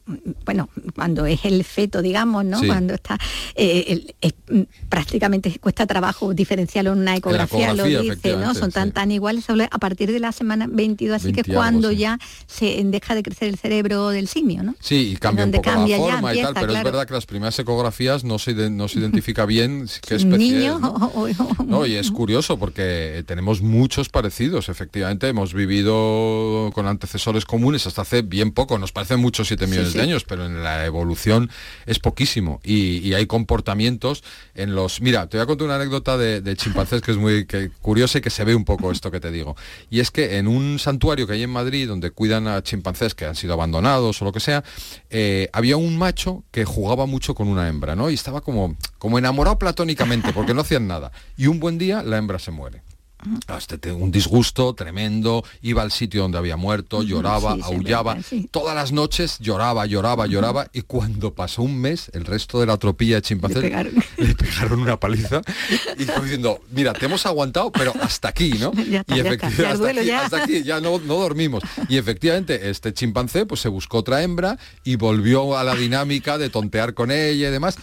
bueno, 0.45 0.69
cuando 0.95 1.27
es 1.27 1.45
el 1.45 1.65
feto, 1.65 2.03
digamos, 2.03 2.45
¿no? 2.45 2.61
Cuando 2.67 2.95
está, 2.95 3.19
eh, 3.55 4.15
prácticamente 4.89 5.59
cuesta 5.61 5.87
trabajo 5.87 6.35
diferenciarlo 6.35 6.93
en 6.93 6.99
una 6.99 7.17
ecografía, 7.17 7.73
lo 7.75 7.85
dice, 7.85 8.37
¿no? 8.37 8.55
Son 8.55 8.73
tan, 8.73 8.93
tan 8.93 9.11
iguales 9.13 9.47
a 9.49 9.79
partir 9.79 10.13
de 10.13 10.21
la 10.21 10.33
semana 10.33 10.67
22, 10.69 11.17
así 11.17 11.33
que 11.33 11.45
cuando 11.45 11.93
ya 11.93 12.19
se 12.47 12.83
deja 12.85 13.15
de 13.15 13.23
crecer 13.23 13.49
el 13.49 13.57
cerebro 13.57 14.09
del 14.09 14.27
simio, 14.29 14.63
¿no? 14.63 14.75
Sí, 14.81 15.13
y 15.13 15.17
cambia 15.17 15.45
un 15.45 15.53
poco 15.53 15.71
la 15.71 15.97
forma 15.97 16.35
y 16.35 16.43
tal, 16.43 16.55
pero 16.55 16.73
es 16.73 16.83
verdad 16.83 17.07
que 17.07 17.15
las 17.15 17.27
primeras 17.37 17.59
ecografías 17.59 18.25
no 18.25 18.39
se, 18.39 18.55
no 18.71 18.89
se 18.89 18.99
identifica 18.99 19.45
bien 19.45 19.87
qué 20.09 20.15
especie 20.15 20.71
¿no? 21.67 21.85
y 21.85 21.97
es 21.97 22.11
curioso 22.11 22.59
porque 22.59 23.25
tenemos 23.27 23.61
muchos 23.61 24.09
parecidos, 24.09 24.71
efectivamente. 24.71 25.29
Hemos 25.29 25.53
vivido 25.53 26.71
con 26.73 26.87
antecesores 26.87 27.45
comunes 27.45 27.87
hasta 27.87 28.03
hace 28.03 28.23
bien 28.23 28.53
poco. 28.53 28.79
Nos 28.79 28.93
parecen 28.93 29.21
muchos 29.21 29.49
7 29.49 29.67
millones 29.67 29.93
de 29.93 30.01
años, 30.01 30.25
pero 30.25 30.47
en 30.47 30.63
la 30.63 30.87
evolución 30.87 31.51
es 31.85 31.99
poquísimo. 31.99 32.61
Y, 32.65 33.13
hay 33.17 33.27
comportamientos 33.27 34.23
en 34.55 34.75
los... 34.75 35.01
Mira, 35.01 35.27
te 35.29 35.37
voy 35.37 35.45
a 35.45 35.47
contar 35.47 35.67
una 35.67 35.77
anécdota 35.77 36.19
de, 36.19 36.57
chimpancés 36.57 37.03
que 37.03 37.11
es 37.11 37.17
muy 37.17 37.47
curiosa 37.81 38.19
y 38.19 38.21
que 38.21 38.31
se 38.31 38.45
ve 38.45 38.55
un 38.55 38.65
poco 38.65 38.91
esto 38.93 39.11
que 39.11 39.21
te 39.21 39.31
digo. 39.31 39.57
Y 39.91 40.01
es 40.01 40.11
que 40.11 40.39
en 40.39 40.49
un 40.49 40.79
santuario 40.79 41.27
que 41.27 41.35
hay 41.35 41.43
en 41.43 41.51
Madrid 41.51 41.89
donde 41.89 42.11
cuidan 42.11 42.47
a 42.49 42.63
chimpancés 42.63 43.15
que 43.15 43.27
han 43.27 43.35
sido 43.35 43.53
abandonados 43.53 44.21
o 44.21 44.25
lo 44.25 44.33
que 44.33 44.41
sea, 44.41 44.65
eh, 45.11 45.49
había 45.53 45.77
un 45.77 45.97
macho 45.99 46.45
que 46.51 46.65
jugaba 46.65 47.07
mucho 47.07 47.26
con 47.35 47.49
una 47.49 47.69
hembra, 47.69 47.97
¿no? 47.97 48.11
Y 48.11 48.15
estaba 48.15 48.41
como, 48.41 48.77
como 48.99 49.19
enamorado 49.19 49.59
platónicamente 49.59 50.33
porque 50.33 50.55
no 50.55 50.61
hacían 50.63 50.87
nada. 50.87 51.13
Y 51.37 51.47
un 51.47 51.61
buen 51.61 51.79
día 51.79 52.03
la 52.03 52.19
hembra 52.19 52.39
se 52.39 52.51
muere. 52.51 52.83
Un 53.93 54.11
disgusto 54.11 54.75
tremendo, 54.75 55.45
iba 55.63 55.83
al 55.83 55.91
sitio 55.91 56.23
donde 56.23 56.39
había 56.39 56.57
muerto, 56.57 57.03
lloraba, 57.03 57.57
aullaba, 57.63 58.19
todas 58.51 58.75
las 58.75 58.93
noches 58.93 59.39
lloraba, 59.41 59.87
lloraba, 59.87 60.27
lloraba, 60.27 60.69
y 60.73 60.83
cuando 60.83 61.35
pasó 61.35 61.63
un 61.63 61.79
mes, 61.79 62.11
el 62.15 62.25
resto 62.25 62.61
de 62.61 62.67
la 62.67 62.77
tropilla 62.77 63.17
de 63.17 63.23
chimpancés 63.23 63.63
le 64.17 64.35
pegaron, 64.35 64.81
una 64.81 64.99
paliza 64.99 65.41
y 65.99 66.05
fue 66.05 66.23
diciendo, 66.23 66.61
mira, 66.71 66.93
te 66.93 67.07
hemos 67.07 67.27
aguantado, 67.27 67.73
pero 67.73 67.93
hasta 68.01 68.29
aquí, 68.29 68.51
¿no? 68.51 68.73
y 68.77 68.95
efectivamente, 68.97 70.15
hasta, 70.15 70.43
aquí, 70.43 70.63
ya 70.63 70.81
no, 70.81 70.99
no 70.99 71.15
dormimos. 71.17 71.63
Y 71.89 71.97
efectivamente, 71.97 72.71
este 72.71 72.93
chimpancé 72.93 73.47
pues 73.47 73.61
se 73.61 73.69
buscó 73.69 73.99
otra 73.99 74.23
hembra 74.23 74.59
y 74.85 74.97
volvió 74.97 75.57
a 75.57 75.65
la 75.65 75.75
dinámica 75.75 76.39
de 76.39 76.51
tontear 76.51 76.95
con 76.95 77.11
ella 77.11 77.49
y 77.49 77.53
demás 77.53 77.77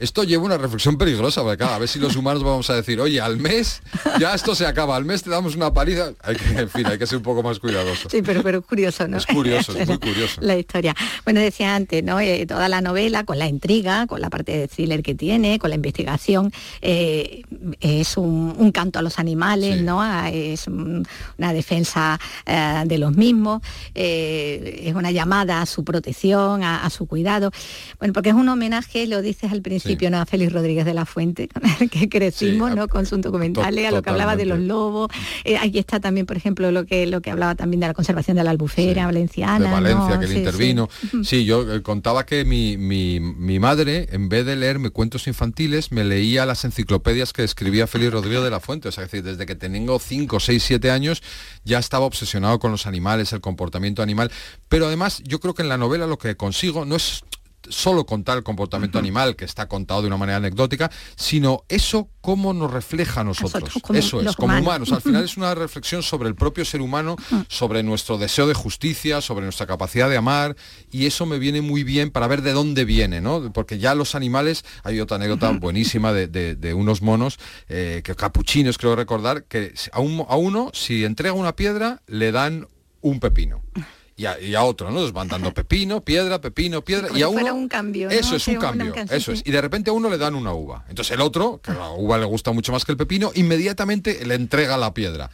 esto 0.00 0.24
lleva 0.24 0.44
una 0.44 0.56
reflexión 0.56 0.96
peligrosa, 0.96 1.42
porque 1.42 1.62
a 1.62 1.78
ver 1.78 1.86
si 1.86 1.98
los 1.98 2.16
humanos 2.16 2.42
vamos 2.42 2.70
a 2.70 2.74
decir, 2.74 2.98
oye, 3.00 3.20
al 3.20 3.36
mes 3.36 3.82
ya 4.18 4.34
esto 4.34 4.54
se 4.54 4.66
acaba, 4.66 4.96
al 4.96 5.04
mes 5.04 5.22
te 5.22 5.28
damos 5.28 5.54
una 5.54 5.74
paliza. 5.74 6.14
Hay 6.22 6.36
que, 6.36 6.58
en 6.58 6.70
fin, 6.70 6.86
hay 6.86 6.98
que 6.98 7.06
ser 7.06 7.18
un 7.18 7.22
poco 7.22 7.42
más 7.42 7.58
cuidadoso. 7.58 8.08
Sí, 8.08 8.22
pero, 8.22 8.42
pero 8.42 8.62
curioso, 8.62 9.06
¿no? 9.06 9.18
Es 9.18 9.26
curioso, 9.26 9.76
es 9.76 9.86
muy 9.86 9.98
curioso. 9.98 10.40
La 10.40 10.56
historia. 10.56 10.96
Bueno, 11.24 11.40
decía 11.40 11.74
antes, 11.76 12.02
¿no? 12.02 12.18
Eh, 12.18 12.46
toda 12.46 12.70
la 12.70 12.80
novela, 12.80 13.24
con 13.24 13.38
la 13.38 13.46
intriga, 13.46 14.06
con 14.06 14.22
la 14.22 14.30
parte 14.30 14.56
de 14.56 14.68
thriller 14.68 15.02
que 15.02 15.14
tiene, 15.14 15.58
con 15.58 15.68
la 15.68 15.76
investigación, 15.76 16.50
eh, 16.80 17.42
es 17.80 18.16
un, 18.16 18.72
canto 18.72 19.00
a 19.00 19.02
los 19.02 19.18
animales, 19.18 19.82
¿no? 19.82 20.00
Ah, 20.00 20.30
es 20.30 20.66
una 20.66 21.52
defensa 21.52 22.18
eh, 22.46 22.84
de 22.86 22.96
los 22.96 23.16
mismos, 23.16 23.60
es 23.94 24.94
una 24.94 25.10
llamada 25.10 25.60
a 25.60 25.66
su 25.66 25.84
protección, 25.84 26.62
a, 26.62 26.86
a 26.86 26.88
su 26.88 27.06
cuidado. 27.06 27.50
Bueno, 27.98 28.14
porque 28.14 28.30
es 28.30 28.34
un 28.34 28.48
homenaje, 28.48 29.06
lo 29.06 29.20
dices 29.20 29.52
al 29.52 29.60
principio, 29.60 29.89
a 30.12 30.26
Félix 30.26 30.52
Rodríguez 30.52 30.84
de 30.84 30.94
la 30.94 31.04
Fuente, 31.04 31.48
con 31.48 31.62
el 31.80 31.90
que 31.90 32.08
crecimos, 32.08 32.74
¿no? 32.74 32.88
Con 32.88 33.06
sus 33.06 33.20
documentales, 33.20 33.86
a 33.86 33.90
lo 33.90 34.02
que 34.02 34.10
hablaba 34.10 34.36
de 34.36 34.46
los 34.46 34.58
lobos. 34.58 35.10
Eh, 35.44 35.56
aquí 35.56 35.78
está 35.78 36.00
también, 36.00 36.26
por 36.26 36.36
ejemplo, 36.36 36.70
lo 36.70 36.84
que 36.86 37.06
lo 37.06 37.20
que 37.20 37.30
hablaba 37.30 37.54
también 37.54 37.80
de 37.80 37.86
la 37.88 37.94
conservación 37.94 38.36
de 38.36 38.44
la 38.44 38.50
albufera 38.50 39.06
valenciana. 39.06 39.66
De 39.66 39.72
Valencia, 39.72 40.18
que 40.18 40.26
le 40.26 40.38
intervino. 40.38 40.88
Sí, 41.22 41.44
yo 41.44 41.74
eh, 41.74 41.82
contaba 41.82 42.26
que 42.26 42.44
mi, 42.44 43.58
madre, 43.58 44.08
en 44.10 44.28
vez 44.28 44.46
de 44.46 44.56
leerme 44.56 44.90
cuentos 44.90 45.26
infantiles, 45.26 45.92
me 45.92 46.04
leía 46.04 46.46
las 46.46 46.64
enciclopedias 46.64 47.32
que 47.32 47.44
escribía 47.44 47.86
Félix 47.86 48.12
Rodríguez 48.12 48.42
de 48.42 48.50
la 48.50 48.60
Fuente. 48.60 48.88
O 48.88 48.92
sea, 48.92 49.04
es 49.04 49.10
decir, 49.10 49.24
desde 49.24 49.46
que 49.46 49.54
tengo 49.54 49.98
5, 49.98 50.40
6, 50.40 50.62
7 50.62 50.90
años 50.90 51.22
ya 51.64 51.78
estaba 51.78 52.06
obsesionado 52.06 52.58
con 52.58 52.70
los 52.70 52.86
animales, 52.86 53.32
el 53.32 53.40
comportamiento 53.40 54.02
animal. 54.02 54.30
Pero 54.68 54.86
además, 54.86 55.22
yo 55.24 55.40
creo 55.40 55.54
que 55.54 55.62
en 55.62 55.68
la 55.68 55.78
novela 55.78 56.06
lo 56.06 56.18
que 56.18 56.36
consigo 56.36 56.84
no 56.84 56.96
es 56.96 57.22
solo 57.68 58.06
contar 58.06 58.38
el 58.38 58.44
comportamiento 58.44 58.98
animal, 58.98 59.36
que 59.36 59.44
está 59.44 59.68
contado 59.68 60.02
de 60.02 60.08
una 60.08 60.16
manera 60.16 60.38
anecdótica, 60.38 60.90
sino 61.16 61.64
eso 61.68 62.08
cómo 62.20 62.52
nos 62.52 62.70
refleja 62.70 63.20
a 63.20 63.24
nosotros. 63.24 63.70
eso 63.94 64.20
es, 64.20 64.36
como 64.36 64.58
humanos. 64.58 64.92
Al 64.92 65.02
final 65.02 65.24
es 65.24 65.36
una 65.36 65.54
reflexión 65.54 66.02
sobre 66.02 66.28
el 66.28 66.34
propio 66.34 66.64
ser 66.64 66.80
humano, 66.80 67.16
sobre 67.48 67.82
nuestro 67.82 68.18
deseo 68.18 68.46
de 68.46 68.54
justicia, 68.54 69.20
sobre 69.20 69.44
nuestra 69.44 69.66
capacidad 69.66 70.08
de 70.08 70.16
amar, 70.16 70.56
y 70.90 71.06
eso 71.06 71.26
me 71.26 71.38
viene 71.38 71.60
muy 71.60 71.84
bien 71.84 72.10
para 72.10 72.26
ver 72.26 72.42
de 72.42 72.52
dónde 72.52 72.84
viene, 72.84 73.20
¿no? 73.20 73.52
Porque 73.52 73.78
ya 73.78 73.94
los 73.94 74.14
animales, 74.14 74.64
hay 74.82 75.00
otra 75.00 75.16
anécdota 75.16 75.50
buenísima 75.50 76.12
de, 76.12 76.74
unos 76.74 77.02
monos, 77.02 77.38
eh, 77.68 78.00
que 78.04 78.14
capuchinos 78.14 78.78
creo 78.78 78.96
recordar, 78.96 79.44
que 79.44 79.74
a, 79.92 79.98
a 79.98 80.36
uno, 80.36 80.70
si 80.72 81.04
entrega 81.04 81.34
una 81.34 81.56
piedra, 81.56 82.02
le 82.06 82.32
dan 82.32 82.68
un 83.02 83.20
pepino 83.20 83.62
y 84.20 84.54
a, 84.54 84.62
otro, 84.62 84.90
¿no? 84.90 85.00
Nos 85.00 85.12
van 85.12 85.28
dando 85.28 85.54
pepino, 85.54 86.02
piedra, 86.02 86.40
pepino, 86.40 86.82
piedra. 86.82 87.08
y 87.14 87.22
a 87.22 87.28
uno. 87.28 87.54
Un 87.54 87.68
cambio, 87.68 88.10
Eso 88.10 88.36
es 88.36 88.46
un 88.48 88.56
cambio. 88.56 88.94
Eso 88.94 89.32
es. 89.32 89.42
Y 89.46 89.50
de 89.50 89.60
repente 89.60 89.90
a 89.90 89.94
uno 89.94 90.10
le 90.10 90.18
dan 90.18 90.34
una 90.34 90.52
uva. 90.52 90.84
Entonces 90.88 91.14
el 91.14 91.22
otro, 91.22 91.60
que 91.62 91.72
la 91.72 91.90
uva 91.90 92.18
le 92.18 92.26
gusta 92.26 92.52
mucho 92.52 92.70
más 92.72 92.84
que 92.84 92.92
el 92.92 92.98
pepino, 92.98 93.30
inmediatamente 93.34 94.24
le 94.26 94.34
entrega 94.34 94.76
la 94.76 94.92
piedra. 94.92 95.30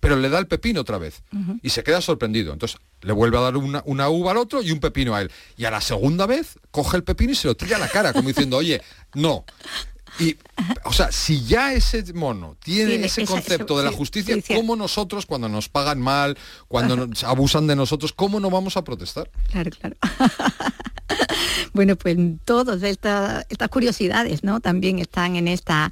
Pero 0.00 0.16
le 0.16 0.28
da 0.28 0.38
el 0.38 0.46
pepino 0.46 0.82
otra 0.82 0.98
vez. 0.98 1.22
Y 1.62 1.70
se 1.70 1.82
queda 1.82 2.00
sorprendido. 2.02 2.52
Entonces 2.52 2.78
le 3.00 3.12
vuelve 3.12 3.38
a 3.38 3.40
dar 3.40 3.56
una, 3.56 3.82
una, 3.86 4.08
uva 4.10 4.32
al 4.32 4.36
otro 4.36 4.62
y 4.62 4.70
un 4.70 4.80
pepino 4.80 5.14
a 5.14 5.22
él. 5.22 5.30
Y 5.56 5.64
a 5.64 5.70
la 5.70 5.80
segunda 5.80 6.26
vez 6.26 6.58
coge 6.70 6.98
el 6.98 7.04
pepino 7.04 7.32
y 7.32 7.36
se 7.36 7.48
lo 7.48 7.56
tira 7.56 7.76
a 7.76 7.80
la 7.80 7.88
cara, 7.88 8.12
como 8.12 8.28
diciendo, 8.28 8.58
oye, 8.58 8.82
no. 9.14 9.44
Y, 10.18 10.36
o 10.84 10.92
sea, 10.92 11.12
si 11.12 11.44
ya 11.44 11.72
ese 11.72 12.12
mono 12.14 12.56
tiene, 12.62 13.04
ese 13.04 13.24
concepto 13.26 13.78
de 13.78 13.84
la 13.84 13.92
justicia, 13.92 14.36
¿cómo 14.54 14.76
nosotros 14.76 15.26
cuando 15.26 15.48
nos 15.48 15.68
pagan 15.68 16.00
mal, 16.00 16.38
cuando 16.68 16.96
nos 16.96 17.24
abusan 17.24 17.66
de 17.66 17.76
nosotros, 17.76 18.12
cómo 18.12 18.40
no 18.40 18.50
vamos 18.50 18.76
a 18.76 18.84
protestar? 18.84 19.30
Claro, 19.50 19.70
claro. 19.78 19.96
bueno, 21.72 21.96
pues 21.96 22.16
todas 22.44 22.82
estas, 22.82 23.46
estas 23.48 23.68
curiosidades, 23.68 24.44
¿no? 24.44 24.60
También 24.60 24.98
están 24.98 25.36
en 25.36 25.48
esta, 25.48 25.90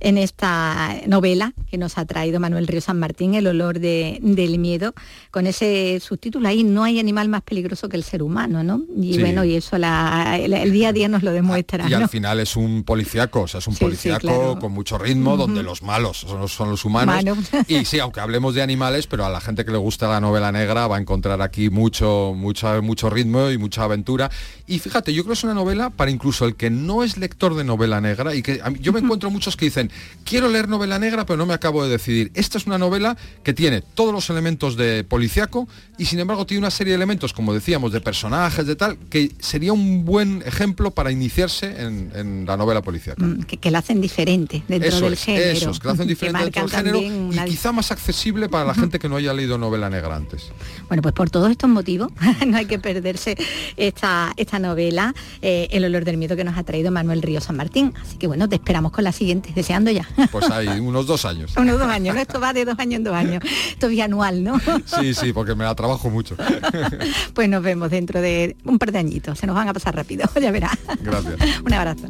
en 0.00 0.18
esta 0.18 0.96
novela 1.06 1.52
que 1.70 1.78
nos 1.78 1.98
ha 1.98 2.04
traído 2.04 2.40
Manuel 2.40 2.66
Río 2.66 2.80
San 2.80 2.98
Martín, 2.98 3.34
El 3.34 3.46
olor 3.46 3.78
del 3.78 4.58
miedo, 4.58 4.94
con 5.30 5.46
ese 5.46 6.00
subtítulo 6.00 6.48
ahí, 6.48 6.64
no 6.64 6.84
hay 6.84 6.98
animal 6.98 7.28
más 7.28 7.42
peligroso 7.42 7.88
que 7.88 7.96
el 7.96 8.04
ser 8.04 8.22
humano, 8.22 8.62
¿no? 8.62 8.82
Y 8.96 9.18
bueno, 9.18 9.44
y 9.44 9.56
eso 9.56 9.76
el, 9.76 10.72
día 10.72 10.88
a 10.88 10.92
día 10.92 11.08
nos 11.08 11.22
lo 11.22 11.32
demuestra. 11.32 11.88
Y 11.88 11.94
al 11.94 12.08
final 12.08 12.40
es 12.40 12.56
un 12.56 12.84
policíaco, 12.84 13.42
o 13.42 13.48
sea, 13.48 13.58
es 13.58 13.66
un 13.66 13.76
policíaco 13.76 14.58
con 14.58 14.72
mucho 14.72 14.98
ritmo, 14.98 15.36
donde 15.36 15.62
los 15.62 15.82
malos 15.82 16.26
son 16.48 16.70
los, 16.70 16.84
humanos. 16.84 17.24
Y 17.68 17.84
sí, 17.84 17.98
aunque 17.98 18.20
hablemos 18.20 18.54
de 18.54 18.62
animales, 18.62 19.06
pero 19.06 19.24
a 19.24 19.30
la 19.30 19.40
gente 19.40 19.64
que 19.64 19.70
le 19.70 19.78
gusta 19.78 20.08
la 20.08 20.20
novela 20.20 20.52
negra 20.52 20.86
va 20.86 20.96
a 20.96 21.00
encontrar 21.00 21.42
aquí 21.42 21.70
mucho, 21.70 22.32
mucho, 22.36 22.82
mucho 22.82 23.10
ritmo 23.10 23.50
y 23.50 23.58
mucha 23.58 23.84
aventura. 23.84 24.30
Y 24.68 24.80
fíjate, 24.80 25.12
yo 25.12 25.22
creo 25.22 25.32
que 25.32 25.38
es 25.38 25.44
una 25.44 25.54
novela 25.54 25.90
para 25.90 26.10
incluso 26.10 26.44
el 26.44 26.56
que 26.56 26.70
no 26.70 27.04
es 27.04 27.16
lector 27.16 27.54
de 27.54 27.62
novela 27.62 28.00
negra 28.00 28.34
y 28.34 28.42
que 28.42 28.60
yo 28.80 28.92
me 28.92 28.98
encuentro 28.98 29.30
muchos 29.30 29.56
que 29.56 29.66
dicen, 29.66 29.92
quiero 30.24 30.48
leer 30.48 30.68
novela 30.68 30.98
negra, 30.98 31.24
pero 31.24 31.36
no 31.36 31.46
me 31.46 31.54
acabo 31.54 31.84
de 31.84 31.90
decidir. 31.90 32.32
Esta 32.34 32.58
es 32.58 32.66
una 32.66 32.76
novela 32.76 33.16
que 33.44 33.52
tiene 33.52 33.80
todos 33.80 34.12
los 34.12 34.28
elementos 34.28 34.76
de 34.76 35.04
policiaco 35.04 35.68
y 35.98 36.06
sin 36.06 36.18
embargo 36.18 36.46
tiene 36.46 36.60
una 36.60 36.72
serie 36.72 36.92
de 36.92 36.96
elementos, 36.96 37.32
como 37.32 37.54
decíamos, 37.54 37.92
de 37.92 38.00
personajes, 38.00 38.66
de 38.66 38.74
tal, 38.74 38.98
que 39.08 39.30
sería 39.38 39.72
un 39.72 40.04
buen 40.04 40.42
ejemplo 40.44 40.90
para 40.90 41.12
iniciarse 41.12 41.80
en, 41.80 42.44
la 42.46 42.56
novela 42.56 42.82
policiaca. 42.82 43.24
Mm, 43.24 43.42
que, 43.42 43.70
la 43.70 43.78
hacen 43.78 44.00
diferente 44.00 44.64
dentro 44.66 45.00
del 45.00 45.16
género. 45.16 45.50
Eso 45.50 45.72
que 45.74 45.86
la 45.86 45.92
hacen 45.94 46.08
diferente 46.08 46.42
dentro 46.42 46.62
del 46.62 46.70
género 46.70 47.00
y 47.00 47.48
quizá 47.48 47.70
más 47.70 47.92
accesible 47.92 48.48
para 48.48 48.64
la 48.64 48.74
gente 48.74 48.98
que 48.98 49.08
no 49.08 49.16
haya 49.16 49.32
leído 49.32 49.58
novela 49.58 49.88
negra 49.88 50.16
antes. 50.16 50.50
Bueno, 50.88 51.02
pues 51.02 51.14
por 51.14 51.30
todos 51.30 51.50
estos 51.50 51.70
motivos 51.70 52.10
no 52.46 52.56
hay 52.56 52.66
que 52.66 52.78
perderse 52.78 53.36
esta, 53.76 54.32
esta 54.36 54.55
novela, 54.58 55.14
eh, 55.42 55.68
El 55.70 55.84
olor 55.84 56.04
del 56.04 56.16
miedo 56.16 56.36
que 56.36 56.44
nos 56.44 56.56
ha 56.56 56.64
traído 56.64 56.90
Manuel 56.90 57.22
Río 57.22 57.40
San 57.40 57.56
Martín. 57.56 57.92
Así 58.00 58.16
que 58.16 58.26
bueno, 58.26 58.48
te 58.48 58.56
esperamos 58.56 58.92
con 58.92 59.04
la 59.04 59.12
siguiente, 59.12 59.52
deseando 59.54 59.90
ya. 59.90 60.08
Pues 60.30 60.50
hay 60.50 60.68
unos 60.80 61.06
dos 61.06 61.24
años. 61.24 61.54
unos 61.56 61.78
dos 61.78 61.88
años, 61.88 62.14
¿no? 62.14 62.20
Esto 62.20 62.40
va 62.40 62.52
de 62.52 62.64
dos 62.64 62.78
años 62.78 62.96
en 62.96 63.04
dos 63.04 63.14
años. 63.14 63.42
Esto 63.70 63.86
es 63.86 63.92
bianual, 63.92 64.42
¿no? 64.42 64.60
sí, 64.84 65.14
sí, 65.14 65.32
porque 65.32 65.54
me 65.54 65.64
la 65.64 65.74
trabajo 65.74 66.10
mucho. 66.10 66.36
pues 67.34 67.48
nos 67.48 67.62
vemos 67.62 67.90
dentro 67.90 68.20
de 68.20 68.56
un 68.64 68.78
par 68.78 68.92
de 68.92 68.98
añitos. 68.98 69.38
Se 69.38 69.46
nos 69.46 69.56
van 69.56 69.68
a 69.68 69.74
pasar 69.74 69.94
rápido, 69.94 70.28
ya 70.40 70.50
verás. 70.50 70.78
Gracias. 71.00 71.60
un 71.64 71.72
abrazo. 71.72 72.08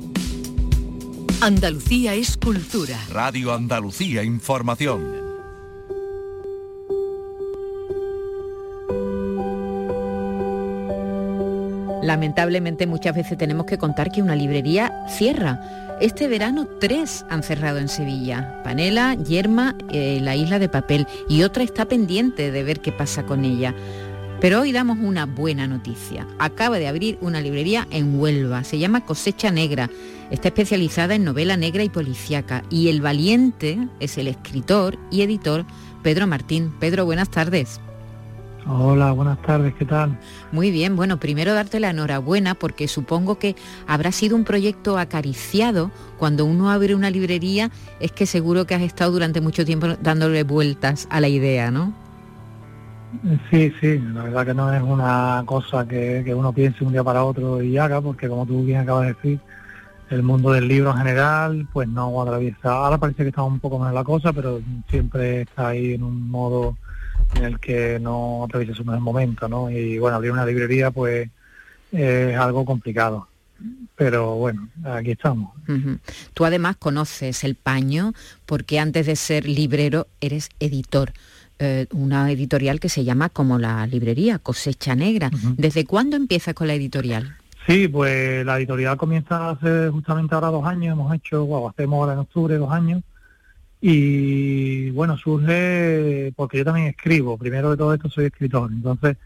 Andalucía 1.41 2.15
es 2.15 2.37
cultura. 2.37 2.99
Radio 3.11 3.53
Andalucía 3.53 4.23
Información. 4.25 5.26
Lamentablemente 12.07 12.87
muchas 12.87 13.17
veces 13.17 13.37
tenemos 13.37 13.67
que 13.67 13.79
contar 13.79 14.13
que 14.13 14.23
una 14.23 14.37
librería 14.37 14.93
cierra. 15.09 15.97
Este 16.01 16.29
verano 16.29 16.69
tres 16.79 17.27
han 17.29 17.43
cerrado 17.43 17.79
en 17.79 17.89
Sevilla. 17.89 18.63
Panela, 18.63 19.17
Yerma, 19.17 19.77
eh, 19.91 20.21
la 20.23 20.37
isla 20.37 20.61
de 20.61 20.69
papel 20.69 21.09
y 21.29 21.43
otra 21.43 21.65
está 21.65 21.87
pendiente 21.87 22.53
de 22.53 22.63
ver 22.63 22.79
qué 22.79 22.93
pasa 22.93 23.25
con 23.25 23.45
ella. 23.45 23.75
Pero 24.41 24.61
hoy 24.61 24.71
damos 24.71 24.99
una 25.01 25.27
buena 25.27 25.67
noticia. 25.67 26.29
Acaba 26.39 26.79
de 26.79 26.87
abrir 26.87 27.19
una 27.23 27.41
librería 27.41 27.89
en 27.91 28.21
Huelva. 28.21 28.63
Se 28.63 28.79
llama 28.79 29.05
Cosecha 29.05 29.51
Negra. 29.51 29.91
Está 30.31 30.49
especializada 30.49 31.17
en 31.17 31.25
novela 31.25 31.57
negra 31.57 31.83
y 31.83 31.89
policíaca. 31.89 32.63
Y 32.71 32.89
el 32.89 33.01
valiente 33.01 33.89
es 33.99 34.17
el 34.17 34.29
escritor 34.29 34.97
y 35.11 35.23
editor 35.23 35.65
Pedro 36.05 36.29
Martín. 36.29 36.73
Pedro, 36.79 37.05
buenas 37.05 37.31
tardes. 37.31 37.81
Hola, 38.69 39.13
buenas 39.13 39.41
tardes, 39.43 39.75
¿qué 39.75 39.85
tal? 39.85 40.19
Muy 40.51 40.73
bien, 40.73 40.97
bueno, 40.97 41.21
primero 41.21 41.55
darte 41.55 41.79
la 41.79 41.91
enhorabuena 41.91 42.57
porque 42.57 42.89
supongo 42.89 43.39
que 43.39 43.55
habrá 43.87 44.11
sido 44.11 44.35
un 44.35 44.43
proyecto 44.43 44.99
acariciado. 44.99 45.93
Cuando 46.19 46.45
uno 46.45 46.71
abre 46.71 46.97
una 46.97 47.11
librería 47.11 47.71
es 48.01 48.11
que 48.11 48.27
seguro 48.27 48.67
que 48.67 48.75
has 48.75 48.83
estado 48.83 49.13
durante 49.13 49.41
mucho 49.41 49.65
tiempo 49.65 49.89
dándole 50.03 50.43
vueltas 50.43 51.07
a 51.11 51.21
la 51.21 51.29
idea, 51.29 51.71
¿no? 51.71 51.95
Sí, 53.51 53.73
sí, 53.81 54.01
la 54.13 54.25
verdad 54.25 54.47
que 54.47 54.55
no 54.55 54.73
es 54.73 54.83
una 54.83 55.45
cosa 55.47 55.87
que, 55.87 56.23
que 56.25 56.35
uno 56.35 56.53
piense 56.53 56.83
un 56.83 56.93
día 56.93 57.05
para 57.05 57.25
otro 57.25 57.63
y 57.63 57.79
haga, 57.79 58.01
porque 58.01 58.29
como 58.29 58.47
tú 58.47 58.65
bien 58.65 58.81
acabas 58.81 59.07
de 59.07 59.15
decir, 59.15 59.41
el 60.11 60.25
mundo 60.25 60.51
del 60.51 60.67
libro 60.67 60.91
en 60.91 60.99
general, 60.99 61.69
pues 61.73 61.87
no 61.89 62.21
atraviesa. 62.21 62.73
Ahora 62.73 62.99
parece 62.99 63.23
que 63.23 63.29
está 63.29 63.45
un 63.45 63.61
poco 63.61 63.79
más 63.79 63.95
la 63.95 64.03
cosa, 64.03 64.33
pero 64.33 64.61
siempre 64.89 65.43
está 65.43 65.69
ahí 65.69 65.95
en 65.95 66.03
un 66.03 66.29
modo 66.29 66.77
en 67.35 67.45
el 67.45 67.61
que 67.61 67.99
no 68.01 68.45
atraviesa 68.45 68.75
su 68.75 68.85
mejor 68.85 69.01
momento, 69.01 69.49
¿no? 69.49 69.71
Y 69.71 69.99
bueno, 69.99 70.17
abrir 70.17 70.33
una 70.33 70.47
librería 70.47 70.91
pues 70.91 71.29
es 71.93 72.37
algo 72.37 72.65
complicado. 72.65 73.29
Pero 73.97 74.35
bueno, 74.35 74.69
aquí 74.85 75.13
estamos. 75.13 75.55
Tú 76.35 76.45
además 76.45 76.77
conoces 76.77 77.43
el 77.43 77.55
paño 77.55 78.13
porque 78.45 78.79
antes 78.79 79.07
de 79.07 79.17
ser 79.17 79.47
librero 79.47 80.09
eres 80.21 80.51
editor. 80.61 81.13
Eh, 81.59 81.87
una 81.93 82.31
editorial 82.31 82.81
que 82.81 82.91
se 82.91 83.05
llama 83.05 83.31
como 83.31 83.59
la 83.59 83.87
librería, 83.87 84.39
Cosecha 84.39 84.95
Negra. 84.95 85.31
¿Desde 85.57 85.87
cuándo 85.87 86.17
empiezas 86.17 86.53
con 86.53 86.67
la 86.67 86.75
editorial? 86.75 87.37
Sí, 87.67 87.89
pues 87.89 88.45
la 88.45 88.59
editorial 88.59 88.99
comienza 88.99 89.51
hace 89.51 89.89
justamente 89.89 90.35
ahora 90.35 90.49
dos 90.49 90.67
años, 90.67 90.93
hemos 90.93 91.15
hecho, 91.15 91.47
wow, 91.47 91.69
hacemos 91.69 91.97
ahora 91.97 92.13
en 92.13 92.19
octubre 92.21 92.59
dos 92.59 92.71
años, 92.71 93.03
y 93.81 94.91
bueno, 94.91 95.17
surge 95.17 96.33
porque 96.37 96.59
yo 96.59 96.65
también 96.65 96.89
escribo, 96.89 97.37
primero 97.37 97.71
de 97.71 97.77
todo 97.77 97.95
esto 97.95 98.09
soy 98.09 98.27
escritor, 98.27 98.71
entonces 98.73 99.17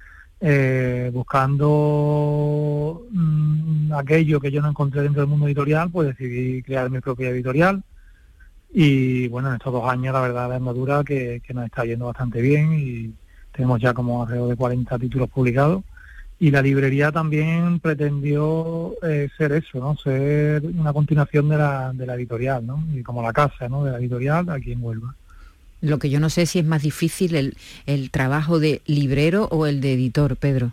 eh, 0.40 1.11
buscando 1.12 3.07
mm, 3.11 3.92
aquello 3.92 4.40
que 4.40 4.51
yo 4.51 4.62
no 4.62 4.70
encontré 4.70 5.03
dentro 5.03 5.22
del 5.22 5.30
mundo 5.30 5.46
editorial, 5.46 5.90
pues 5.90 6.09
decidí 6.09 6.62
crear 6.62 6.90
mi 6.90 7.01
propia 7.01 7.28
editorial. 7.30 7.82
Y 8.72 9.28
bueno, 9.28 9.48
en 9.48 9.55
estos 9.55 9.72
dos 9.72 9.84
años 9.90 10.14
la 10.14 10.20
verdad 10.20 10.48
de 10.48 10.57
andadura 10.57 11.05
que, 11.05 11.42
que 11.44 11.55
nos 11.55 11.66
está 11.66 11.84
yendo 11.84 12.07
bastante 12.07 12.40
bien 12.40 12.72
y 12.72 13.12
tenemos 13.53 13.80
ya 13.80 13.92
como 13.92 14.22
alrededor 14.22 14.48
de 14.48 14.57
40 14.57 14.98
títulos 14.98 15.28
publicados 15.28 15.82
y 16.41 16.51
la 16.51 16.62
librería 16.62 17.12
también 17.12 17.80
pretendió 17.80 18.95
eh, 19.03 19.28
ser 19.36 19.53
eso, 19.53 19.78
¿no? 19.78 19.95
Ser 19.97 20.62
una 20.64 20.95
continuación 20.95 21.51
de 21.51 21.59
la, 21.59 21.93
de 21.93 22.07
la 22.07 22.14
editorial, 22.14 22.66
¿no? 22.66 22.82
Y 22.95 23.03
como 23.03 23.22
la 23.22 23.34
casa, 23.34 23.68
¿no? 23.68 23.84
De 23.84 23.93
la 23.93 23.99
editorial 23.99 24.49
aquí 24.49 24.72
en 24.72 24.82
Huelva. 24.82 25.14
Lo 25.82 25.99
que 25.99 26.09
yo 26.09 26.18
no 26.18 26.30
sé 26.30 26.47
si 26.47 26.59
es 26.59 26.64
más 26.64 26.82
difícil 26.82 27.34
el, 27.34 27.57
el 27.84 28.11
trabajo 28.11 28.59
de 28.59 28.80
librero 28.86 29.49
o 29.51 29.66
el 29.66 29.82
de 29.82 29.93
editor, 29.93 30.36
Pedro. 30.36 30.72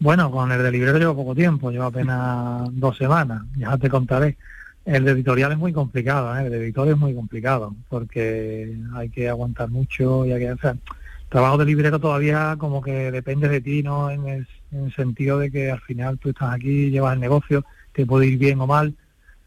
Bueno, 0.00 0.30
con 0.30 0.50
el 0.50 0.62
de 0.62 0.70
librero 0.70 0.98
llevo 0.98 1.16
poco 1.16 1.34
tiempo, 1.34 1.70
llevo 1.70 1.84
apenas 1.84 2.66
dos 2.72 2.96
semanas, 2.96 3.42
ya 3.58 3.76
te 3.76 3.90
contaré. 3.90 4.38
El 4.86 5.04
de 5.04 5.12
editorial 5.12 5.52
es 5.52 5.58
muy 5.58 5.74
complicado, 5.74 6.34
¿eh? 6.38 6.46
el 6.46 6.50
de 6.50 6.64
editor 6.64 6.88
es 6.88 6.96
muy 6.96 7.14
complicado, 7.14 7.74
porque 7.90 8.74
hay 8.94 9.10
que 9.10 9.28
aguantar 9.28 9.68
mucho 9.68 10.24
y 10.24 10.32
hay 10.32 10.40
que 10.40 10.48
hacer 10.48 10.76
trabajo 11.34 11.58
de 11.58 11.64
librero 11.64 11.98
todavía 11.98 12.54
como 12.56 12.80
que 12.80 13.10
depende 13.10 13.48
de 13.48 13.60
ti, 13.60 13.82
¿no? 13.82 14.08
En 14.08 14.28
el, 14.28 14.46
sentido 14.94 15.40
de 15.40 15.50
que 15.50 15.68
al 15.68 15.80
final 15.80 16.16
tú 16.16 16.28
estás 16.28 16.54
aquí, 16.54 16.90
llevas 16.90 17.14
el 17.14 17.20
negocio, 17.20 17.64
te 17.92 18.06
puede 18.06 18.28
ir 18.28 18.38
bien 18.38 18.60
o 18.60 18.68
mal, 18.68 18.94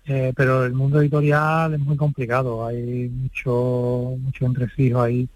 eh, 0.05 0.33
pero 0.35 0.65
el 0.65 0.73
mundo 0.73 0.99
editorial 0.99 1.75
es 1.75 1.79
muy 1.79 1.95
complicado, 1.95 2.65
hay 2.65 3.07
mucho, 3.07 4.17
mucho 4.19 4.45
entresijo 4.45 5.01
ahí 5.01 5.29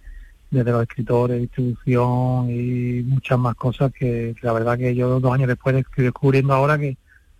desde 0.49 0.71
los 0.73 0.81
escritores, 0.81 1.39
distribución 1.39 2.49
y 2.49 3.01
muchas 3.03 3.39
más 3.39 3.55
cosas 3.55 3.93
que, 3.93 4.35
la 4.41 4.51
verdad 4.51 4.77
que 4.77 4.93
yo 4.93 5.21
dos 5.21 5.33
años 5.33 5.47
después 5.47 5.73
estoy 5.73 6.03
descubriendo 6.03 6.53
ahora 6.53 6.77
que, 6.77 6.97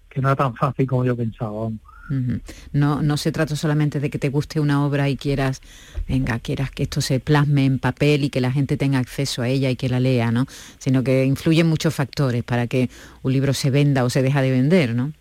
que 0.08 0.22
no 0.22 0.30
era 0.30 0.38
tan 0.38 0.56
fácil 0.56 0.88
como 0.88 1.04
yo 1.04 1.18
pensaba. 1.18 1.70
No, 2.74 3.02
no 3.02 3.16
se 3.16 3.32
trata 3.32 3.56
solamente 3.56 4.00
de 4.00 4.10
que 4.10 4.20
te 4.20 4.28
guste 4.30 4.60
una 4.60 4.86
obra 4.86 5.08
y 5.08 5.16
quieras, 5.16 5.62
venga, 6.10 6.40
quieras 6.40 6.70
que 6.70 6.84
esto 6.84 7.00
se 7.00 7.22
plasme 7.22 7.66
en 7.66 7.80
papel 7.80 8.26
y 8.26 8.30
que 8.30 8.42
la 8.42 8.52
gente 8.52 8.76
tenga 8.76 9.00
acceso 9.00 9.42
a 9.42 9.48
ella 9.48 9.70
y 9.70 9.78
que 9.78 9.88
la 9.88 10.02
lea, 10.02 10.32
¿no? 10.32 10.46
Sino 10.78 11.04
que 11.04 11.24
influyen 11.24 11.68
muchos 11.68 11.96
factores 11.96 12.44
para 12.44 12.68
que 12.68 12.90
un 13.22 13.32
libro 13.32 13.54
se 13.54 13.70
venda 13.70 14.04
o 14.04 14.10
se 14.10 14.22
deja 14.22 14.42
de 14.42 14.52
vender, 14.52 14.94
¿no? 14.94 15.14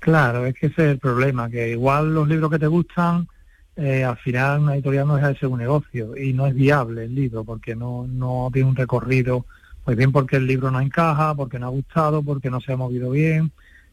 Claro, 0.00 0.46
es 0.46 0.54
que 0.54 0.66
ese 0.66 0.86
es 0.86 0.90
el 0.92 0.98
problema, 0.98 1.48
que 1.48 1.70
igual 1.70 2.12
los 2.12 2.26
libros 2.26 2.50
que 2.50 2.58
te 2.58 2.66
gustan, 2.66 3.28
eh, 3.76 4.02
al 4.02 4.16
final 4.16 4.60
una 4.60 4.74
editorial 4.74 5.06
no 5.06 5.14
deja 5.14 5.28
de 5.28 5.38
ser 5.38 5.48
un 5.48 5.60
negocio 5.60 6.16
y 6.16 6.32
no 6.32 6.46
es 6.46 6.54
viable 6.54 7.04
el 7.04 7.14
libro 7.14 7.44
porque 7.44 7.76
no, 7.76 8.06
no 8.06 8.50
tiene 8.52 8.68
un 8.68 8.76
recorrido, 8.76 9.46
pues 9.84 9.96
bien 9.96 10.10
porque 10.10 10.36
el 10.36 10.46
libro 10.46 10.70
no 10.70 10.80
encaja, 10.80 11.34
porque 11.34 11.58
no 11.58 11.66
ha 11.66 11.70
gustado, 11.70 12.22
porque 12.22 12.50
no 12.50 12.60
se 12.60 12.72
ha 12.72 12.76
movido 12.76 13.10
bien, 13.10 13.52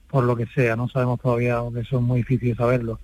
por 0.09 0.23
lo 0.23 0.35
que 0.35 0.47
sea, 0.47 0.75
no 0.75 0.89
sabemos 0.89 1.19
todavía, 1.19 1.61
porque 1.61 1.81
eso 1.81 1.97
es 1.97 2.03
muy 2.03 2.19
difícil 2.19 2.55
saberlo. 2.55 2.99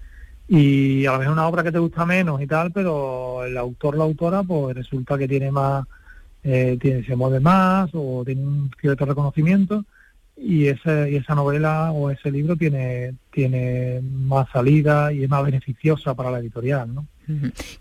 Y 0.48 1.06
a 1.06 1.14
lo 1.14 1.20
mejor 1.20 1.34
una 1.34 1.48
obra 1.48 1.64
que 1.64 1.72
te 1.72 1.80
gusta 1.80 2.06
menos 2.06 2.42
y 2.42 2.48
tal, 2.48 2.72
pero 2.72 3.44
el 3.44 3.58
autor, 3.58 3.98
la 3.98 4.04
autora, 4.04 4.44
pues 4.44 4.76
resulta 4.76 5.18
que 5.18 5.28
tiene 5.28 5.52
más, 5.52 5.86
eh, 6.44 6.78
tiene, 6.80 7.04
se 7.06 7.16
mueve 7.16 7.40
más 7.40 7.90
o 7.94 8.24
tiene 8.26 8.42
un 8.42 8.72
cierto 8.80 9.06
reconocimiento 9.06 9.86
y, 10.38 10.68
ese, 10.68 11.12
y 11.12 11.16
esa 11.16 11.34
novela 11.34 11.92
o 11.92 12.10
ese 12.10 12.30
libro 12.30 12.56
tiene, 12.56 13.16
tiene 13.32 14.02
más 14.02 14.48
salida 14.52 15.12
y 15.14 15.24
es 15.24 15.30
más 15.30 15.44
beneficiosa 15.44 16.14
para 16.14 16.32
la 16.32 16.40
editorial. 16.40 16.94
¿no? 16.94 17.08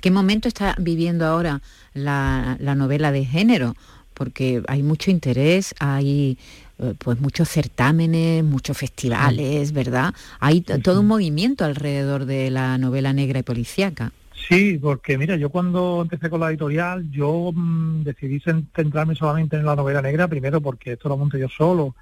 ¿Qué 0.01 0.11
momento 0.11 0.49
está 0.49 0.75
viviendo 0.79 1.27
ahora 1.27 1.61
la, 1.93 2.57
la 2.61 2.75
novela 2.75 3.13
de 3.13 3.25
género? 3.25 3.75
Porque 4.15 4.63
hay 4.69 4.83
mucho 4.83 5.11
interés, 5.11 5.75
hay 5.81 6.39
eh, 6.79 6.95
pues 6.99 7.21
muchos 7.21 7.49
certámenes, 7.49 8.43
muchos 8.45 8.77
festivales, 8.77 9.73
¿verdad? 9.73 10.15
Hay 10.41 10.61
todo 10.61 11.01
un 11.01 11.07
movimiento 11.07 11.65
alrededor 11.65 12.25
de 12.25 12.51
la 12.51 12.79
novela 12.79 13.13
negra 13.13 13.41
y 13.41 13.43
policíaca. 13.43 14.13
Sí, 14.49 14.79
porque 14.79 15.17
mira, 15.17 15.37
yo 15.37 15.51
cuando 15.51 16.01
empecé 16.03 16.29
con 16.29 16.41
la 16.41 16.51
editorial, 16.51 17.11
yo 17.11 17.51
mm, 17.55 18.03
decidí 18.03 18.41
centrarme 18.41 19.15
solamente 19.15 19.57
en 19.57 19.65
la 19.65 19.77
novela 19.77 20.03
negra, 20.03 20.29
primero 20.29 20.61
porque 20.61 20.93
esto 20.93 21.09
lo 21.09 21.17
monté 21.17 21.39
yo 21.39 21.49
solo, 21.49 21.95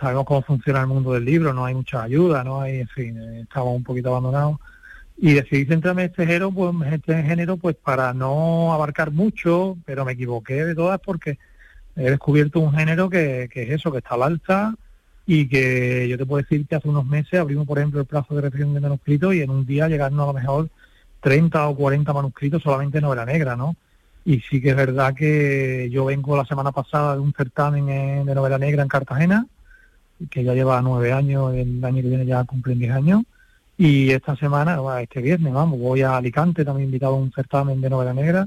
sabemos 0.00 0.24
cómo 0.24 0.42
funciona 0.42 0.80
el 0.80 0.86
mundo 0.88 1.12
del 1.12 1.24
libro, 1.24 1.52
no 1.52 1.64
hay 1.64 1.74
mucha 1.74 2.02
ayuda, 2.02 2.42
no 2.42 2.60
hay, 2.60 2.80
en 2.80 2.88
fin, 2.88 3.18
eh, 3.18 3.40
estaba 3.42 3.70
un 3.70 3.84
poquito 3.84 4.08
abandonado 4.08 4.58
Y 5.22 5.34
decidí 5.34 5.66
centrarme 5.66 6.04
en 6.04 6.10
este 6.10 6.26
género, 6.26 6.50
pues, 6.50 6.74
este 6.92 7.22
género, 7.22 7.58
pues 7.58 7.76
para 7.76 8.14
no 8.14 8.72
abarcar 8.72 9.10
mucho, 9.10 9.76
pero 9.84 10.06
me 10.06 10.12
equivoqué 10.12 10.64
de 10.64 10.74
todas 10.74 10.98
porque 10.98 11.38
he 11.94 12.10
descubierto 12.10 12.58
un 12.58 12.72
género 12.72 13.10
que, 13.10 13.50
es 13.52 13.70
eso, 13.70 13.92
que 13.92 13.98
está 13.98 14.14
al 14.14 14.22
alza 14.22 14.74
y 15.26 15.46
que 15.46 16.08
yo 16.08 16.16
te 16.16 16.24
puedo 16.24 16.42
decir 16.42 16.66
que 16.66 16.74
hace 16.74 16.88
unos 16.88 17.04
meses 17.04 17.38
abrimos, 17.38 17.66
por 17.66 17.78
ejemplo, 17.78 18.00
el 18.00 18.06
plazo 18.06 18.34
de 18.34 18.40
recepción 18.40 18.72
de 18.72 18.80
manuscritos 18.80 19.34
y 19.34 19.42
en 19.42 19.50
un 19.50 19.66
día 19.66 19.88
llegaron 19.88 20.18
a 20.20 20.24
lo 20.24 20.32
mejor 20.32 20.70
30 21.20 21.68
o 21.68 21.76
40 21.76 22.14
manuscritos 22.14 22.62
solamente 22.62 22.96
en 22.96 23.04
novela 23.04 23.26
negra, 23.26 23.56
¿no? 23.56 23.76
Y 24.24 24.40
sí 24.40 24.62
que 24.62 24.70
es 24.70 24.76
verdad 24.76 25.14
que 25.14 25.90
yo 25.92 26.06
vengo 26.06 26.34
la 26.34 26.46
semana 26.46 26.72
pasada 26.72 27.16
de 27.16 27.20
un 27.20 27.34
certamen 27.34 28.24
de 28.24 28.34
novela 28.34 28.56
negra 28.56 28.82
en 28.82 28.88
Cartagena, 28.88 29.46
que 30.30 30.44
ya 30.44 30.54
lleva 30.54 30.80
nueve 30.80 31.12
años, 31.12 31.52
el 31.54 31.84
año 31.84 32.02
que 32.02 32.08
viene 32.08 32.24
ya 32.24 32.44
cumplen 32.44 32.78
diez 32.78 32.92
años, 32.92 33.24
y 33.80 34.10
esta 34.10 34.36
semana, 34.36 34.78
este 35.00 35.22
viernes, 35.22 35.54
vamos, 35.54 35.80
voy 35.80 36.02
a 36.02 36.18
Alicante, 36.18 36.66
también 36.66 36.88
invitado 36.88 37.14
a 37.14 37.16
un 37.16 37.32
certamen 37.32 37.80
de 37.80 37.88
novela 37.88 38.12
negra, 38.12 38.46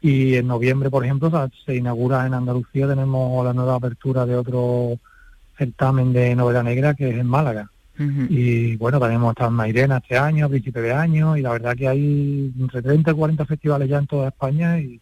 y 0.00 0.34
en 0.34 0.48
noviembre, 0.48 0.90
por 0.90 1.04
ejemplo, 1.04 1.30
se 1.64 1.76
inaugura 1.76 2.26
en 2.26 2.34
Andalucía, 2.34 2.88
tenemos 2.88 3.44
la 3.44 3.52
nueva 3.52 3.76
apertura 3.76 4.26
de 4.26 4.34
otro 4.34 4.98
certamen 5.56 6.12
de 6.12 6.34
novela 6.34 6.64
negra 6.64 6.94
que 6.94 7.10
es 7.10 7.16
en 7.16 7.28
Málaga. 7.28 7.70
Y 8.28 8.74
bueno, 8.76 8.98
tenemos 8.98 9.30
estado 9.30 9.50
en 9.50 9.56
Mairena 9.56 9.98
este 9.98 10.18
año, 10.18 10.46
a 10.46 10.48
principio 10.48 10.82
de 10.82 10.92
año, 10.92 11.36
y 11.36 11.42
la 11.42 11.52
verdad 11.52 11.76
que 11.76 11.86
hay 11.86 12.52
entre 12.58 12.82
30 12.82 13.12
y 13.12 13.14
40 13.14 13.46
festivales 13.46 13.88
ya 13.88 13.98
en 13.98 14.06
toda 14.08 14.28
España 14.28 14.80
y, 14.80 15.00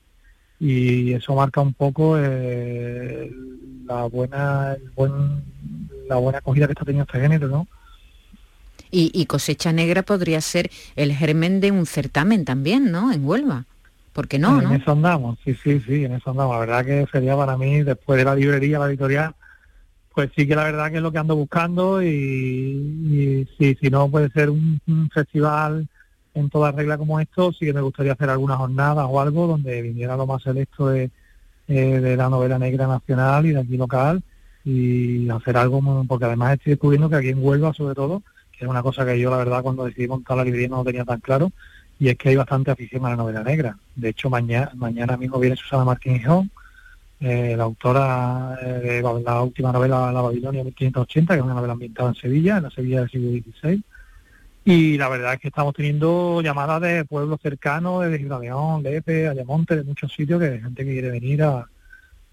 y 0.60 1.14
eso 1.14 1.34
marca 1.34 1.62
un 1.62 1.72
poco 1.72 2.18
eh, 2.18 3.32
la 3.86 4.04
buena 4.04 4.74
el 4.74 4.90
buen, 4.90 5.42
la 6.06 6.16
buena 6.16 6.38
acogida 6.38 6.66
que 6.66 6.72
está 6.72 6.84
teniendo 6.84 7.06
este 7.10 7.18
género, 7.18 7.48
¿no? 7.48 7.66
Y, 8.96 9.10
y, 9.12 9.26
cosecha 9.26 9.72
negra 9.72 10.04
podría 10.04 10.40
ser 10.40 10.70
el 10.94 11.12
germen 11.12 11.60
de 11.60 11.72
un 11.72 11.84
certamen 11.84 12.44
también, 12.44 12.92
¿no? 12.92 13.12
En 13.12 13.26
Huelva. 13.26 13.64
¿Por 14.12 14.28
qué 14.28 14.38
no, 14.38 14.62
en 14.62 14.70
eso 14.70 14.92
andamos, 14.92 15.36
sí, 15.44 15.56
sí, 15.60 15.80
sí, 15.80 16.04
en 16.04 16.12
eso 16.12 16.30
andamos. 16.30 16.54
La 16.54 16.60
verdad 16.60 16.84
que 16.84 17.06
sería 17.10 17.36
para 17.36 17.58
mí, 17.58 17.82
después 17.82 18.16
de 18.16 18.24
la 18.24 18.36
librería, 18.36 18.78
la 18.78 18.86
editorial, 18.86 19.34
pues 20.14 20.30
sí 20.36 20.46
que 20.46 20.54
la 20.54 20.62
verdad 20.62 20.92
que 20.92 20.98
es 20.98 21.02
lo 21.02 21.10
que 21.10 21.18
ando 21.18 21.34
buscando 21.34 22.00
y, 22.00 23.48
y 23.58 23.74
si 23.74 23.90
no 23.90 24.08
puede 24.08 24.30
ser 24.30 24.50
un, 24.50 24.80
festival 25.12 25.88
en 26.34 26.48
toda 26.48 26.70
regla 26.70 26.96
como 26.96 27.18
esto, 27.18 27.52
sí 27.52 27.66
que 27.66 27.72
me 27.72 27.80
gustaría 27.80 28.12
hacer 28.12 28.30
algunas 28.30 28.58
jornadas 28.58 29.06
o 29.10 29.20
algo 29.20 29.48
donde 29.48 29.82
viniera 29.82 30.16
lo 30.16 30.26
más 30.26 30.42
selecto 30.42 30.88
de, 30.88 31.10
eh, 31.66 32.00
de 32.00 32.16
la 32.16 32.28
novela 32.28 32.60
negra 32.60 32.86
nacional 32.86 33.46
y 33.46 33.50
de 33.50 33.60
aquí 33.60 33.76
local 33.76 34.22
y 34.64 35.28
hacer 35.28 35.56
algo, 35.56 35.82
porque 36.06 36.24
además 36.24 36.54
estoy 36.54 36.70
descubriendo 36.70 37.10
que 37.10 37.16
aquí 37.16 37.28
en 37.30 37.44
Huelva 37.44 37.74
sobre 37.74 37.96
todo, 37.96 38.22
que 38.56 38.64
es 38.64 38.70
una 38.70 38.82
cosa 38.82 39.04
que 39.04 39.18
yo 39.18 39.30
la 39.30 39.38
verdad 39.38 39.62
cuando 39.62 39.84
decidí 39.84 40.08
montar 40.08 40.36
la 40.36 40.44
librería 40.44 40.68
no 40.68 40.78
lo 40.78 40.84
tenía 40.84 41.04
tan 41.04 41.20
claro, 41.20 41.52
y 41.98 42.08
es 42.08 42.16
que 42.16 42.30
hay 42.30 42.36
bastante 42.36 42.70
afición 42.70 43.06
a 43.06 43.10
la 43.10 43.16
novela 43.16 43.42
negra. 43.42 43.76
De 43.94 44.10
hecho, 44.10 44.30
mañana, 44.30 44.72
mañana 44.74 45.16
mismo 45.16 45.38
viene 45.38 45.56
Susana 45.56 45.84
Martín 45.84 46.18
Gijón, 46.18 46.50
eh, 47.20 47.54
la 47.56 47.64
autora 47.64 48.58
eh, 48.60 49.00
de 49.02 49.02
la 49.02 49.42
última 49.42 49.72
novela 49.72 50.12
La 50.12 50.20
Babilonia 50.20 50.64
1580, 50.64 51.34
que 51.34 51.38
es 51.38 51.44
una 51.44 51.54
novela 51.54 51.72
ambientada 51.72 52.08
en 52.08 52.14
Sevilla, 52.14 52.56
en 52.56 52.64
la 52.64 52.70
Sevilla 52.70 53.00
del 53.00 53.10
siglo 53.10 53.30
XVI. 53.30 53.82
Y 54.66 54.98
la 54.98 55.08
verdad 55.08 55.34
es 55.34 55.40
que 55.40 55.48
estamos 55.48 55.74
teniendo 55.74 56.40
llamadas 56.42 56.80
de 56.80 57.04
pueblos 57.04 57.40
cercanos, 57.42 58.04
de 58.04 58.18
Gibraleón, 58.18 58.82
Lepe, 58.82 59.28
Ayamonte, 59.28 59.76
de 59.76 59.84
muchos 59.84 60.12
sitios, 60.12 60.40
que 60.40 60.46
hay 60.46 60.60
gente 60.60 60.84
que 60.84 60.92
quiere 60.92 61.10
venir 61.10 61.42
a, 61.42 61.68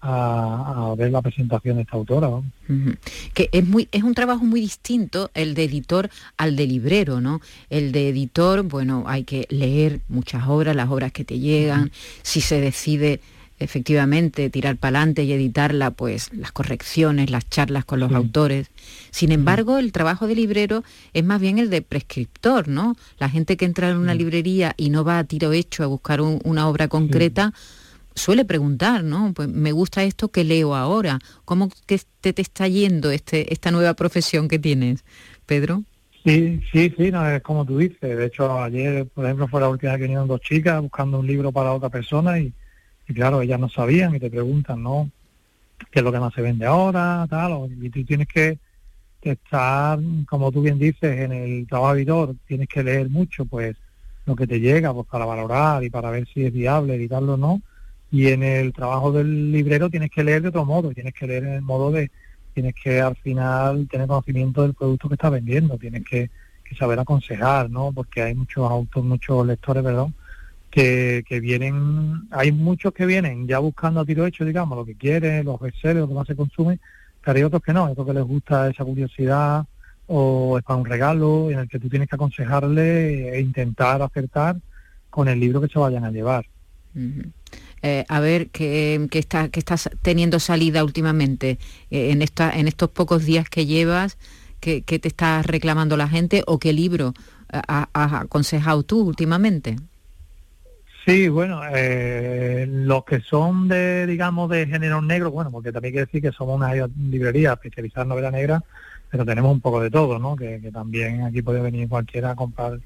a, 0.02 0.94
ver 0.98 1.12
la 1.12 1.22
presentación 1.22 1.76
de 1.76 1.82
esta 1.82 1.96
autora. 1.96 2.28
Que 3.34 3.48
es 3.52 3.66
muy, 3.66 3.88
es 3.92 4.02
un 4.02 4.14
trabajo 4.14 4.44
muy 4.44 4.60
distinto 4.60 5.30
el 5.34 5.54
de 5.54 5.64
editor 5.64 6.10
al 6.36 6.56
de 6.56 6.66
librero, 6.66 7.20
¿no? 7.20 7.40
El 7.70 7.92
de 7.92 8.08
editor, 8.08 8.62
bueno, 8.62 9.04
hay 9.06 9.24
que 9.24 9.46
leer 9.48 10.00
muchas 10.08 10.46
obras, 10.48 10.74
las 10.74 10.90
obras 10.90 11.12
que 11.12 11.24
te 11.24 11.38
llegan, 11.38 11.92
si 12.22 12.40
se 12.40 12.60
decide 12.60 13.20
efectivamente 13.58 14.50
tirar 14.50 14.76
para 14.76 14.98
adelante 14.98 15.22
y 15.22 15.32
editarla, 15.32 15.92
pues 15.92 16.32
las 16.32 16.50
correcciones, 16.50 17.30
las 17.30 17.48
charlas 17.48 17.84
con 17.84 18.00
los 18.00 18.12
autores. 18.12 18.70
Sin 19.12 19.30
embargo, 19.30 19.78
el 19.78 19.92
trabajo 19.92 20.26
de 20.26 20.34
librero 20.34 20.82
es 21.12 21.24
más 21.24 21.40
bien 21.40 21.58
el 21.58 21.70
de 21.70 21.80
prescriptor, 21.82 22.66
¿no? 22.66 22.96
La 23.18 23.28
gente 23.28 23.56
que 23.56 23.64
entra 23.64 23.90
en 23.90 23.98
una 23.98 24.14
librería 24.14 24.74
y 24.76 24.90
no 24.90 25.04
va 25.04 25.18
a 25.18 25.24
tiro 25.24 25.52
hecho 25.52 25.84
a 25.84 25.86
buscar 25.86 26.20
una 26.20 26.68
obra 26.68 26.88
concreta, 26.88 27.52
suele 28.14 28.44
preguntar, 28.44 29.04
¿no? 29.04 29.32
Pues 29.34 29.48
me 29.48 29.72
gusta 29.72 30.02
esto 30.04 30.28
que 30.28 30.44
leo 30.44 30.74
ahora. 30.74 31.18
¿Cómo 31.44 31.68
que 31.86 32.00
te, 32.20 32.32
te 32.32 32.42
está 32.42 32.68
yendo 32.68 33.10
este, 33.10 33.52
esta 33.52 33.70
nueva 33.70 33.94
profesión 33.94 34.48
que 34.48 34.58
tienes, 34.58 35.04
Pedro? 35.46 35.82
Sí, 36.24 36.60
sí, 36.72 36.94
sí, 36.96 37.10
no, 37.10 37.28
es 37.28 37.42
como 37.42 37.64
tú 37.64 37.78
dices. 37.78 38.16
De 38.16 38.26
hecho, 38.26 38.62
ayer, 38.62 39.06
por 39.06 39.24
ejemplo, 39.24 39.48
fue 39.48 39.60
la 39.60 39.68
última 39.68 39.96
que 39.96 40.02
vinieron 40.02 40.28
dos 40.28 40.40
chicas 40.40 40.80
buscando 40.80 41.18
un 41.18 41.26
libro 41.26 41.50
para 41.50 41.72
otra 41.72 41.88
persona 41.88 42.38
y, 42.38 42.52
claro, 43.06 43.42
ellas 43.42 43.58
no 43.58 43.68
sabían 43.68 44.14
y 44.14 44.20
te 44.20 44.30
preguntan, 44.30 44.82
¿no? 44.82 45.10
¿Qué 45.90 45.98
es 45.98 46.04
lo 46.04 46.12
que 46.12 46.20
más 46.20 46.32
se 46.32 46.42
vende 46.42 46.64
ahora? 46.64 47.26
Tal, 47.28 47.68
y 47.80 47.90
tú 47.90 48.04
tienes 48.04 48.28
que, 48.28 48.58
estar, 49.20 50.00
como 50.28 50.50
tú 50.50 50.62
bien 50.62 50.78
dices, 50.78 51.18
en 51.18 51.32
el 51.32 51.66
trabajo 51.68 51.94
editor, 51.94 52.34
tienes 52.46 52.68
que 52.68 52.82
leer 52.82 53.08
mucho, 53.08 53.44
pues, 53.44 53.76
lo 54.24 54.36
que 54.36 54.46
te 54.46 54.60
llega, 54.60 54.94
pues, 54.94 55.06
para 55.08 55.24
valorar 55.24 55.82
y 55.82 55.90
para 55.90 56.10
ver 56.10 56.28
si 56.32 56.44
es 56.44 56.52
viable 56.52 56.94
editarlo 56.94 57.34
o 57.34 57.36
no 57.36 57.62
y 58.12 58.28
en 58.28 58.42
el 58.42 58.74
trabajo 58.74 59.10
del 59.10 59.50
librero 59.50 59.88
tienes 59.88 60.10
que 60.10 60.22
leer 60.22 60.42
de 60.42 60.48
otro 60.48 60.66
modo, 60.66 60.92
tienes 60.92 61.14
que 61.14 61.26
leer 61.26 61.44
en 61.44 61.54
el 61.54 61.62
modo 61.62 61.90
de, 61.90 62.10
tienes 62.52 62.74
que 62.74 63.00
al 63.00 63.16
final 63.16 63.88
tener 63.88 64.06
conocimiento 64.06 64.62
del 64.62 64.74
producto 64.74 65.08
que 65.08 65.14
estás 65.14 65.32
vendiendo, 65.32 65.78
tienes 65.78 66.04
que, 66.04 66.30
saber 66.78 66.98
aconsejar, 66.98 67.68
¿no? 67.68 67.92
Porque 67.92 68.22
hay 68.22 68.34
muchos 68.34 68.70
autores, 68.70 69.06
muchos 69.06 69.46
lectores, 69.46 69.82
perdón, 69.82 70.14
que, 70.70 71.22
que 71.28 71.38
vienen, 71.38 72.22
hay 72.30 72.50
muchos 72.50 72.94
que 72.94 73.04
vienen 73.04 73.46
ya 73.46 73.58
buscando 73.58 74.00
a 74.00 74.06
tiro 74.06 74.24
hecho, 74.24 74.46
digamos, 74.46 74.78
lo 74.78 74.86
que 74.86 74.94
quieren, 74.94 75.44
los 75.44 75.60
bestsellers, 75.60 76.00
lo 76.00 76.08
que 76.08 76.14
más 76.14 76.26
se 76.26 76.34
consume, 76.34 76.78
pero 77.22 77.36
hay 77.36 77.42
otros 77.42 77.62
que 77.62 77.74
no, 77.74 77.84
hay 77.84 77.92
otros 77.92 78.06
que 78.06 78.14
les 78.14 78.24
gusta 78.24 78.70
esa 78.70 78.86
curiosidad 78.86 79.66
o 80.06 80.56
es 80.56 80.64
para 80.64 80.78
un 80.78 80.86
regalo 80.86 81.50
en 81.50 81.58
el 81.58 81.68
que 81.68 81.78
tú 81.78 81.90
tienes 81.90 82.08
que 82.08 82.14
aconsejarle 82.14 83.36
e 83.36 83.40
intentar 83.40 84.00
acertar 84.00 84.56
con 85.10 85.28
el 85.28 85.38
libro 85.40 85.60
que 85.60 85.68
se 85.68 85.78
vayan 85.78 86.06
a 86.06 86.10
llevar. 86.10 86.46
Eh, 87.84 88.04
a 88.08 88.20
ver 88.20 88.48
qué, 88.50 89.08
está, 89.12 89.48
que 89.48 89.58
estás 89.58 89.90
teniendo 90.02 90.38
salida 90.38 90.84
últimamente 90.84 91.58
eh, 91.90 92.12
en, 92.12 92.22
esta, 92.22 92.56
en 92.56 92.68
estos 92.68 92.90
pocos 92.90 93.24
días 93.24 93.48
que 93.48 93.66
llevas, 93.66 94.18
qué, 94.60 94.82
te 94.82 95.08
está 95.08 95.42
reclamando 95.42 95.96
la 95.96 96.06
gente 96.06 96.44
o 96.46 96.60
qué 96.60 96.72
libro 96.72 97.12
eh, 97.52 97.60
has 97.66 98.12
aconsejado 98.12 98.84
tú 98.84 99.00
últimamente. 99.00 99.76
Sí, 101.04 101.28
bueno, 101.28 101.60
los 102.86 103.04
que 103.04 103.20
son 103.22 103.66
de, 103.66 104.06
digamos, 104.06 104.48
de 104.48 104.68
género 104.68 105.02
negro, 105.02 105.32
bueno, 105.32 105.50
porque 105.50 105.72
también 105.72 105.94
quiere 105.94 106.06
decir 106.06 106.22
que 106.22 106.30
somos 106.30 106.54
una 106.54 106.72
librería 107.10 107.54
especializada 107.54 108.02
en 108.04 108.08
novela 108.10 108.30
negra, 108.30 108.62
pero 109.10 109.24
tenemos 109.24 109.50
un 109.50 109.60
poco 109.60 109.80
de 109.80 109.90
todo, 109.90 110.20
¿no? 110.20 110.36
Que, 110.36 110.70
también 110.72 111.24
aquí 111.24 111.42
puede 111.42 111.60
venir 111.60 111.88
cualquiera 111.88 112.30
a 112.30 112.36
comprar 112.36 112.78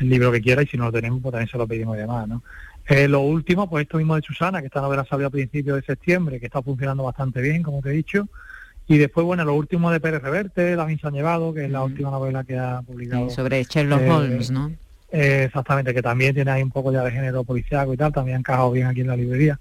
el 0.00 0.08
libro 0.08 0.32
que 0.32 0.40
quiera 0.40 0.64
y 0.64 0.66
si 0.66 0.76
no 0.76 0.86
lo 0.86 0.92
tenemos, 0.92 1.22
pues 1.22 1.30
también 1.30 1.48
se 1.48 1.58
lo 1.58 1.68
pedimos 1.68 1.96
y 1.96 2.00
demás, 2.00 2.26
¿no? 2.26 2.42
Eh, 2.90 3.06
lo 3.06 3.20
último, 3.20 3.70
pues 3.70 3.82
esto 3.82 3.98
mismo 3.98 4.16
de 4.16 4.22
Susana, 4.22 4.60
que 4.60 4.66
esta 4.66 4.80
novela 4.80 5.06
salió 5.08 5.28
a 5.28 5.30
principios 5.30 5.76
de 5.76 5.82
septiembre, 5.82 6.40
que 6.40 6.46
está 6.46 6.60
funcionando 6.60 7.04
bastante 7.04 7.40
bien, 7.40 7.62
como 7.62 7.80
te 7.80 7.90
he 7.90 7.92
dicho. 7.92 8.28
Y 8.88 8.98
después, 8.98 9.24
bueno, 9.24 9.44
lo 9.44 9.54
último 9.54 9.92
de 9.92 10.00
Pérez 10.00 10.20
Reverte, 10.20 10.74
La 10.74 10.86
Misa 10.86 11.08
Llevado, 11.10 11.54
que 11.54 11.66
es 11.66 11.70
la 11.70 11.78
mm. 11.78 11.84
última 11.84 12.10
novela 12.10 12.42
que 12.42 12.58
ha 12.58 12.82
publicado. 12.82 13.30
sobre 13.30 13.62
Sherlock 13.62 14.00
eh, 14.00 14.10
Holmes, 14.10 14.50
¿no? 14.50 14.72
Eh, 15.12 15.44
exactamente, 15.44 15.94
que 15.94 16.02
también 16.02 16.34
tiene 16.34 16.50
ahí 16.50 16.64
un 16.64 16.72
poco 16.72 16.92
ya 16.92 17.04
de 17.04 17.12
género 17.12 17.44
policiaco 17.44 17.94
y 17.94 17.96
tal, 17.96 18.12
también 18.12 18.38
ha 18.38 18.40
encajado 18.40 18.72
bien 18.72 18.88
aquí 18.88 19.02
en 19.02 19.06
la 19.06 19.16
librería. 19.16 19.56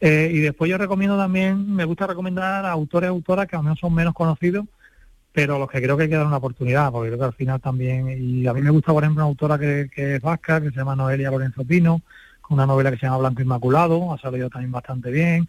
y 0.00 0.40
después 0.40 0.68
yo 0.68 0.76
recomiendo 0.76 1.16
también, 1.16 1.72
me 1.72 1.84
gusta 1.84 2.08
recomendar 2.08 2.66
a 2.66 2.72
autores 2.72 3.06
y 3.06 3.10
autoras 3.10 3.46
que 3.46 3.54
a 3.54 3.60
lo 3.60 3.62
mejor 3.62 3.78
son 3.78 3.94
menos 3.94 4.14
conocidos, 4.14 4.66
pero 5.32 5.60
los 5.60 5.70
que 5.70 5.80
creo 5.80 5.96
que 5.96 6.04
hay 6.04 6.08
que 6.08 6.16
dar 6.16 6.26
una 6.26 6.38
oportunidad, 6.38 6.90
porque 6.90 7.10
creo 7.10 7.18
que 7.20 7.24
al 7.24 7.34
final 7.34 7.60
también, 7.60 8.08
y 8.08 8.46
a 8.48 8.52
mí 8.52 8.62
me 8.62 8.70
gusta, 8.70 8.92
por 8.92 9.04
ejemplo, 9.04 9.22
una 9.22 9.30
autora 9.30 9.58
que, 9.58 9.88
es 9.94 10.20
vasca, 10.20 10.60
que 10.60 10.70
se 10.70 10.76
llama 10.76 10.96
Noelia 10.96 11.30
Lorenzo 11.30 11.64
Pino, 11.64 12.02
con 12.46 12.56
una 12.56 12.66
novela 12.66 12.90
que 12.90 12.98
se 12.98 13.06
llama 13.06 13.18
Blanco 13.18 13.42
Inmaculado, 13.42 14.12
ha 14.12 14.18
salido 14.18 14.50
también 14.50 14.72
bastante 14.72 15.10
bien, 15.10 15.46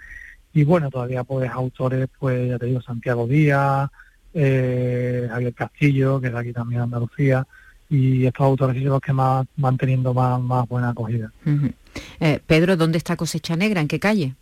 y 0.54 0.64
bueno, 0.64 0.90
todavía 0.90 1.24
pues 1.24 1.52
autores, 1.52 2.08
pues 2.18 2.50
ya 2.50 2.58
te 2.58 2.68
digo, 2.68 2.82
Santiago 2.82 3.28
Díaz, 3.28 3.90
eh, 4.34 5.28
Javier 5.30 5.54
Castillo, 5.54 6.22
que 6.22 6.28
es 6.28 6.34
de 6.34 6.40
aquí 6.40 6.54
también 6.54 6.80
de 6.80 6.84
Andalucía, 6.84 7.46
y 7.90 8.26
estos 8.26 8.46
autores 8.46 8.76
son 8.76 8.86
los 8.86 9.02
que 9.02 9.14
más 9.14 9.46
van 9.58 9.78
teniendo 9.78 10.14
más, 10.14 10.40
más 10.42 10.68
buena 10.68 10.90
acogida. 10.90 11.32
Eh, 12.20 12.40
Pedro, 12.46 12.78
¿dónde 12.78 12.98
está 12.98 13.16
Cosecha 13.16 13.56
Negra? 13.56 13.82
¿En 13.82 13.88
qué 13.88 14.00
calle? 14.00 14.34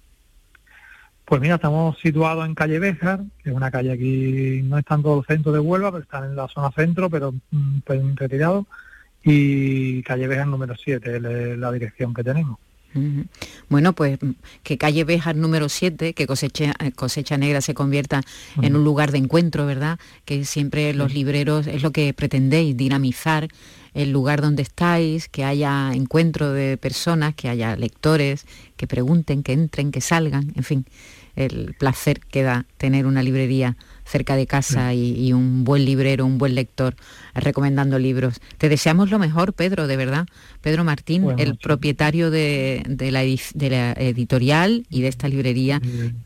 Pues 1.26 1.42
mira, 1.42 1.56
estamos 1.56 1.98
situados 2.00 2.46
en 2.46 2.54
calle 2.54 2.80
Béjar, 2.80 3.22
que 3.42 3.50
es 3.50 3.56
una 3.56 3.72
calle 3.72 3.92
aquí, 3.92 4.62
no 4.64 4.78
es 4.78 4.86
tanto 4.86 5.18
el 5.18 5.26
centro 5.26 5.52
de 5.52 5.60
Huelva, 5.60 5.92
pero 5.92 6.04
está 6.04 6.26
en 6.26 6.36
la 6.36 6.48
zona 6.48 6.70
centro, 6.72 7.10
pero 7.10 7.34
pelín 7.86 8.16
retirado, 8.16 8.68
y 9.24 10.04
calle 10.04 10.28
Béjar 10.28 10.48
número 10.48 10.76
7 10.76 11.16
es 11.16 11.58
la 11.58 11.72
dirección 11.72 12.14
que 12.14 12.24
tenemos. 12.24 12.58
Bueno, 13.70 13.94
pues 13.94 14.20
que 14.62 14.78
calle 14.78 15.04
Béjar 15.04 15.36
número 15.36 15.68
7, 15.68 16.14
que 16.14 16.28
cosecha, 16.28 16.74
eh, 16.80 16.92
cosecha 16.92 17.38
negra 17.38 17.62
se 17.62 17.74
convierta 17.74 18.22
en 18.62 18.76
un 18.76 18.84
lugar 18.84 19.12
de 19.12 19.18
encuentro, 19.18 19.66
¿verdad? 19.66 19.98
Que 20.26 20.46
siempre 20.46 20.94
los 20.94 21.14
libreros 21.14 21.66
es 21.66 21.82
lo 21.82 21.92
que 21.92 22.14
pretendéis, 22.14 22.78
dinamizar 22.78 23.48
el 23.96 24.12
lugar 24.12 24.42
donde 24.42 24.62
estáis, 24.62 25.28
que 25.28 25.44
haya 25.44 25.92
encuentro 25.94 26.52
de 26.52 26.78
personas, 26.78 27.34
que 27.34 27.50
haya 27.50 27.76
lectores, 27.76 28.46
que 28.78 28.88
pregunten, 28.88 29.44
que 29.44 29.54
entren, 29.54 29.92
que 29.92 30.02
salgan, 30.02 30.54
en 30.56 30.64
fin 30.64 30.86
el 31.36 31.76
placer 31.78 32.20
que 32.20 32.44
da 32.44 32.66
tener 32.78 33.06
una 33.06 33.24
librería 33.24 33.76
cerca 34.06 34.36
de 34.36 34.48
casa 34.48 34.94
y, 34.94 35.34
un 35.34 35.64
buen 35.64 35.86
librero, 35.86 36.26
un 36.26 36.38
buen 36.38 36.56
lector 36.56 36.96
recomendando 37.34 37.98
libros. 38.00 38.40
Te 38.58 38.70
deseamos 38.70 39.10
lo 39.10 39.20
mejor, 39.20 39.54
Pedro, 39.54 39.88
de 39.88 39.98
verdad. 39.98 40.28
Pedro 40.62 40.84
Martín, 40.84 41.28
el 41.38 41.58
propietario 41.58 42.30
de, 42.30 42.84
la, 43.12 43.24
editorial 43.24 44.86
y 44.90 45.02
de 45.02 45.08
esta 45.08 45.28
librería 45.28 45.82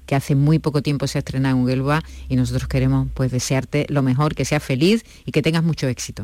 que 0.06 0.16
hace 0.16 0.36
muy 0.36 0.60
poco 0.60 0.82
tiempo 0.82 1.08
se 1.08 1.18
ha 1.18 1.20
estrenado 1.20 1.58
en 1.58 1.64
Huelva 1.64 2.04
y 2.30 2.36
nosotros 2.36 2.68
queremos 2.68 3.08
pues 3.14 3.32
desearte 3.32 3.86
lo 3.90 4.02
mejor, 4.02 4.36
que 4.36 4.46
seas 4.46 4.64
feliz 4.64 5.06
y 5.26 5.32
que 5.32 5.42
tengas 5.42 5.64
mucho 5.64 5.88
éxito. 5.88 6.24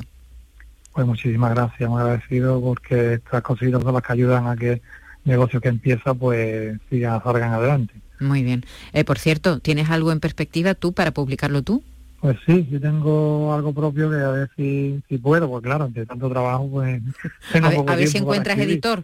Pues 0.93 1.07
muchísimas 1.07 1.55
gracias, 1.55 1.89
muy 1.89 2.01
agradecido 2.01 2.61
porque 2.61 3.13
estas 3.15 3.41
cositas 3.41 3.81
son 3.81 3.93
las 3.93 4.03
que 4.03 4.13
ayudan 4.13 4.47
a 4.47 4.55
que 4.55 4.73
el 4.73 4.81
negocio 5.25 5.59
que 5.59 5.69
empieza 5.69 6.13
pues 6.13 6.77
siga, 6.89 7.21
salgan 7.23 7.53
adelante. 7.53 8.02
Muy 8.23 8.43
bien. 8.43 8.65
Eh, 8.93 9.03
por 9.03 9.19
cierto, 9.19 9.59
¿tienes 9.59 9.89
algo 9.89 10.11
en 10.11 10.19
perspectiva 10.19 10.73
tú 10.73 10.93
para 10.93 11.11
publicarlo 11.11 11.61
tú? 11.61 11.83
Pues 12.21 12.37
sí, 12.45 12.65
sí 12.71 12.79
tengo 12.79 13.53
algo 13.53 13.73
propio 13.73 14.09
que 14.09 14.15
a 14.15 14.29
ver 14.29 14.49
si, 14.55 15.03
si 15.09 15.17
puedo, 15.17 15.49
pues 15.49 15.61
claro, 15.61 15.87
entre 15.87 16.05
tanto 16.05 16.29
trabajo, 16.29 16.69
pues... 16.71 17.01
a 17.61 17.95
ver, 17.95 18.07
si 18.07 18.17
encuentras 18.17 18.57
editor. 18.57 19.03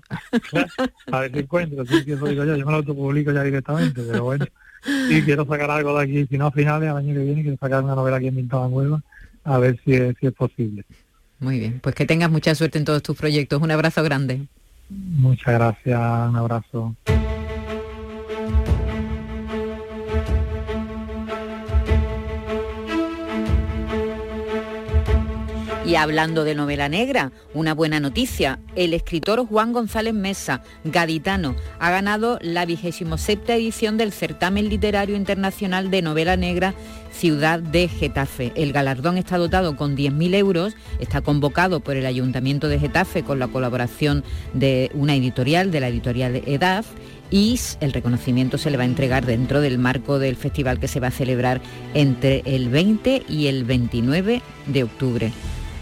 a 1.12 1.20
ver 1.20 1.32
si 1.34 1.40
encuentro, 1.40 1.86
sí, 1.86 1.98
eso 2.08 2.28
digo 2.28 2.46
yo, 2.46 2.56
yo 2.56 2.66
me 2.66 2.72
lo 2.72 2.78
autopublico 2.78 3.34
ya 3.34 3.44
directamente, 3.44 4.02
pero 4.10 4.24
bueno, 4.24 4.46
sí 5.10 5.22
quiero 5.24 5.46
sacar 5.46 5.70
algo 5.70 5.98
de 5.98 6.04
aquí, 6.06 6.28
si 6.28 6.38
no 6.38 6.48
a 6.48 6.52
finales, 6.52 6.90
al 6.90 6.98
año 6.98 7.14
que 7.14 7.20
viene, 7.20 7.42
quiero 7.42 7.58
sacar 7.58 7.84
una 7.84 7.94
novela 7.94 8.16
aquí 8.16 8.28
en 8.28 8.38
Pintada 8.38 8.68
Huelva, 8.68 9.02
a 9.44 9.58
ver 9.58 9.78
si 9.84 9.96
es, 9.96 10.16
si 10.18 10.28
es 10.28 10.34
posible. 10.34 10.86
Muy 11.40 11.60
bien, 11.60 11.82
pues 11.82 11.96
que 11.96 12.06
tengas 12.06 12.32
mucha 12.32 12.56
suerte 12.56 12.78
en 12.78 12.86
todos 12.86 13.04
tus 13.04 13.18
proyectos. 13.18 13.62
Un 13.62 13.72
abrazo 13.72 14.02
grande. 14.02 14.48
Muchas 14.90 15.56
gracias, 15.56 16.00
un 16.30 16.36
abrazo. 16.38 16.96
Y 25.90 25.96
hablando 25.96 26.44
de 26.44 26.54
novela 26.54 26.88
negra, 26.88 27.32
una 27.56 27.74
buena 27.74 28.00
noticia. 28.00 28.60
El 28.76 28.94
escritor 28.94 29.44
Juan 29.48 29.74
González 29.74 30.14
Mesa, 30.14 30.62
gaditano, 30.84 31.56
ha 31.80 31.90
ganado 31.90 32.38
la 32.44 32.68
27 32.68 33.56
edición 33.56 33.98
del 33.98 34.12
Certamen 34.12 34.70
Literario 34.70 35.16
Internacional 35.16 35.90
de 35.90 36.04
Novela 36.04 36.38
Negra 36.38 36.76
Ciudad 37.12 37.58
de 37.58 37.88
Getafe. 37.88 38.52
El 38.56 38.72
galardón 38.72 39.18
está 39.18 39.40
dotado 39.40 39.76
con 39.76 39.98
10.000 39.98 40.36
euros, 40.36 40.76
está 41.00 41.22
convocado 41.22 41.80
por 41.80 41.96
el 41.96 42.06
Ayuntamiento 42.06 42.68
de 42.68 42.78
Getafe 42.78 43.24
con 43.24 43.40
la 43.40 43.48
colaboración 43.48 44.24
de 44.54 44.92
una 44.94 45.16
editorial, 45.16 45.72
de 45.72 45.80
la 45.80 45.88
editorial 45.88 46.44
EDAF, 46.46 46.86
y 47.32 47.60
el 47.80 47.94
reconocimiento 47.94 48.60
se 48.60 48.70
le 48.70 48.78
va 48.78 48.84
a 48.84 48.86
entregar 48.86 49.26
dentro 49.26 49.60
del 49.60 49.80
marco 49.80 50.20
del 50.20 50.36
festival 50.36 50.80
que 50.80 50.88
se 50.88 51.00
va 51.00 51.08
a 51.08 51.12
celebrar 51.12 51.62
entre 51.96 52.44
el 52.46 52.70
20 52.70 53.24
y 53.28 53.48
el 53.48 53.64
29 53.64 54.44
de 54.68 54.84
octubre. 54.84 55.32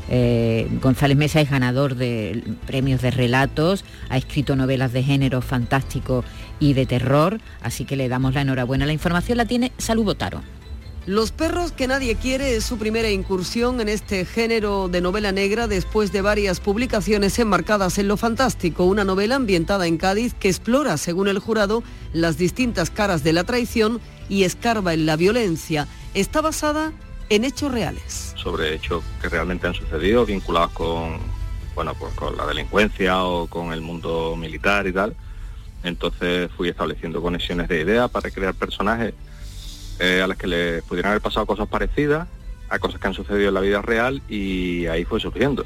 Eh, 0.10 0.68
González 0.82 1.18
Mesa 1.18 1.41
es 1.41 1.49
ganador 1.49 1.95
de 1.95 2.43
premios 2.66 3.01
de 3.01 3.12
relatos, 3.12 3.84
ha 4.10 4.18
escrito 4.18 4.55
novelas 4.55 4.93
de 4.93 5.03
género 5.03 5.41
fantástico 5.41 6.24
y 6.60 6.74
de 6.74 6.86
terror, 6.86 7.39
así 7.62 7.86
que 7.86 7.95
le 7.95 8.10
damos 8.10 8.34
la 8.34 8.41
enhorabuena. 8.41 8.86
La 8.86 8.93
información 8.93 9.38
la 9.38 9.45
tiene 9.45 9.72
Salud 9.78 10.05
Botaro. 10.05 10.41
Los 11.08 11.32
perros 11.32 11.72
que 11.72 11.88
nadie 11.88 12.16
quiere 12.16 12.58
es 12.58 12.66
su 12.66 12.78
primera 12.78 13.10
incursión 13.10 13.80
en 13.80 13.88
este 13.88 14.26
género 14.26 14.89
de 14.89 14.99
novela 14.99 15.32
negra 15.32 15.66
después 15.66 16.12
de 16.12 16.22
varias 16.22 16.60
publicaciones 16.60 17.39
enmarcadas 17.39 17.97
en 17.97 18.10
lo 18.10 18.18
fantástico, 18.18 18.84
una 18.84 19.05
novela 19.05 19.36
ambientada 19.36 19.88
en 19.88 19.95
Cádiz 19.95 20.34
que 20.34 20.49
explora, 20.49 20.97
según 20.97 21.30
el 21.30 21.39
jurado, 21.39 21.82
las 22.12 22.38
distintas 22.38 22.89
caras 22.89 23.24
de 23.24 23.32
la 23.32 23.45
traición 23.45 24.01
y 24.28 24.43
escarba 24.43 24.93
en 24.93 25.05
la 25.05 25.16
violencia. 25.16 25.88
Está 26.14 26.41
basada 26.41 26.91
en 27.30 27.45
hechos 27.45 27.72
reales. 27.72 28.27
Sobre 28.38 28.74
hechos 28.74 29.04
que 29.22 29.30
realmente 29.30 29.68
han 29.68 29.74
sucedido, 29.74 30.26
vinculados 30.26 30.72
con, 30.72 31.20
bueno, 31.76 31.94
pues 32.00 32.14
con 32.14 32.38
la 32.38 32.46
delincuencia 32.46 33.24
o 33.24 33.48
con 33.48 33.74
el 33.74 33.82
mundo 33.82 34.36
militar 34.38 34.88
y 34.88 34.94
tal. 34.94 35.16
Entonces 35.84 36.50
fui 36.56 36.70
estableciendo 36.70 37.22
conexiones 37.22 37.68
de 37.68 37.82
ideas 37.82 38.10
para 38.10 38.32
crear 38.32 38.54
personajes 38.54 39.14
eh, 40.00 40.22
a 40.24 40.28
las 40.28 40.38
que 40.38 40.48
les 40.48 40.84
pudieran 40.84 41.12
haber 41.12 41.22
pasado 41.22 41.46
cosas 41.46 41.68
parecidas 41.68 42.28
a 42.70 42.80
cosas 42.80 43.00
que 43.00 43.08
han 43.08 43.14
sucedido 43.14 43.48
en 43.48 43.54
la 43.54 43.62
vida 43.62 43.82
real 43.82 44.22
y 44.28 44.88
ahí 44.88 45.06
fue 45.06 45.20
suficiente. 45.20 45.64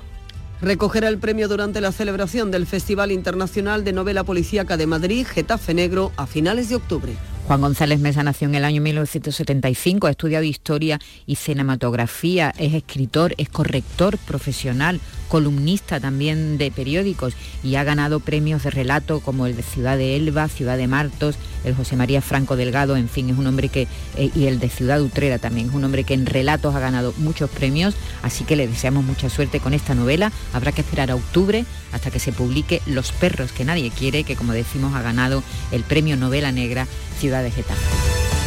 Recogerá 0.61 1.07
el 1.07 1.17
premio 1.17 1.47
durante 1.47 1.82
la 1.82 1.91
celebración 1.91 2.51
del 2.51 2.67
Festival 2.67 3.11
Internacional 3.11 3.84
de 3.84 3.93
Novela 3.93 4.24
Policíaca 4.24 4.78
de 4.78 4.86
Madrid, 4.86 5.26
Getafe 5.26 5.74
Negro, 5.74 6.11
a 6.17 6.28
finales 6.28 6.69
de 6.69 6.76
octubre. 6.76 7.13
Juan 7.47 7.61
González 7.61 7.99
Mesa 7.99 8.23
nació 8.23 8.47
en 8.47 8.55
el 8.55 8.65
año 8.65 8.81
1975, 8.81 10.07
ha 10.07 10.11
estudiado 10.11 10.43
historia 10.43 10.99
y 11.25 11.35
cinematografía, 11.35 12.53
es 12.57 12.73
escritor, 12.73 13.33
es 13.37 13.49
corrector 13.49 14.17
profesional, 14.17 15.01
columnista 15.32 16.01
también 16.01 16.57
de 16.57 16.71
periódicos 16.71 17.36
y 17.63 17.75
ha 17.75 17.86
ganado 17.86 18.19
premios 18.19 18.63
de 18.63 18.69
relato 18.69 19.21
como 19.21 19.45
el 19.45 19.55
de 19.55 19.63
Ciudad 19.63 19.95
de 19.95 20.17
Elba, 20.17 20.49
Ciudad 20.49 20.75
de 20.75 20.88
Martos, 20.88 21.38
el 21.63 21.73
José 21.73 21.95
María 21.95 22.21
Franco 22.21 22.57
Delgado, 22.57 22.97
en 22.97 23.07
fin, 23.07 23.29
es 23.29 23.38
un 23.38 23.47
hombre 23.47 23.69
que, 23.69 23.88
eh, 24.17 24.29
y 24.36 24.47
el 24.47 24.59
de 24.59 24.67
Ciudad 24.67 25.01
Utrera 25.01 25.39
también, 25.39 25.69
es 25.69 25.73
un 25.73 25.86
hombre 25.86 26.03
que 26.03 26.15
en 26.15 26.25
relatos 26.25 26.75
ha 26.75 26.82
ganado 26.82 27.13
muchos 27.17 27.49
premios, 27.49 27.95
así 28.23 28.43
que 28.43 28.57
le 28.57 28.67
deseamos 28.67 29.05
mucha 29.05 29.29
suerte 29.29 29.61
con 29.61 29.73
esta 29.73 29.95
novela. 29.95 30.34
Habrá 30.51 30.73
que 30.73 30.82
esperar 30.82 31.11
a 31.11 31.15
octubre 31.15 31.63
hasta 31.93 32.11
que 32.11 32.19
se 32.19 32.34
publique 32.34 32.82
Los 32.86 33.13
perros 33.13 33.53
que 33.53 33.63
nadie 33.63 33.89
quiere, 33.89 34.25
que 34.25 34.36
como 34.36 34.51
decimos 34.51 34.93
ha 34.95 35.01
ganado 35.01 35.43
el 35.71 35.84
premio 35.84 36.17
Novela 36.17 36.51
Negra 36.51 36.88
Ciudad 37.19 37.41
de 37.41 37.51
Getafe. 37.51 38.40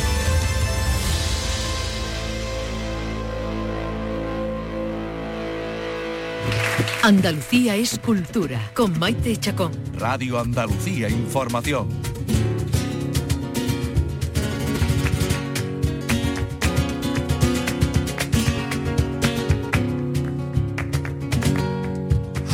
Andalucía 7.04 7.76
es 7.76 7.98
cultura, 7.98 8.70
con 8.72 8.98
Maite 8.98 9.36
Chacón. 9.36 9.72
Radio 9.98 10.40
Andalucía 10.40 11.10
Información. 11.10 11.86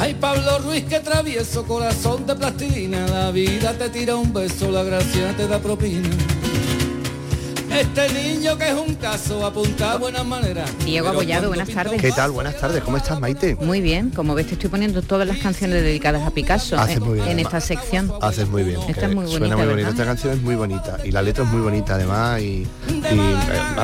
Ay, 0.00 0.16
Pablo 0.20 0.58
Ruiz, 0.64 0.84
que 0.86 0.98
travieso, 0.98 1.64
corazón 1.64 2.26
de 2.26 2.34
plastilina. 2.34 3.06
La 3.06 3.30
vida 3.30 3.78
te 3.78 3.88
tira 3.90 4.16
un 4.16 4.32
beso, 4.32 4.72
la 4.72 4.82
gracia 4.82 5.32
te 5.36 5.46
da 5.46 5.60
propina. 5.60 6.08
Este 7.70 8.12
niño 8.12 8.58
que 8.58 8.68
es 8.68 8.74
un 8.74 8.94
caso 8.96 9.46
apunta 9.46 9.92
a 9.92 9.96
buenas 9.96 10.24
maneras. 10.26 10.68
Diego 10.84 11.08
Abollado, 11.08 11.48
buenas 11.48 11.68
tardes. 11.68 12.00
¿Qué 12.00 12.10
tal? 12.10 12.32
Buenas 12.32 12.56
tardes, 12.58 12.82
¿cómo 12.82 12.96
estás, 12.96 13.20
Maite? 13.20 13.54
Muy 13.60 13.80
bien, 13.80 14.10
como 14.10 14.34
ves 14.34 14.48
te 14.48 14.54
estoy 14.54 14.68
poniendo 14.68 15.02
todas 15.02 15.26
las 15.26 15.38
canciones 15.38 15.82
dedicadas 15.82 16.22
a 16.26 16.30
Picasso 16.32 16.76
Haces 16.78 16.96
en, 16.96 17.02
muy 17.04 17.14
bien, 17.14 17.26
en 17.28 17.32
además. 17.34 17.54
esta 17.54 17.60
sección. 17.60 18.12
Haces 18.20 18.48
muy 18.48 18.64
bien. 18.64 18.80
Esta 18.88 19.06
es 19.06 19.14
muy 19.14 19.26
Suena 19.28 19.54
bonita, 19.54 19.56
muy 19.56 19.66
bonita. 19.66 19.88
Esta 19.90 20.04
canción 20.04 20.32
es 20.34 20.40
muy 20.42 20.54
bonita 20.56 20.98
y 21.04 21.12
la 21.12 21.22
letra 21.22 21.44
es 21.44 21.50
muy 21.50 21.60
bonita 21.60 21.94
además 21.94 22.40
y, 22.40 22.44
y, 22.44 22.66
eh, 23.04 23.36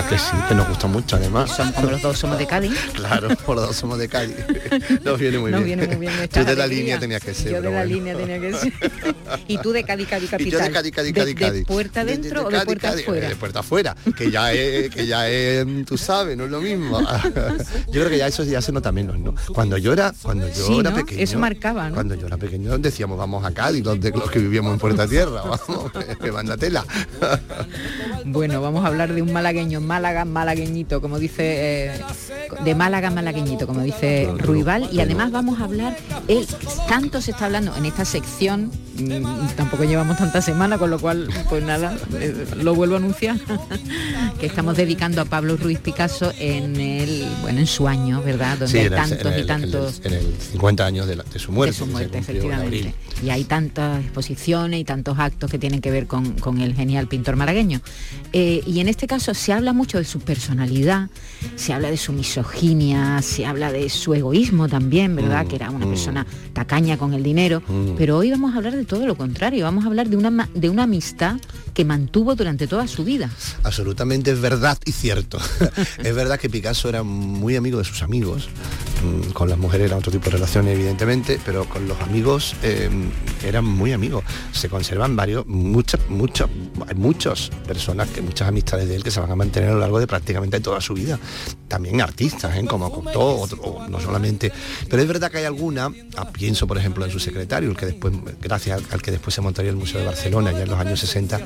que 0.09 0.18
sí, 0.18 0.37
que 0.49 0.55
nos 0.55 0.68
gusta 0.68 0.89
mucho 0.89 1.16
además. 1.16 1.51
Son 1.57 1.70
como 1.72 1.91
los 1.91 2.03
dos 2.03 2.18
somos 2.18 2.39
de 2.39 2.47
Cádiz. 2.47 2.72
Claro, 2.97 3.28
por 3.47 3.57
los 3.57 3.68
dos 3.68 3.76
somos 3.76 3.99
de 3.99 4.09
Cádiz. 4.09 4.34
Nos 5.05 5.18
viene 5.18 5.39
muy 5.39 5.51
Nos 5.53 5.62
bien. 5.62 5.78
viene 5.78 5.97
muy 5.97 6.07
bien 6.09 6.28
Tú 6.28 6.41
de 6.45 6.57
la 6.57 6.64
alegría. 6.64 6.66
línea 6.97 6.99
tenías 6.99 7.22
que 7.22 7.34
ser. 7.34 7.53
Yo 7.53 7.57
de 7.62 7.62
la 7.62 7.68
bueno. 7.70 7.84
línea 7.84 8.16
tenía 8.16 8.41
que 8.41 8.53
ser. 8.55 8.72
y 9.49 9.59
tú 9.59 9.70
de 9.70 9.84
Cádiz, 9.84 10.09
Cádiz 10.09 10.28
Y 10.28 10.30
capital. 10.30 10.53
yo 10.53 10.59
de 10.59 10.70
Cádiz, 10.72 10.93
Cádiz, 10.93 11.14
De- 11.14 11.20
Cádiz, 11.20 11.34
de, 11.37 11.41
Cádiz. 11.47 11.66
puerta 11.66 12.05
De- 12.05 12.16
de- 12.16 12.18
dentro 12.18 12.41
de 12.41 12.47
o 12.47 12.51
de 12.51 12.57
Cádiz, 12.57 12.66
puerta 12.66 12.89
afuera. 12.91 13.28
De 13.28 13.37
puerta 13.37 13.61
afuera, 13.61 13.76
que 14.16 14.31
ya 14.31 14.53
es, 14.53 14.91
que 14.91 15.07
ya 15.07 15.29
es, 15.29 15.66
tú 15.87 15.97
sabes, 15.99 16.37
no 16.37 16.45
es 16.45 16.51
lo 16.51 16.61
mismo. 16.61 17.01
yo 17.87 17.93
creo 17.93 18.09
que 18.09 18.18
ya 18.18 18.27
eso 18.27 18.45
ya 18.45 18.61
se 18.61 18.72
nota 18.72 18.93
menos, 18.93 19.18
¿no? 19.18 19.35
Cuando 19.53 19.77
yo 19.77 19.93
era, 19.93 20.12
cuando 20.22 20.49
yo 20.49 20.66
Sí, 20.66 20.79
era 20.79 20.91
¿no? 20.91 20.97
pequeño. 20.97 21.22
Eso 21.22 21.39
marcaba, 21.39 21.89
¿no? 21.89 21.95
Cuando 21.95 22.14
yo 22.14 22.27
era 22.27 22.37
pequeño 22.37 22.79
decíamos 22.79 23.18
vamos 23.18 23.45
a 23.45 23.53
Cádiz, 23.53 23.85
los, 23.85 24.01
de, 24.01 24.11
los 24.11 24.31
que 24.31 24.39
vivíamos 24.39 24.72
en 24.72 24.79
Puerta 24.79 25.07
Tierra, 25.07 25.43
vamos, 25.68 25.93
que 26.20 26.33
manda 26.33 26.57
tela. 26.57 26.85
Bueno, 28.29 28.61
vamos 28.61 28.85
a 28.85 28.89
hablar 28.89 29.12
de 29.14 29.22
un 29.22 29.33
malagueño, 29.33 29.81
Málaga, 29.81 30.24
malagueñito, 30.24 31.01
como 31.01 31.20
dice, 31.20 31.87
eh, 31.87 32.01
de 32.64 32.74
Málaga, 32.74 33.11
malagueñito, 33.11 33.68
como 33.68 33.83
dice 33.83 34.29
Ruibal, 34.39 34.89
y 34.91 34.99
además 35.01 35.31
vamos 35.31 35.61
a 35.61 35.64
hablar, 35.64 35.97
él, 36.27 36.45
tanto 36.89 37.20
se 37.20 37.31
está 37.31 37.45
hablando 37.47 37.74
en 37.77 37.87
esta 37.87 38.05
sección, 38.05 38.72
mm, 38.99 39.55
tampoco 39.57 39.85
llevamos 39.85 40.16
tanta 40.18 40.43
semana, 40.43 40.77
con 40.77 40.91
lo 40.91 40.99
cual, 40.99 41.29
pues 41.49 41.62
nada, 41.62 41.97
eh, 42.14 42.47
lo 42.57 42.74
vuelvo 42.74 42.97
a 42.97 42.99
anunciar, 42.99 43.37
que 44.41 44.47
estamos 44.47 44.77
dedicando 44.77 45.20
a 45.20 45.24
Pablo 45.24 45.57
Ruiz 45.57 45.79
Picasso 45.79 46.33
en 46.37 46.74
el, 46.81 47.27
bueno, 47.43 47.61
en 47.61 47.66
su 47.68 47.87
año, 47.87 48.22
¿verdad? 48.22 48.59
Donde 48.59 48.68
Sí, 48.72 48.79
hay 48.79 48.87
en 48.87 48.93
el- 48.93 48.99
tantos 48.99 49.20
en 49.27 49.33
el- 49.35 49.41
y 49.41 49.47
tantos 49.47 50.01
En 50.03 50.12
el, 50.14 50.18
en 50.20 50.27
el 50.27 50.35
50 50.41 50.85
años 50.85 51.07
de, 51.07 51.14
la- 51.16 51.22
de 51.24 51.39
su 51.39 51.53
muerte. 51.53 51.72
de 51.72 51.79
su 51.79 51.87
muerte, 51.87 52.18
efectivamente. 52.18 52.93
Y 53.24 53.31
hay 53.31 53.45
tantas 53.45 54.01
exposiciones 54.05 54.81
y 54.81 54.85
tantos 54.85 55.18
actos 55.18 55.49
que 55.51 55.59
tienen 55.59 55.81
que 55.81 55.91
ver 55.93 56.07
con, 56.09 56.33
con 56.33 56.61
el 56.61 56.74
genial 56.74 57.07
pintor 57.07 57.37
malagueño. 57.37 57.81
Eh, 58.32 58.62
y 58.66 58.80
en 58.80 58.88
este 58.88 59.06
caso 59.06 59.34
se 59.34 59.52
habla 59.52 59.72
mucho 59.72 59.98
de 59.98 60.04
su 60.04 60.20
personalidad, 60.20 61.08
se 61.54 61.72
habla 61.72 61.90
de 61.90 61.96
su 61.96 62.12
misoginia, 62.12 63.22
se 63.22 63.46
habla 63.46 63.72
de 63.72 63.88
su 63.88 64.14
egoísmo 64.14 64.68
también, 64.68 65.16
¿verdad? 65.16 65.44
Mm, 65.44 65.48
que 65.48 65.56
era 65.56 65.70
una 65.70 65.86
mm. 65.86 65.88
persona 65.88 66.26
tacaña 66.52 66.98
con 66.98 67.14
el 67.14 67.22
dinero. 67.22 67.62
Mm. 67.66 67.96
Pero 67.96 68.18
hoy 68.18 68.30
vamos 68.30 68.54
a 68.54 68.58
hablar 68.58 68.74
de 68.74 68.84
todo 68.84 69.06
lo 69.06 69.16
contrario, 69.16 69.64
vamos 69.64 69.84
a 69.84 69.88
hablar 69.88 70.08
de 70.08 70.16
una, 70.16 70.48
de 70.54 70.68
una 70.68 70.84
amistad 70.84 71.36
que 71.72 71.84
mantuvo 71.84 72.34
durante 72.34 72.66
toda 72.66 72.86
su 72.88 73.04
vida. 73.04 73.30
Absolutamente 73.62 74.30
es 74.30 74.40
verdad 74.40 74.78
y 74.84 74.92
cierto. 74.92 75.38
es 76.02 76.14
verdad 76.14 76.38
que 76.38 76.48
Picasso 76.48 76.88
era 76.88 77.02
muy 77.02 77.56
amigo 77.56 77.78
de 77.78 77.84
sus 77.84 78.02
amigos. 78.02 78.48
Con 79.34 79.50
las 79.50 79.58
mujeres 79.58 79.88
era 79.88 79.96
otro 79.98 80.10
tipo 80.10 80.24
de 80.24 80.30
relaciones, 80.32 80.74
evidentemente, 80.74 81.38
pero 81.44 81.68
con 81.68 81.86
los 81.86 82.00
amigos 82.00 82.56
eh, 82.62 82.88
eran 83.44 83.64
muy 83.64 83.92
amigos. 83.92 84.24
Se 84.52 84.68
conservan 84.68 85.16
varios, 85.16 85.46
muchas, 85.46 86.00
muchas, 86.08 86.48
hay 86.88 86.94
muchas 86.94 87.50
personas, 88.07 88.14
que 88.14 88.22
muchas 88.22 88.48
amistades 88.48 88.88
de 88.88 88.96
él 88.96 89.02
que 89.02 89.11
se 89.11 89.20
van 89.20 89.30
a 89.30 89.36
mantener 89.36 89.70
a 89.70 89.72
lo 89.74 89.80
largo 89.80 89.98
de 90.00 90.07
prácticamente 90.07 90.61
toda 90.61 90.80
su 90.80 90.94
vida. 90.94 91.18
También 91.68 92.00
artistas, 92.00 92.57
¿eh? 92.57 92.64
como 92.66 92.90
Cocteau, 92.92 93.40
otro- 93.40 93.59
o 93.62 93.88
no 93.88 94.00
solamente. 94.00 94.52
Pero 94.88 95.02
es 95.02 95.09
verdad 95.09 95.30
que 95.30 95.38
hay 95.38 95.44
alguna, 95.44 95.90
ah, 96.16 96.30
pienso 96.30 96.66
por 96.66 96.78
ejemplo 96.78 97.04
en 97.04 97.11
su 97.11 97.18
secretario, 97.18 97.70
el 97.70 97.76
que 97.76 97.86
después, 97.86 98.14
gracias 98.40 98.78
al, 98.78 98.84
al 98.92 99.02
que 99.02 99.11
después 99.11 99.34
se 99.34 99.40
montaría 99.40 99.70
el 99.70 99.76
Museo 99.76 100.00
de 100.00 100.07
Barcelona 100.07 100.52
ya 100.52 100.62
en 100.62 100.70
los 100.70 100.78
años 100.78 101.00
60, 101.00 101.40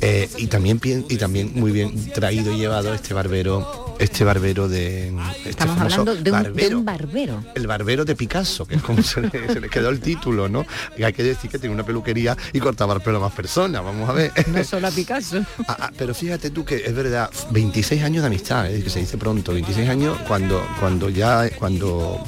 eh, 0.00 0.28
y 0.38 0.46
también 0.48 0.80
y 1.08 1.16
también 1.16 1.52
muy 1.54 1.70
bien 1.72 2.10
traído 2.12 2.52
y 2.52 2.58
llevado 2.58 2.92
este 2.92 3.14
barbero, 3.14 3.94
este 3.98 4.24
barbero 4.24 4.68
de 4.68 5.08
este 5.36 5.50
Estamos 5.50 5.78
hablando 5.80 6.12
de 6.14 6.18
un, 6.18 6.24
de 6.24 6.30
barbero. 6.30 6.78
un 6.78 6.84
barbero. 6.84 7.44
El 7.54 7.66
barbero 7.66 8.04
de 8.04 8.16
Picasso, 8.16 8.66
que 8.66 8.76
es 8.76 8.82
como 8.82 9.02
se 9.02 9.20
le, 9.20 9.30
se 9.52 9.60
le 9.60 9.68
quedó 9.68 9.90
el 9.90 10.00
título, 10.00 10.48
¿no? 10.48 10.66
Y 10.96 11.04
hay 11.04 11.12
que 11.12 11.22
decir 11.22 11.50
que 11.50 11.58
tiene 11.58 11.74
una 11.74 11.84
peluquería 11.84 12.36
y 12.52 12.58
cortaba 12.58 12.94
el 12.94 13.00
pelo 13.00 13.18
a 13.18 13.20
más 13.20 13.32
personas, 13.32 13.82
vamos 13.84 14.08
a 14.08 14.12
ver. 14.12 14.32
No 14.48 14.64
solo 14.64 14.88
a 14.88 14.90
Picasso. 14.90 15.44
pero 15.96 16.14
fíjate 16.14 16.50
tú 16.50 16.64
que 16.64 16.76
es 16.84 16.94
verdad, 16.94 17.30
26 17.50 18.02
años 18.02 18.22
de 18.22 18.26
amistad, 18.28 18.70
eh, 18.72 18.82
que 18.82 18.90
se 18.90 19.00
dice 19.00 19.16
pronto, 19.18 19.52
26 19.52 19.88
años 19.88 20.18
cuando, 20.26 20.64
cuando 20.80 21.08
ya, 21.10 21.48
cuando, 21.58 22.22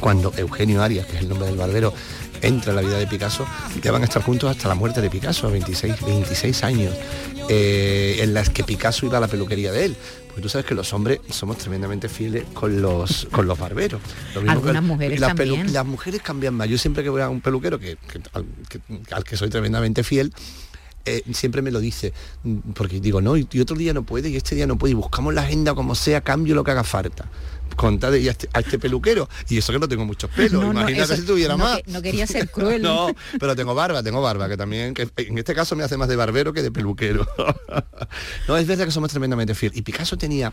cuando 0.00 0.32
Eugenio 0.36 0.82
Arias, 0.82 1.06
que 1.06 1.16
es 1.16 1.22
el 1.22 1.28
nombre 1.28 1.46
del 1.48 1.56
barbero, 1.56 1.92
entra 2.42 2.70
en 2.70 2.76
la 2.76 2.82
vida 2.82 2.98
de 2.98 3.06
Picasso, 3.06 3.46
ya 3.82 3.92
van 3.92 4.02
a 4.02 4.04
estar 4.04 4.22
juntos 4.22 4.50
hasta 4.50 4.68
la 4.68 4.74
muerte 4.74 5.00
de 5.00 5.08
Picasso, 5.10 5.50
26, 5.50 5.94
26 6.04 6.64
años, 6.64 6.94
eh, 7.48 8.18
en 8.20 8.34
las 8.34 8.50
que 8.50 8.62
Picasso 8.62 9.06
iba 9.06 9.18
a 9.18 9.20
la 9.20 9.28
peluquería 9.28 9.72
de 9.72 9.86
él. 9.86 9.96
Porque 10.26 10.42
tú 10.42 10.48
sabes 10.50 10.66
que 10.66 10.74
los 10.74 10.92
hombres 10.92 11.20
somos 11.30 11.56
tremendamente 11.56 12.10
fieles 12.10 12.44
con 12.52 12.82
los, 12.82 13.26
con 13.32 13.46
los 13.46 13.58
barberos. 13.58 14.02
Lo 14.34 14.42
mismo 14.42 14.60
que 14.62 14.80
mujeres 14.82 15.18
las 15.20 15.28
también. 15.34 15.72
las 15.72 15.86
mujeres 15.86 16.20
cambian 16.20 16.52
más. 16.52 16.68
Yo 16.68 16.76
siempre 16.76 17.02
que 17.02 17.08
voy 17.08 17.22
a 17.22 17.30
un 17.30 17.40
peluquero, 17.40 17.78
que, 17.78 17.96
que- 18.06 18.20
al, 18.34 18.44
que- 18.68 18.80
al 19.14 19.24
que 19.24 19.36
soy 19.38 19.48
tremendamente 19.48 20.04
fiel, 20.04 20.30
eh, 21.06 21.22
siempre 21.32 21.62
me 21.62 21.70
lo 21.70 21.80
dice, 21.80 22.12
porque 22.74 23.00
digo, 23.00 23.20
no, 23.20 23.36
y, 23.36 23.46
y 23.50 23.60
otro 23.60 23.76
día 23.76 23.94
no 23.94 24.02
puede, 24.02 24.28
y 24.28 24.36
este 24.36 24.54
día 24.54 24.66
no 24.66 24.76
puede, 24.76 24.92
y 24.92 24.94
buscamos 24.94 25.32
la 25.32 25.42
agenda 25.42 25.74
como 25.74 25.94
sea, 25.94 26.20
cambio 26.20 26.54
lo 26.54 26.64
que 26.64 26.72
haga 26.72 26.84
falta. 26.84 27.28
Contad 27.76 28.12
a 28.14 28.16
este, 28.16 28.48
a 28.54 28.60
este 28.60 28.78
peluquero, 28.78 29.28
y 29.50 29.58
eso 29.58 29.72
que 29.72 29.78
no 29.78 29.86
tengo 29.88 30.04
muchos 30.06 30.30
pelos, 30.30 30.52
No, 30.62 30.72
no, 30.72 30.80
imagínate 30.80 31.12
eso- 31.14 31.22
si 31.22 31.26
tuviera 31.26 31.56
no 31.56 31.64
más. 31.64 31.76
que- 31.82 31.90
no 31.92 32.00
quería 32.02 32.26
ser 32.26 32.48
cruel. 32.50 32.80
no, 32.82 33.08
pero 33.38 33.54
tengo 33.54 33.74
barba, 33.74 34.02
tengo 34.02 34.22
barba, 34.22 34.48
que 34.48 34.56
también, 34.56 34.94
que 34.94 35.08
en 35.16 35.36
este 35.38 35.54
caso 35.54 35.76
me 35.76 35.84
hace 35.84 35.96
más 35.96 36.08
de 36.08 36.16
barbero 36.16 36.52
que 36.52 36.62
de 36.62 36.70
peluquero. 36.70 37.26
no, 38.48 38.56
es 38.56 38.66
verdad 38.66 38.84
que 38.86 38.90
somos 38.92 39.10
tremendamente 39.10 39.54
fieles. 39.54 39.76
Y 39.78 39.82
Picasso 39.82 40.16
tenía 40.16 40.52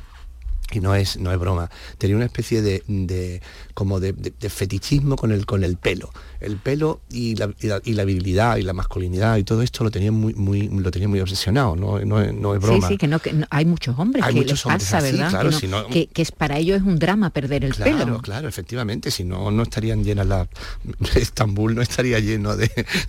y 0.71 0.79
no 0.79 0.95
es, 0.95 1.17
no 1.17 1.31
es 1.31 1.37
broma, 1.37 1.69
tenía 1.97 2.15
una 2.15 2.25
especie 2.25 2.61
de, 2.61 2.83
de- 2.87 3.41
como 3.73 3.99
de, 3.99 4.13
de- 4.13 4.33
de 4.39 4.49
fetichismo 4.49 5.15
con 5.15 5.31
el, 5.31 5.45
con 5.45 5.63
el 5.63 5.77
pelo. 5.77 6.11
El 6.43 6.57
pelo 6.57 7.01
y 7.09 7.35
la, 7.35 7.49
y 7.59 7.67
la- 7.67 7.81
y 7.83 7.93
la 7.93 8.03
virilidad 8.05 8.57
y 8.57 8.61
la 8.63 8.73
masculinidad 8.73 9.37
y 9.37 9.43
todo 9.43 9.61
esto 9.61 9.83
lo 9.83 9.91
tenía 9.91 10.11
muy, 10.11 10.33
muy, 10.33 10.67
lo 10.67 10.91
tenía 10.91 11.07
muy 11.07 11.19
obsesionado, 11.19 11.75
no, 11.75 11.99
no, 11.99 12.21
es- 12.21 12.33
no 12.33 12.53
es 12.53 12.61
broma. 12.61 12.87
Sí, 12.87 12.93
sí, 12.93 12.97
que 12.97 13.07
no, 13.07 13.19
que 13.19 13.33
no- 13.33 13.47
hay 13.49 13.65
muchos 13.65 13.97
hombres 13.97 14.23
Hay 14.23 14.33
que 14.33 14.39
muchos 14.41 14.59
les 14.59 14.65
hombres 14.65 14.83
pasa, 14.83 14.97
así, 14.99 15.11
¿verdad? 15.17 15.29
claro, 15.29 15.87
que, 15.89 16.09
es 16.21 16.31
para 16.31 16.57
ellos 16.57 16.77
es 16.77 16.83
un 16.83 16.99
drama 16.99 17.29
perder 17.31 17.65
el 17.65 17.73
Claro, 17.73 17.97
pelo. 17.97 18.21
claro, 18.21 18.47
efectivamente, 18.47 19.09
si 19.11 19.23
no, 19.23 19.49
no 19.51 19.63
estarían 19.63 20.03
llenas 20.03 20.27
las... 20.27 20.47
Estambul 21.15 21.75
no 21.75 21.81
estaría 21.81 22.19
lleno 22.19 22.55
de, 22.55 22.67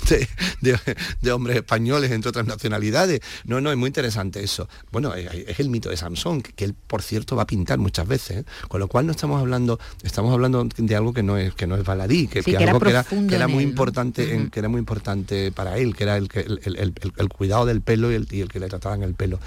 de- 0.09 0.28
de- 0.61 0.78
de 1.20 1.32
hombres 1.32 1.57
españoles, 1.57 2.11
entre 2.11 2.28
otras 2.28 2.47
nacionalidades. 2.47 3.20
No, 3.45 3.61
no, 3.61 3.70
es 3.70 3.76
muy 3.76 3.89
interesante 3.89 4.43
eso. 4.43 4.68
Bueno, 4.93 5.14
es, 5.14 5.26
es 5.49 5.61
el 5.61 5.68
mito 5.70 5.89
de 5.91 5.97
Samson, 5.97 6.43
que, 6.43 6.64
él, 6.64 6.74
por 6.87 7.03
cierto, 7.03 7.37
va 7.37 7.43
a 7.43 7.47
pintar 7.47 7.78
muchas 7.78 8.07
veces, 8.07 8.39
¿eh? 8.39 8.45
con 8.68 8.80
lo 8.80 8.89
cual 8.89 9.07
no 9.07 9.12
estamos 9.12 9.41
hablando, 9.41 9.78
estamos 10.03 10.32
hablando 10.32 10.66
de 10.76 10.97
algo 10.97 11.12
que 11.12 11.22
no 11.22 11.37
es, 11.37 11.55
que 11.55 11.66
no 11.66 11.76
es 11.76 11.85
baladí, 11.85 12.26
que, 12.28 12.43
Sí, 12.43 12.51
que 12.53 12.57
que 12.59 12.62
era 12.62 12.72
algo 12.72 12.87
era, 12.89 13.03
profundo 13.03 13.24
que 13.29 13.37
era 13.37 13.45
en 13.47 13.51
muy 13.53 13.62
él, 13.62 13.68
¿no? 13.68 13.70
importante, 13.70 14.35
en- 14.35 14.51
que 14.51 14.59
era 14.61 14.68
muy 14.68 14.79
importante 14.79 15.53
para 15.53 15.79
él, 15.79 15.95
que 15.97 16.05
era 16.05 16.16
el, 16.16 16.29
que- 16.29 16.41
el, 16.41 16.61
el- 16.64 16.95
el- 17.16 17.29
cuidado 17.29 17.66
del 17.66 17.81
pelo 17.81 18.11
y 18.12 18.14
el, 18.14 18.27
y 18.31 18.41
el 18.41 18.49
que 18.49 18.61
le 18.61 18.68
trataban 18.68 19.03
el 19.03 19.14
pelo. 19.14 19.41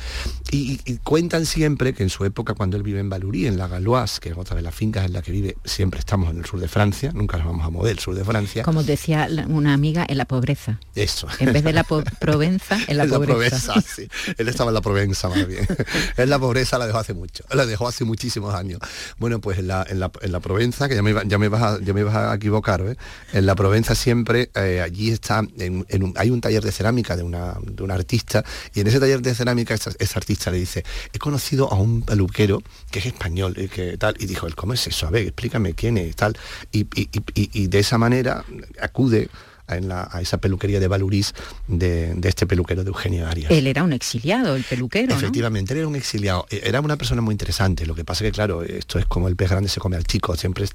Y, 0.52 0.74
y- 0.74 0.82
y 0.94 0.98
cuentan 0.98 1.46
siempre 1.46 1.94
que 1.94 2.04
en 2.04 2.10
su 2.10 2.26
época, 2.26 2.54
cuando 2.54 2.78
él 2.78 2.84
vive 2.84 3.00
en 3.00 3.10
Valurí, 3.10 3.48
en 3.48 3.58
la 3.58 3.68
Galois, 3.68 4.20
que 4.20 4.30
es 4.30 4.38
otra 4.38 4.56
de 4.56 4.62
las 4.62 4.74
fincas 4.76 5.06
en 5.06 5.14
la 5.14 5.22
que 5.22 5.32
vive, 5.32 5.58
siempre 5.66 6.00
estamos 6.00 6.32
en 6.32 6.38
el 6.40 6.46
sur 6.46 6.60
de 6.60 6.68
Francia, 6.68 7.12
nunca 7.14 7.38
nos 7.38 7.48
vamos 7.48 7.66
a 7.66 7.70
mover 7.70 7.92
el 7.94 8.00
sur 8.00 8.16
de 8.16 8.24
Francia. 8.26 8.64
Como 8.64 8.84
decía 8.84 9.28
la- 9.30 9.48
una 9.48 9.74
amiga, 9.74 10.06
en 10.08 10.18
la 10.18 10.26
pobreza. 10.26 10.80
Eso. 10.96 11.28
En 11.40 11.54
vez 11.54 11.64
de 11.64 11.74
la 11.74 11.84
Provenza, 12.20 12.78
en 12.88 12.98
la 12.98 13.04
En 13.04 13.10
pobreza. 13.10 13.34
Provenza, 13.74 13.82
sí. 13.82 14.08
Él 14.38 14.48
estaba 14.48 14.70
en 14.70 14.76
la 14.76 14.82
Provenza 14.82 15.30
más 15.30 15.48
bien. 15.48 15.66
Él 16.18 16.30
la 16.30 16.40
pobreza 16.40 16.78
la 16.78 16.86
dejó 16.88 17.00
hace 17.00 17.14
mucho, 17.14 17.44
la 17.54 17.66
dejó 17.66 17.88
hace 17.88 18.04
muchísimos 18.04 18.54
años. 18.54 18.80
Bueno, 19.18 19.40
pues 19.40 19.60
en 19.60 19.68
la, 19.68 19.86
en 19.90 20.00
la, 20.00 20.12
en 20.22 20.32
la 20.32 20.40
Provenza, 20.40 20.88
que 20.90 20.96
ya 20.96 21.02
me, 21.04 21.14
ya 21.26 21.38
me 21.38 21.48
vas 21.50 21.62
a, 21.62 21.80
ya 21.82 21.94
me 21.94 22.04
vas 22.04 22.16
a 22.16 22.36
equivocar, 22.36 22.82
¿eh? 22.82 22.96
en 23.34 23.46
la 23.46 23.56
Provenza 23.56 23.67
siempre, 23.96 24.50
eh, 24.56 24.82
allí 24.82 25.12
está, 25.12 25.42
en- 25.58 25.86
un- 26.04 26.14
hay 26.18 26.30
un 26.30 26.42
taller 26.42 26.64
de 26.64 26.72
cerámica 26.72 27.16
de 27.16 27.24
una, 27.24 27.56
de 27.62 27.84
una 27.84 27.96
artista, 27.96 28.44
y 28.74 28.80
en 28.82 28.88
ese 28.88 29.00
taller 29.00 29.22
de 29.22 29.34
cerámica 29.36 29.74
esa, 29.74 29.92
artista 30.18 30.52
le 30.52 30.58
dice, 30.58 30.84
he 31.14 31.20
conocido 31.20 31.72
a 31.72 31.76
un 31.76 32.02
peluquero 32.02 32.62
que 32.92 33.00
es 33.00 33.06
español, 33.06 33.56
y 33.58 33.68
que 33.68 33.98
tal, 33.98 34.16
y 34.20 34.26
dijo, 34.26 34.48
¿cómo 34.56 34.74
es 34.74 34.88
eso? 34.88 35.08
A 35.08 35.12
ver, 35.12 35.24
explícame 35.24 35.74
quién 35.74 35.98
es, 35.98 36.16
tal. 36.16 36.38
Y- 36.72 36.88
y- 36.96 37.10
y 37.36 37.68
de 37.68 37.80
esa 37.80 37.98
manera 37.98 38.44
acude 38.82 39.30
en 39.68 39.88
la- 39.90 40.08
a 40.12 40.22
esa 40.22 40.38
peluquería 40.38 40.80
de 40.80 40.88
Valurís 40.88 41.34
de, 41.68 42.14
de 42.16 42.30
este 42.30 42.46
peluquero 42.48 42.84
de 42.84 42.90
Eugenio 42.90 43.28
Arias. 43.28 43.52
Él 43.52 43.68
era 43.68 43.84
un 43.84 43.94
exiliado, 43.94 44.56
el 44.56 44.64
peluquero, 44.64 45.14
¿no? 45.14 45.20
Efectivamente, 45.20 45.74
él 45.74 45.80
era 45.80 45.88
un 45.88 45.96
exiliado. 45.96 46.46
Eh, 46.50 46.62
Era 46.64 46.82
una 46.82 46.98
persona 46.98 47.22
muy 47.22 47.34
interesante. 47.34 47.86
Lo 47.86 47.96
que 47.96 48.04
pasa 48.06 48.24
que, 48.24 48.32
claro, 48.32 48.64
esto 48.64 49.00
es 49.00 49.06
como 49.06 49.28
el 49.28 49.36
pez 49.36 49.50
grande 49.50 49.70
se 49.70 49.80
come 49.80 49.96
al 49.98 50.04
chico. 50.06 50.36
Siempre 50.36 50.66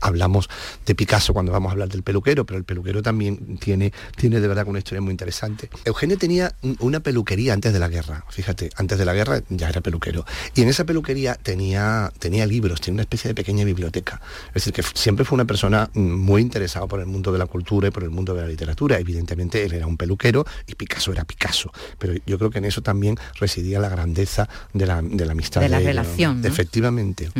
hablamos 0.00 0.48
de 0.86 0.94
Picasso 0.94 1.32
cuando 1.32 1.52
vamos 1.52 1.70
a 1.70 1.72
hablar 1.72 1.88
del 1.88 2.02
peluquero, 2.02 2.44
pero 2.46 2.58
el 2.58 2.64
peluquero 2.64 3.02
también 3.02 3.58
tiene, 3.58 3.92
tiene 4.16 4.40
de 4.40 4.48
verdad 4.48 4.66
una 4.66 4.78
historia 4.78 5.00
muy 5.00 5.10
interesante. 5.10 5.70
Eugenio 5.84 6.18
tenía 6.18 6.54
un- 6.62 6.76
una 6.80 7.00
peluquería 7.00 7.52
antes 7.52 7.72
de 7.72 7.78
la 7.78 7.88
guerra. 7.88 8.24
Fíjate, 8.30 8.70
antes 8.76 8.98
de 8.98 9.04
la 9.04 9.14
guerra 9.14 9.42
ya 9.48 9.68
era 9.68 9.80
peluquero. 9.80 10.24
Y 10.54 10.62
en 10.62 10.68
esa 10.68 10.84
peluquería 10.84 11.34
tenía, 11.34 12.12
tenía 12.18 12.46
libros, 12.46 12.80
tenía 12.80 12.94
una 12.96 13.02
especie 13.02 13.28
de 13.28 13.34
pequeña 13.34 13.64
biblioteca. 13.64 14.20
Es 14.48 14.54
decir, 14.54 14.72
que 14.72 14.82
siempre 14.94 15.24
fue 15.24 15.36
una 15.36 15.44
persona 15.44 15.90
mm, 15.94 16.00
muy 16.00 16.42
interesada 16.42 16.86
por 16.86 17.00
el 17.00 17.06
mundo 17.06 17.32
de 17.32 17.38
la 17.38 17.46
cultura 17.46 17.88
y 17.88 17.90
por 17.90 18.02
el 18.02 18.10
mundo 18.10 18.34
de 18.34 18.41
de 18.42 18.48
la 18.48 18.50
literatura. 18.50 18.98
Evidentemente 18.98 19.64
él 19.64 19.72
era 19.72 19.86
un 19.86 19.96
peluquero 19.96 20.44
y 20.66 20.74
Picasso 20.74 21.12
era 21.12 21.24
Picasso, 21.24 21.72
pero 21.98 22.14
yo 22.26 22.38
creo 22.38 22.50
que 22.50 22.58
en 22.58 22.64
eso 22.64 22.82
también 22.82 23.16
residía 23.40 23.80
la 23.80 23.88
grandeza 23.88 24.48
de 24.72 24.86
la, 24.86 24.98
amistad. 24.98 25.60
De 25.60 25.68
la 25.68 25.80
relación. 25.80 26.44
Efectivamente. 26.44 27.30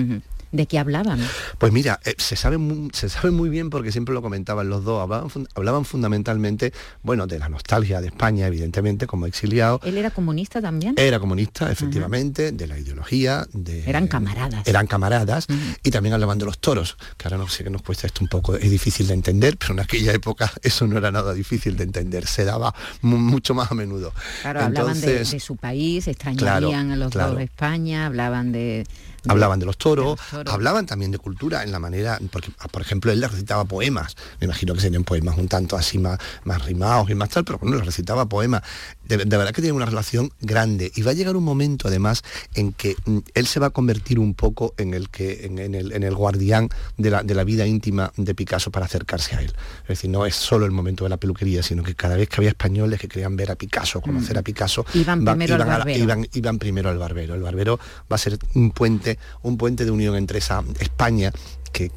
¿De 0.53 0.66
qué 0.66 0.78
hablaban? 0.78 1.18
Pues 1.57 1.72
mira, 1.72 1.98
eh, 2.05 2.14
se, 2.18 2.36
sabe 2.36 2.59
muy, 2.59 2.90
se 2.92 3.09
sabe 3.09 3.30
muy 3.30 3.48
bien 3.48 3.70
porque 3.70 3.90
siempre 3.90 4.14
lo 4.14 4.20
comentaban 4.20 4.68
los 4.68 4.84
dos, 4.84 5.00
hablaban, 5.00 5.84
fundamentalmente, 5.86 6.74
bueno, 7.03 7.26
de 7.26 7.38
la 7.38 7.48
nostalgia 7.48 8.03
de 8.03 8.09
España, 8.09 8.46
evidentemente, 8.46 9.07
como 9.07 9.24
exiliado. 9.24 9.80
¿Él 9.82 9.96
era 9.96 10.11
comunista 10.11 10.61
también? 10.61 10.94
Era 10.98 11.18
comunista, 11.18 11.72
efectivamente, 11.72 12.53
de 12.53 12.66
la 12.66 12.78
ideología, 12.78 13.46
de... 13.55 13.88
Eran 13.88 14.09
camaradas. 14.09 14.66
Eran 14.68 14.86
camaradas, 14.86 15.46
y 15.82 15.90
también 15.90 16.12
hablaban 16.12 16.38
de 16.38 16.44
los 16.44 16.59
toros, 16.59 16.98
que 17.16 17.28
ahora 17.28 17.38
no 17.38 17.48
sé 17.48 17.64
que 17.64 17.70
nos 17.70 17.80
cuesta 17.80 18.07
esto 18.07 18.22
un 18.22 18.28
poco, 18.28 18.55
es 18.55 18.70
difícil 18.70 19.07
de 19.07 19.14
entender, 19.14 19.57
pero 19.57 19.72
en 19.72 19.80
aquella 19.80 20.12
época 20.12 20.53
eso 20.62 20.86
no 20.86 20.98
era 20.98 21.11
nada 21.11 21.32
difícil 21.32 21.78
de 21.78 21.84
entender, 21.84 22.26
se 22.26 22.44
daba 22.44 22.74
mucho 23.00 23.55
más 23.55 23.70
a 23.70 23.74
menudo. 23.74 24.12
Claro, 24.42 24.61
hablaban 24.61 25.00
de, 25.00 25.24
su 25.24 25.57
país, 25.57 26.09
extrañarían 26.09 26.90
a 26.90 26.96
los 26.96 27.11
dos 27.11 27.36
de 27.36 27.44
España, 27.44 28.05
hablaban 28.05 28.53
de 28.53 28.86
hablaban 29.28 29.58
de 29.58 29.66
los 29.66 29.76
toros, 29.76 30.18
hablaban 30.46 30.86
también 30.86 31.10
de 31.10 31.18
cultura 31.18 31.62
en 31.62 31.72
la 31.72 31.78
manera, 31.78 32.18
porque 32.30 32.50
por 32.70 32.82
ejemplo 32.82 33.12
él 33.12 33.20
les 33.20 33.30
recitaba 33.30 33.64
poemas, 33.64 34.16
me 34.40 34.46
imagino 34.46 34.74
que 34.74 34.80
serían 34.80 35.04
poemas 35.04 35.38
un 35.38 35.48
tanto 35.48 35.76
así 35.76 35.98
más, 35.98 36.18
más 36.44 36.64
rimados 36.64 37.10
y 37.10 37.14
más 37.14 37.28
tal, 37.28 37.44
pero 37.44 37.58
bueno, 37.58 37.76
les 37.76 37.86
recitaba 37.86 38.26
poemas. 38.26 38.62
De, 39.04 39.16
verdad 39.16 39.52
que 39.52 39.60
tiene 39.60 39.76
una 39.76 39.84
relación 39.84 40.32
grande 40.40 40.90
y 40.94 41.02
va 41.02 41.10
a 41.10 41.14
llegar 41.14 41.36
un 41.36 41.44
momento 41.44 41.88
además 41.88 42.22
en 42.54 42.72
que 42.72 42.96
mm, 43.04 43.18
él 43.34 43.46
se 43.46 43.60
va 43.60 43.66
a 43.66 43.70
convertir 43.70 44.18
un 44.18 44.32
poco 44.32 44.74
en 44.78 44.94
el 44.94 45.10
que 45.10 45.44
en, 45.44 45.58
el, 45.58 45.92
en 45.92 46.02
el, 46.02 46.14
guardián 46.14 46.70
de 46.96 47.10
la, 47.10 47.22
de 47.22 47.34
la, 47.34 47.44
vida 47.44 47.66
íntima 47.66 48.12
de 48.16 48.34
Picasso 48.34 48.70
para 48.70 48.86
acercarse 48.86 49.36
a 49.36 49.40
él. 49.40 49.52
Es 49.82 49.88
decir, 49.88 50.08
no 50.08 50.24
es 50.24 50.34
solo 50.34 50.64
el 50.64 50.72
momento 50.72 51.04
de 51.04 51.10
la 51.10 51.18
peluquería, 51.18 51.62
sino 51.62 51.82
que 51.82 51.94
cada 51.94 52.16
vez 52.16 52.28
que 52.28 52.36
había 52.36 52.50
españoles 52.50 53.00
que 53.00 53.08
querían 53.08 53.36
ver 53.36 53.50
a 53.50 53.56
Picasso, 53.56 54.00
conocer 54.00 54.38
a 54.38 54.42
Picasso, 54.42 54.86
iban, 54.94 55.24
primero 55.24 55.56
al 55.56 55.64
barbero. 55.64 56.26
iban 56.32 56.58
primero 56.58 56.88
al 56.88 56.98
barbero. 56.98 57.34
El 57.34 57.42
barbero 57.42 57.78
va 58.10 58.16
a 58.16 58.18
ser 58.18 58.38
un 58.54 58.70
puente 58.70 59.11
un 59.42 59.56
puente 59.56 59.84
de 59.84 59.90
unión 59.90 60.16
entre 60.16 60.38
esa 60.38 60.62
España 60.80 61.32
que, 61.72 61.90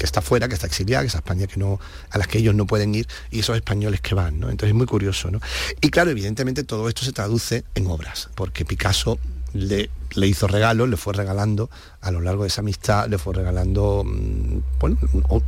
está 0.00 0.22
fuera, 0.22 0.48
que 0.48 0.54
está 0.54 0.66
exiliada, 0.66 1.02
que 1.02 1.08
esa 1.08 1.18
España 1.18 1.46
que 1.46 1.58
no, 1.58 1.78
a 2.10 2.18
las 2.18 2.28
que 2.28 2.38
ellos 2.38 2.54
no 2.54 2.66
pueden 2.66 2.94
ir, 2.94 3.06
y 3.30 3.40
esos 3.40 3.56
españoles 3.56 4.00
que 4.00 4.14
van, 4.14 4.40
¿no? 4.40 4.50
Entonces 4.50 4.70
es 4.70 4.74
muy 4.74 4.86
curioso, 4.86 5.30
¿no? 5.30 5.40
Y 5.80 5.90
claro, 5.90 6.10
evidentemente 6.10 6.64
todo 6.64 6.88
esto 6.88 7.04
se 7.04 7.12
traduce 7.12 7.64
en 7.74 7.86
obras, 7.86 8.30
porque 8.34 8.64
Picasso 8.64 9.18
le, 9.52 9.90
le 10.14 10.26
hizo 10.26 10.48
regalos, 10.48 10.88
le 10.88 10.96
fue 10.96 11.12
regalando 11.12 11.70
a 12.00 12.10
lo 12.10 12.20
largo 12.20 12.42
de 12.42 12.48
esa 12.48 12.62
amistad, 12.62 13.08
le 13.08 13.18
fue 13.18 13.34
regalando 13.34 14.02
mm, 14.04 14.58
bueno, 14.78 14.98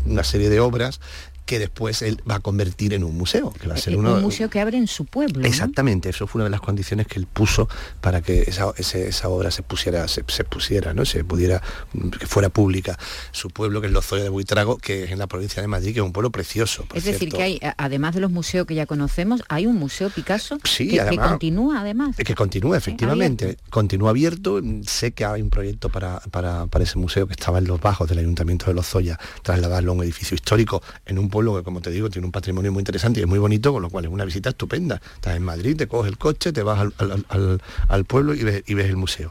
una 0.07 0.24
serie 0.24 0.49
de 0.49 0.61
obras 0.61 1.01
que 1.49 1.59
después 1.59 2.03
él 2.03 2.22
va 2.30 2.34
a 2.34 2.40
convertir 2.40 2.92
en 2.92 3.03
un 3.03 3.16
museo, 3.16 3.55
que 3.59 3.68
va 3.68 3.74
a 3.74 3.78
ser 3.78 3.94
eh, 3.94 3.96
un 3.96 4.20
museo 4.20 4.51
que 4.51 4.61
abre 4.61 4.76
en 4.76 4.86
su 4.86 5.07
pueblo. 5.07 5.46
Exactamente, 5.46 6.11
eso 6.11 6.26
fue 6.26 6.40
una 6.40 6.44
de 6.44 6.51
las 6.51 6.61
condiciones 6.61 7.07
que 7.07 7.18
él 7.18 7.26
puso 7.26 7.70
para 8.03 8.20
que 8.20 8.42
esa, 8.42 8.70
esa 8.76 9.28
obra 9.30 9.51
se 9.51 9.62
pusiera, 9.62 10.07
se, 10.09 10.22
pusiera, 10.44 10.92
¿no? 10.92 11.07
Se 11.07 11.24
pudiera, 11.24 11.62
que 12.20 12.26
fuera 12.26 12.51
pública. 12.51 12.99
Su 13.32 13.49
pueblo, 13.49 13.80
que 13.80 13.86
es 13.86 13.94
Lozoya 13.94 14.24
de 14.24 14.28
Buitrago, 14.28 14.76
que 14.76 15.05
es 15.05 15.11
en 15.11 15.18
la 15.18 15.26
provincia 15.26 15.62
de 15.62 15.68
Madrid, 15.68 15.94
que 15.94 16.01
es 16.01 16.05
un 16.05 16.12
pueblo 16.12 16.30
precioso. 16.30 16.84
es 16.92 17.05
decir, 17.05 17.32
que 17.32 17.42
hay, 17.42 17.61
además 17.78 18.14
de 18.14 18.20
los 18.20 18.30
museos 18.30 18.66
que 18.66 18.74
ya 18.74 18.84
conocemos, 18.84 19.42
hay 19.49 19.64
un 19.64 19.76
museo 19.76 20.11
Picasso 20.11 20.59
sí, 20.64 20.90
que, 20.90 21.16
continúa 21.16 21.80
además. 21.80 22.14
Que 22.14 22.34
continúa, 22.34 22.76
efectivamente. 22.76 23.57
Continúa 23.70 24.11
abierto. 24.11 24.61
Sé 24.86 25.12
que 25.12 25.24
hay 25.24 25.40
un 25.40 25.49
proyecto 25.49 25.88
para, 25.88 26.20
para, 26.30 26.66
para, 26.66 26.84
ese 26.84 26.99
museo 26.99 27.26
que 27.26 27.32
estaba 27.32 27.57
en 27.57 27.64
los 27.64 27.80
bajos 27.80 28.07
del 28.07 28.18
Ayuntamiento 28.18 28.66
de 28.66 28.74
Lozoya, 28.74 29.18
trasladarlo 29.42 29.92
a 29.92 29.94
un 29.94 30.03
edificio 30.03 30.34
histórico 30.34 30.82
en 31.07 31.18
un 31.18 31.30
pueblo 31.30 31.38
que, 31.39 31.62
como 31.62 31.80
te 31.80 31.91
digo, 31.91 32.11
tiene 32.11 32.26
un 32.26 32.32
patrimonio 32.32 32.72
muy 32.72 32.80
interesante 32.80 33.20
y 33.20 33.22
es 33.22 33.28
muy 33.28 33.39
bonito, 33.39 33.72
con 33.72 33.82
lo 33.82 33.91
cual 33.91 34.05
es 34.05 34.11
una 34.11 34.24
visita 34.24 34.51
estupenda. 34.51 35.01
Estás 35.14 35.36
en 35.36 35.43
Madrid, 35.43 35.76
te 35.76 35.86
coges 35.86 36.11
el 36.11 36.18
coche, 36.18 36.53
te 36.53 36.62
vas 36.62 36.80
al, 36.99 38.05
pueblo 38.05 38.34
y 38.34 38.43
ves, 38.43 38.62
y 38.66 38.74
ves 38.74 38.86
el 38.86 38.97
museo. 38.97 39.30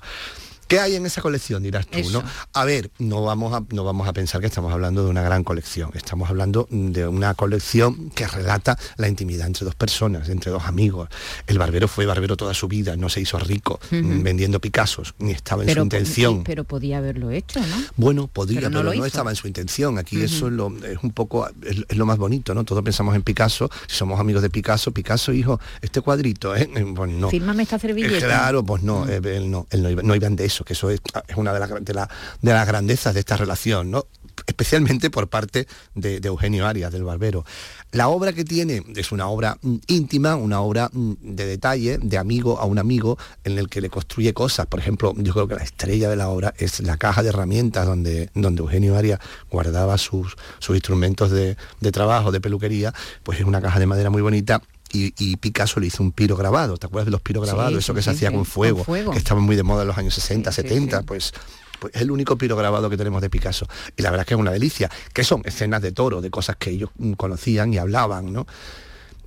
¿Qué 0.67 0.81
hay 0.81 0.95
en 0.95 1.05
esa 1.05 1.21
colección? 1.21 1.63
Dirás 1.63 1.87
tú, 1.87 2.09
¿no? 2.11 2.21
A 2.53 2.65
ver, 2.65 2.91
no 2.99 3.23
vamos 3.23 3.53
a, 3.53 3.63
no 3.73 3.85
vamos 3.85 4.05
a 4.05 4.11
pensar 4.11 4.41
que 4.41 4.47
estamos 4.47 4.73
hablando 4.73 5.03
de 5.03 5.09
una 5.09 5.21
gran 5.21 5.45
colección. 5.45 5.91
Estamos 5.93 6.29
hablando 6.29 6.67
de 6.69 7.07
una 7.07 7.33
colección 7.35 8.09
que 8.09 8.27
relata 8.27 8.77
la 8.97 9.07
intimidad 9.07 9.47
entre 9.47 9.63
dos 9.63 9.75
personas, 9.75 10.27
entre 10.27 10.51
dos 10.51 10.65
amigos. 10.65 11.07
El 11.47 11.57
barbero 11.57 11.87
fue 11.87 12.05
barbero 12.05 12.35
toda 12.35 12.53
su 12.53 12.67
vida, 12.67 12.97
no 12.97 13.07
se 13.07 13.21
hizo 13.21 13.39
rico 13.39 13.79
mm, 13.91 14.23
vendiendo 14.23 14.59
Picassos, 14.59 15.15
ni 15.19 15.31
estaba 15.31 15.63
en 15.63 15.73
su 15.73 15.79
intención. 15.79 16.43
Pero 16.43 16.65
podía 16.65 16.97
haberlo 16.97 17.31
hecho, 17.31 17.61
¿no? 17.61 17.77
Bueno, 17.95 18.27
podría, 18.27 18.69
pero 18.69 18.83
no, 18.83 19.05
estaba 19.05 19.29
en 19.29 19.37
su 19.37 19.47
intención. 19.47 19.97
Aquí 19.97 20.21
eso 20.21 20.47
es, 20.47 20.53
lo, 20.53 20.75
es, 20.85 20.97
un 21.01 21.11
poco, 21.11 21.47
es, 21.63 21.95
lo 21.95 22.05
más 22.05 22.17
bonito, 22.17 22.53
¿no? 22.53 22.65
Todos 22.65 22.83
pensamos 22.83 23.15
en 23.15 23.21
Picasso, 23.21 23.69
si 23.87 23.95
somos 23.95 24.19
amigos 24.19 24.41
de 24.41 24.49
Picasso, 24.49 24.91
Picasso, 24.91 25.31
hijo, 25.31 25.61
este 25.81 26.01
cuadrito, 26.01 26.55
¿eh? 26.57 26.69
Pues 26.93 27.11
no. 27.11 27.29
Fírmame 27.29 27.63
esta 27.63 27.79
servilleta. 27.79 28.25
claro, 28.25 28.65
pues 28.65 28.83
no, 28.83 29.07
él 29.07 29.49
no, 29.49 29.65
él 29.71 29.83
no, 29.83 29.89
iba, 29.89 30.01
no 30.03 30.15
iban 30.15 30.35
de 30.35 30.45
eso 30.45 30.56
que 30.63 30.73
eso 30.73 30.89
es, 30.89 31.01
una 31.35 31.53
de, 31.53 31.59
de, 31.59 31.93
de, 32.41 32.53
las 32.53 32.67
grandezas 32.67 33.13
de 33.13 33.19
esta 33.19 33.37
relación, 33.37 33.91
¿no? 33.91 34.05
especialmente 34.45 35.09
por 35.09 35.29
parte 35.29 35.67
de, 35.95 36.19
Eugenio 36.23 36.67
Arias, 36.67 36.91
del 36.91 37.03
Barbero. 37.03 37.45
La 37.91 38.09
obra 38.09 38.33
que 38.33 38.43
tiene 38.43 38.83
es 38.95 39.11
una 39.11 39.27
obra 39.27 39.57
mm, 39.61 39.75
íntima, 39.87 40.35
una 40.35 40.61
obra 40.61 40.89
mm, 40.91 41.13
de 41.21 41.45
detalle, 41.45 41.97
de 41.97 42.17
amigo 42.17 42.59
a 42.59 42.65
un 42.65 42.77
amigo, 42.77 43.17
en 43.43 43.57
el 43.57 43.69
que 43.69 43.81
le 43.81 43.89
construye 43.89 44.33
cosas. 44.33 44.67
Por 44.67 44.79
ejemplo, 44.79 45.13
yo 45.17 45.33
creo 45.33 45.47
que 45.47 45.55
la 45.55 45.63
estrella 45.63 46.09
de 46.09 46.15
la 46.15 46.29
obra 46.29 46.53
es 46.57 46.79
la 46.81 46.97
caja 46.97 47.23
de 47.23 47.29
herramientas 47.29 47.85
donde, 47.85 48.29
donde 48.33 48.61
Eugenio 48.61 48.95
Arias 48.95 49.19
guardaba 49.49 49.97
sus, 49.97 50.35
sus 50.59 50.75
instrumentos 50.75 51.31
de, 51.31 51.55
trabajo, 51.91 52.31
de 52.31 52.41
peluquería, 52.41 52.93
pues 53.23 53.39
es 53.39 53.45
una 53.45 53.61
caja 53.61 53.79
de 53.79 53.85
madera 53.85 54.09
muy 54.09 54.21
bonita 54.21 54.61
y, 54.91 55.37
Picasso 55.37 55.79
le 55.79 55.87
hizo 55.87 56.03
un 56.03 56.11
piro 56.11 56.35
grabado. 56.35 56.77
¿Te 56.77 56.87
acuerdas 56.87 57.05
de 57.05 57.11
los 57.11 57.21
piros 57.21 57.45
grabados? 57.45 57.77
Eso 57.77 57.93
que 57.93 58.01
se 58.01 58.11
hacía 58.11 58.31
con 58.31 58.45
fuego, 58.45 58.85
que 58.85 59.17
estaba 59.17 59.39
muy 59.41 59.55
de 59.55 59.63
moda 59.63 59.81
en 59.83 59.87
los 59.87 59.97
años 59.97 60.13
60, 60.13 60.51
70, 60.51 61.03
pues 61.03 61.33
pues 61.79 61.93
es 61.95 62.01
el 62.01 62.11
único 62.11 62.37
piro 62.37 62.55
grabado 62.55 62.89
que 62.89 62.97
tenemos 62.97 63.21
de 63.21 63.29
Picasso. 63.29 63.67
Y 63.95 64.01
la 64.01 64.09
verdad 64.09 64.23
es 64.23 64.27
que 64.27 64.33
es 64.33 64.39
una 64.39 64.51
delicia, 64.51 64.89
que 65.13 65.23
son 65.23 65.41
escenas 65.45 65.81
de 65.81 65.91
toro, 65.91 66.21
de 66.21 66.29
cosas 66.29 66.55
que 66.55 66.71
ellos 66.71 66.89
conocían 67.17 67.73
y 67.73 67.77
hablaban, 67.77 68.33
¿no? 68.33 68.47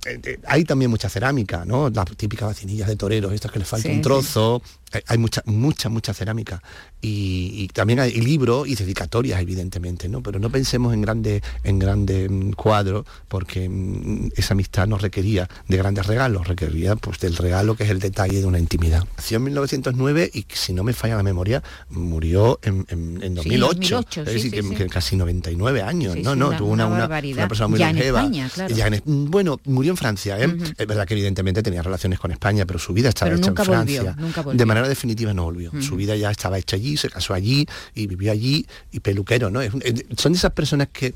Eh, 0.05 0.39
hay 0.47 0.63
también 0.63 0.89
mucha 0.89 1.09
cerámica, 1.09 1.63
¿no? 1.65 1.89
Las 1.89 2.05
típicas 2.17 2.47
vacinillas 2.47 2.87
de 2.87 2.95
toreros, 2.95 3.31
estas 3.33 3.51
que 3.51 3.59
les 3.59 3.67
falta 3.67 3.87
un 3.89 4.01
trozo, 4.01 4.61
hay 5.07 5.17
mucha, 5.17 5.41
mucha, 5.45 5.89
mucha 5.89 6.13
cerámica. 6.13 6.61
Y, 7.01 7.67
también 7.73 7.99
hay 7.99 8.11
libros 8.13 8.67
y 8.67 8.75
dedicatorias, 8.75 9.41
evidentemente, 9.41 10.07
¿no? 10.07 10.21
Pero 10.21 10.39
no 10.39 10.51
pensemos 10.51 10.93
en 10.93 11.01
grandes 11.01 11.41
en 11.63 11.79
grande 11.79 12.29
mm, 12.29 12.51
cuadros, 12.51 13.05
porque 13.27 13.67
mm, 13.67 14.29
esa 14.35 14.53
amistad 14.53 14.87
no 14.87 14.97
requería 14.97 15.49
de 15.67 15.77
grandes 15.77 16.05
regalos, 16.05 16.47
requería 16.47 16.95
pues 16.95 17.19
del 17.19 17.37
regalo 17.37 17.75
que 17.75 17.85
es 17.85 17.89
el 17.89 17.99
detalle 17.99 18.39
de 18.39 18.45
una 18.45 18.59
intimidad. 18.59 19.03
Nació 19.17 19.37
en 19.37 19.45
1909 19.45 20.31
y 20.33 20.45
si 20.53 20.73
no 20.73 20.83
me 20.83 20.93
falla 20.93 21.15
la 21.15 21.23
memoria, 21.23 21.63
murió 21.89 22.59
en, 22.61 22.85
2008. 23.35 24.05
es 24.17 24.25
decir, 24.25 24.51
que, 24.51 24.87
casi 24.87 25.15
99 25.15 25.81
años, 25.81 26.17
¿no? 26.17 26.35
no, 26.35 26.55
tuvo 26.55 26.71
una, 26.71 26.85
una, 26.85 27.07
persona 27.47 27.67
muy 27.67 27.79
longeva. 27.79 28.29
bueno, 29.05 29.59
murió 29.65 29.91
en 29.91 29.97
Francia, 29.97 30.39
¿eh? 30.39 30.55
Es 30.77 30.87
verdad 30.87 31.07
que 31.07 31.13
evidentemente 31.13 31.63
tenía 31.63 31.81
relaciones 31.81 32.19
con 32.19 32.31
España, 32.31 32.65
pero 32.65 32.79
su 32.79 32.93
vida 32.93 33.09
estaba 33.09 33.33
hecha 33.33 33.49
en 33.49 33.55
Francia. 33.55 34.15
De 34.53 34.65
manera 34.65 34.80
definitiva 34.87 35.33
no 35.33 35.43
volvió. 35.43 35.71
Su 35.81 35.95
vida 35.95 36.15
ya 36.15 36.31
estaba 36.31 36.57
hecha 36.57 36.75
allí, 36.75 36.97
se 36.97 37.09
casó 37.09 37.33
allí 37.33 37.65
y 37.95 38.07
vivió 38.07 38.31
allí 38.31 38.65
y 38.91 38.99
peluquero, 38.99 39.49
¿no? 39.49 39.61
son 40.17 40.33
esas 40.33 40.51
personas 40.51 40.89
que, 40.91 41.13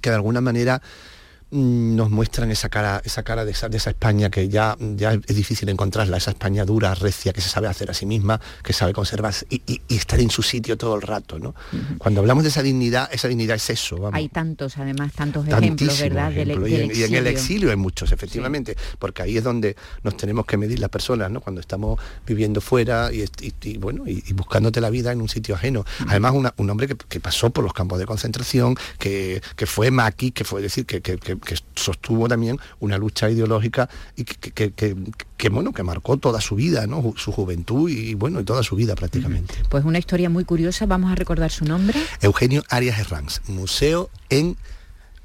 que 0.00 0.10
de 0.10 0.16
alguna 0.16 0.40
manera 0.40 0.80
Mm, 0.80 1.17
nos 1.50 2.10
muestran 2.10 2.50
esa 2.50 2.68
cara, 2.68 3.00
esa 3.04 3.22
cara 3.22 3.44
de 3.44 3.52
esa, 3.52 3.68
de 3.68 3.78
esa, 3.78 3.90
España 3.90 4.28
que 4.28 4.48
ya, 4.48 4.76
ya 4.78 5.12
es 5.12 5.36
difícil 5.36 5.68
encontrarla, 5.70 6.18
esa 6.18 6.32
España 6.32 6.64
dura, 6.64 6.94
recia, 6.94 7.32
que 7.32 7.40
se 7.40 7.48
sabe 7.48 7.68
hacer 7.68 7.90
a 7.90 7.94
sí 7.94 8.04
misma, 8.04 8.40
que 8.62 8.72
sabe 8.72 8.92
conservarse 8.92 9.46
y, 9.48 9.80
estar 9.88 10.20
en 10.20 10.30
su 10.30 10.42
sitio 10.42 10.76
todo 10.76 10.94
el 10.94 11.02
rato. 11.02 11.38
¿no? 11.38 11.54
Cuando 11.96 12.20
hablamos 12.20 12.44
de 12.44 12.50
esa 12.50 12.62
dignidad, 12.62 13.08
esa 13.12 13.28
dignidad 13.28 13.56
es 13.56 13.70
eso. 13.70 14.10
Hay 14.12 14.28
tantos, 14.28 14.76
además, 14.76 15.12
tantos 15.14 15.46
ejemplos, 15.48 16.00
¿verdad? 16.00 16.32
y, 16.32 17.02
en 17.02 17.14
el 17.14 17.26
exilio 17.26 17.70
hay 17.70 17.76
muchos, 17.76 18.12
efectivamente, 18.12 18.76
porque 18.98 19.22
ahí 19.22 19.38
es 19.38 19.44
donde 19.44 19.76
nos 20.02 20.16
tenemos 20.16 20.44
que 20.44 20.56
medir 20.58 20.78
las 20.80 20.90
personas, 20.90 21.30
¿no? 21.30 21.40
cuando 21.40 21.60
estamos 21.60 21.98
viviendo 22.26 22.60
fuera 22.60 23.10
y, 23.12 23.78
bueno, 23.78 24.04
y, 24.06 24.32
buscándote 24.34 24.80
la 24.80 24.90
vida 24.90 25.12
en 25.12 25.22
un 25.22 25.28
sitio 25.28 25.54
ajeno. 25.54 25.84
Además, 26.06 26.34
un 26.56 26.70
hombre 26.70 26.88
que, 26.88 27.20
pasó 27.20 27.50
por 27.50 27.64
los 27.64 27.72
campos 27.72 27.98
de 27.98 28.06
concentración, 28.06 28.76
que, 28.98 29.40
fue 29.66 29.90
maqui, 29.90 30.30
que 30.30 30.44
fue 30.44 30.60
decir, 30.60 30.84
que 30.84 31.00
que 31.00 31.37
sostuvo 31.74 32.28
también 32.28 32.58
una 32.80 32.98
lucha 32.98 33.30
ideológica 33.30 33.88
y 34.16 34.24
que, 34.24 35.48
bueno, 35.50 35.72
que 35.72 35.82
marcó 35.82 36.16
toda 36.16 36.40
su 36.40 36.54
vida, 36.54 36.86
¿no? 36.86 37.14
su 37.16 37.32
juventud 37.32 37.88
y 37.90 38.14
bueno, 38.14 38.40
y 38.40 38.44
toda 38.44 38.62
su 38.62 38.76
vida 38.76 38.94
prácticamente. 38.94 39.54
Pues 39.68 39.84
una 39.84 39.98
historia 39.98 40.28
muy 40.30 40.44
curiosa, 40.44 40.86
vamos 40.86 41.12
a 41.12 41.14
recordar 41.14 41.50
su 41.50 41.64
nombre. 41.64 42.00
Eugenio 42.20 42.62
Arias 42.68 42.98
Herranz, 42.98 43.40
museo 43.48 44.10
en 44.30 44.56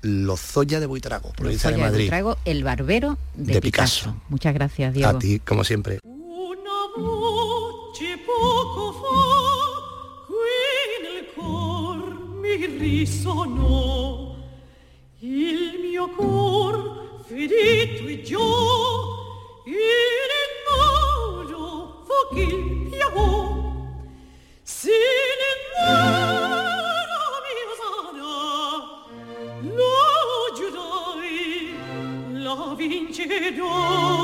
Lozoya 0.02 0.80
de 0.80 0.86
Buitrago, 0.86 1.32
provincia 1.32 1.72
de 1.72 1.78
Madrid. 1.78 2.12
De 2.12 2.36
el 2.46 2.64
barbero 2.64 3.18
de, 3.36 3.62
Picasso. 3.62 4.16
Muchas 4.30 4.54
gracias, 4.54 4.94
Diego. 4.94 5.10
A 5.10 5.20
ti, 5.20 5.40
como 5.40 5.64
siempre. 5.64 6.00
Il 15.26 15.73
mio 15.94 16.08
cor 16.10 17.22
ferito 17.28 18.08
e 18.08 18.22
giù 18.24 18.40
il 19.66 20.32
modo 20.68 22.04
fu 22.04 22.34
che 22.34 22.48
piagò 22.90 23.32
se 24.64 24.90
ne 25.40 25.52
muoro 25.70 27.22
mia 27.46 27.70
sana 27.80 28.34
lo 29.78 29.94
giudai 30.58 31.42
la 32.42 32.74
vincedor 32.76 34.23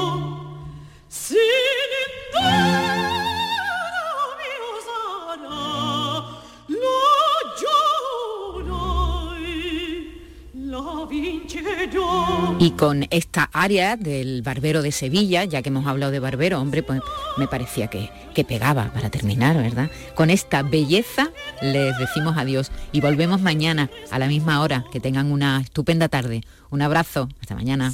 Y 12.60 12.72
con 12.72 13.08
esta 13.10 13.50
área 13.54 13.96
del 13.96 14.42
barbero 14.42 14.82
de 14.82 14.92
Sevilla, 14.92 15.46
ya 15.46 15.62
que 15.62 15.70
hemos 15.70 15.88
hablado 15.88 16.12
de 16.12 16.20
barbero, 16.20 16.60
hombre, 16.60 16.84
pues 16.84 17.02
me 17.38 17.48
parecía 17.48 17.88
que, 17.88 18.10
que 18.34 18.44
pegaba 18.44 18.92
para 18.94 19.10
terminar, 19.10 19.56
¿verdad? 19.58 19.90
Con 20.16 20.30
esta 20.30 20.62
belleza 20.62 21.32
les 21.62 21.98
decimos 21.98 22.38
adiós 22.38 22.72
y 22.92 23.02
volvemos 23.02 23.42
mañana 23.42 23.90
a 24.12 24.20
la 24.20 24.28
misma 24.28 24.62
hora. 24.62 24.86
Que 24.92 25.00
tengan 25.00 25.32
una 25.32 25.62
estupenda 25.62 26.10
tarde. 26.10 26.44
Un 26.70 26.82
abrazo. 26.82 27.30
Hasta 27.42 27.56
mañana. 27.56 27.94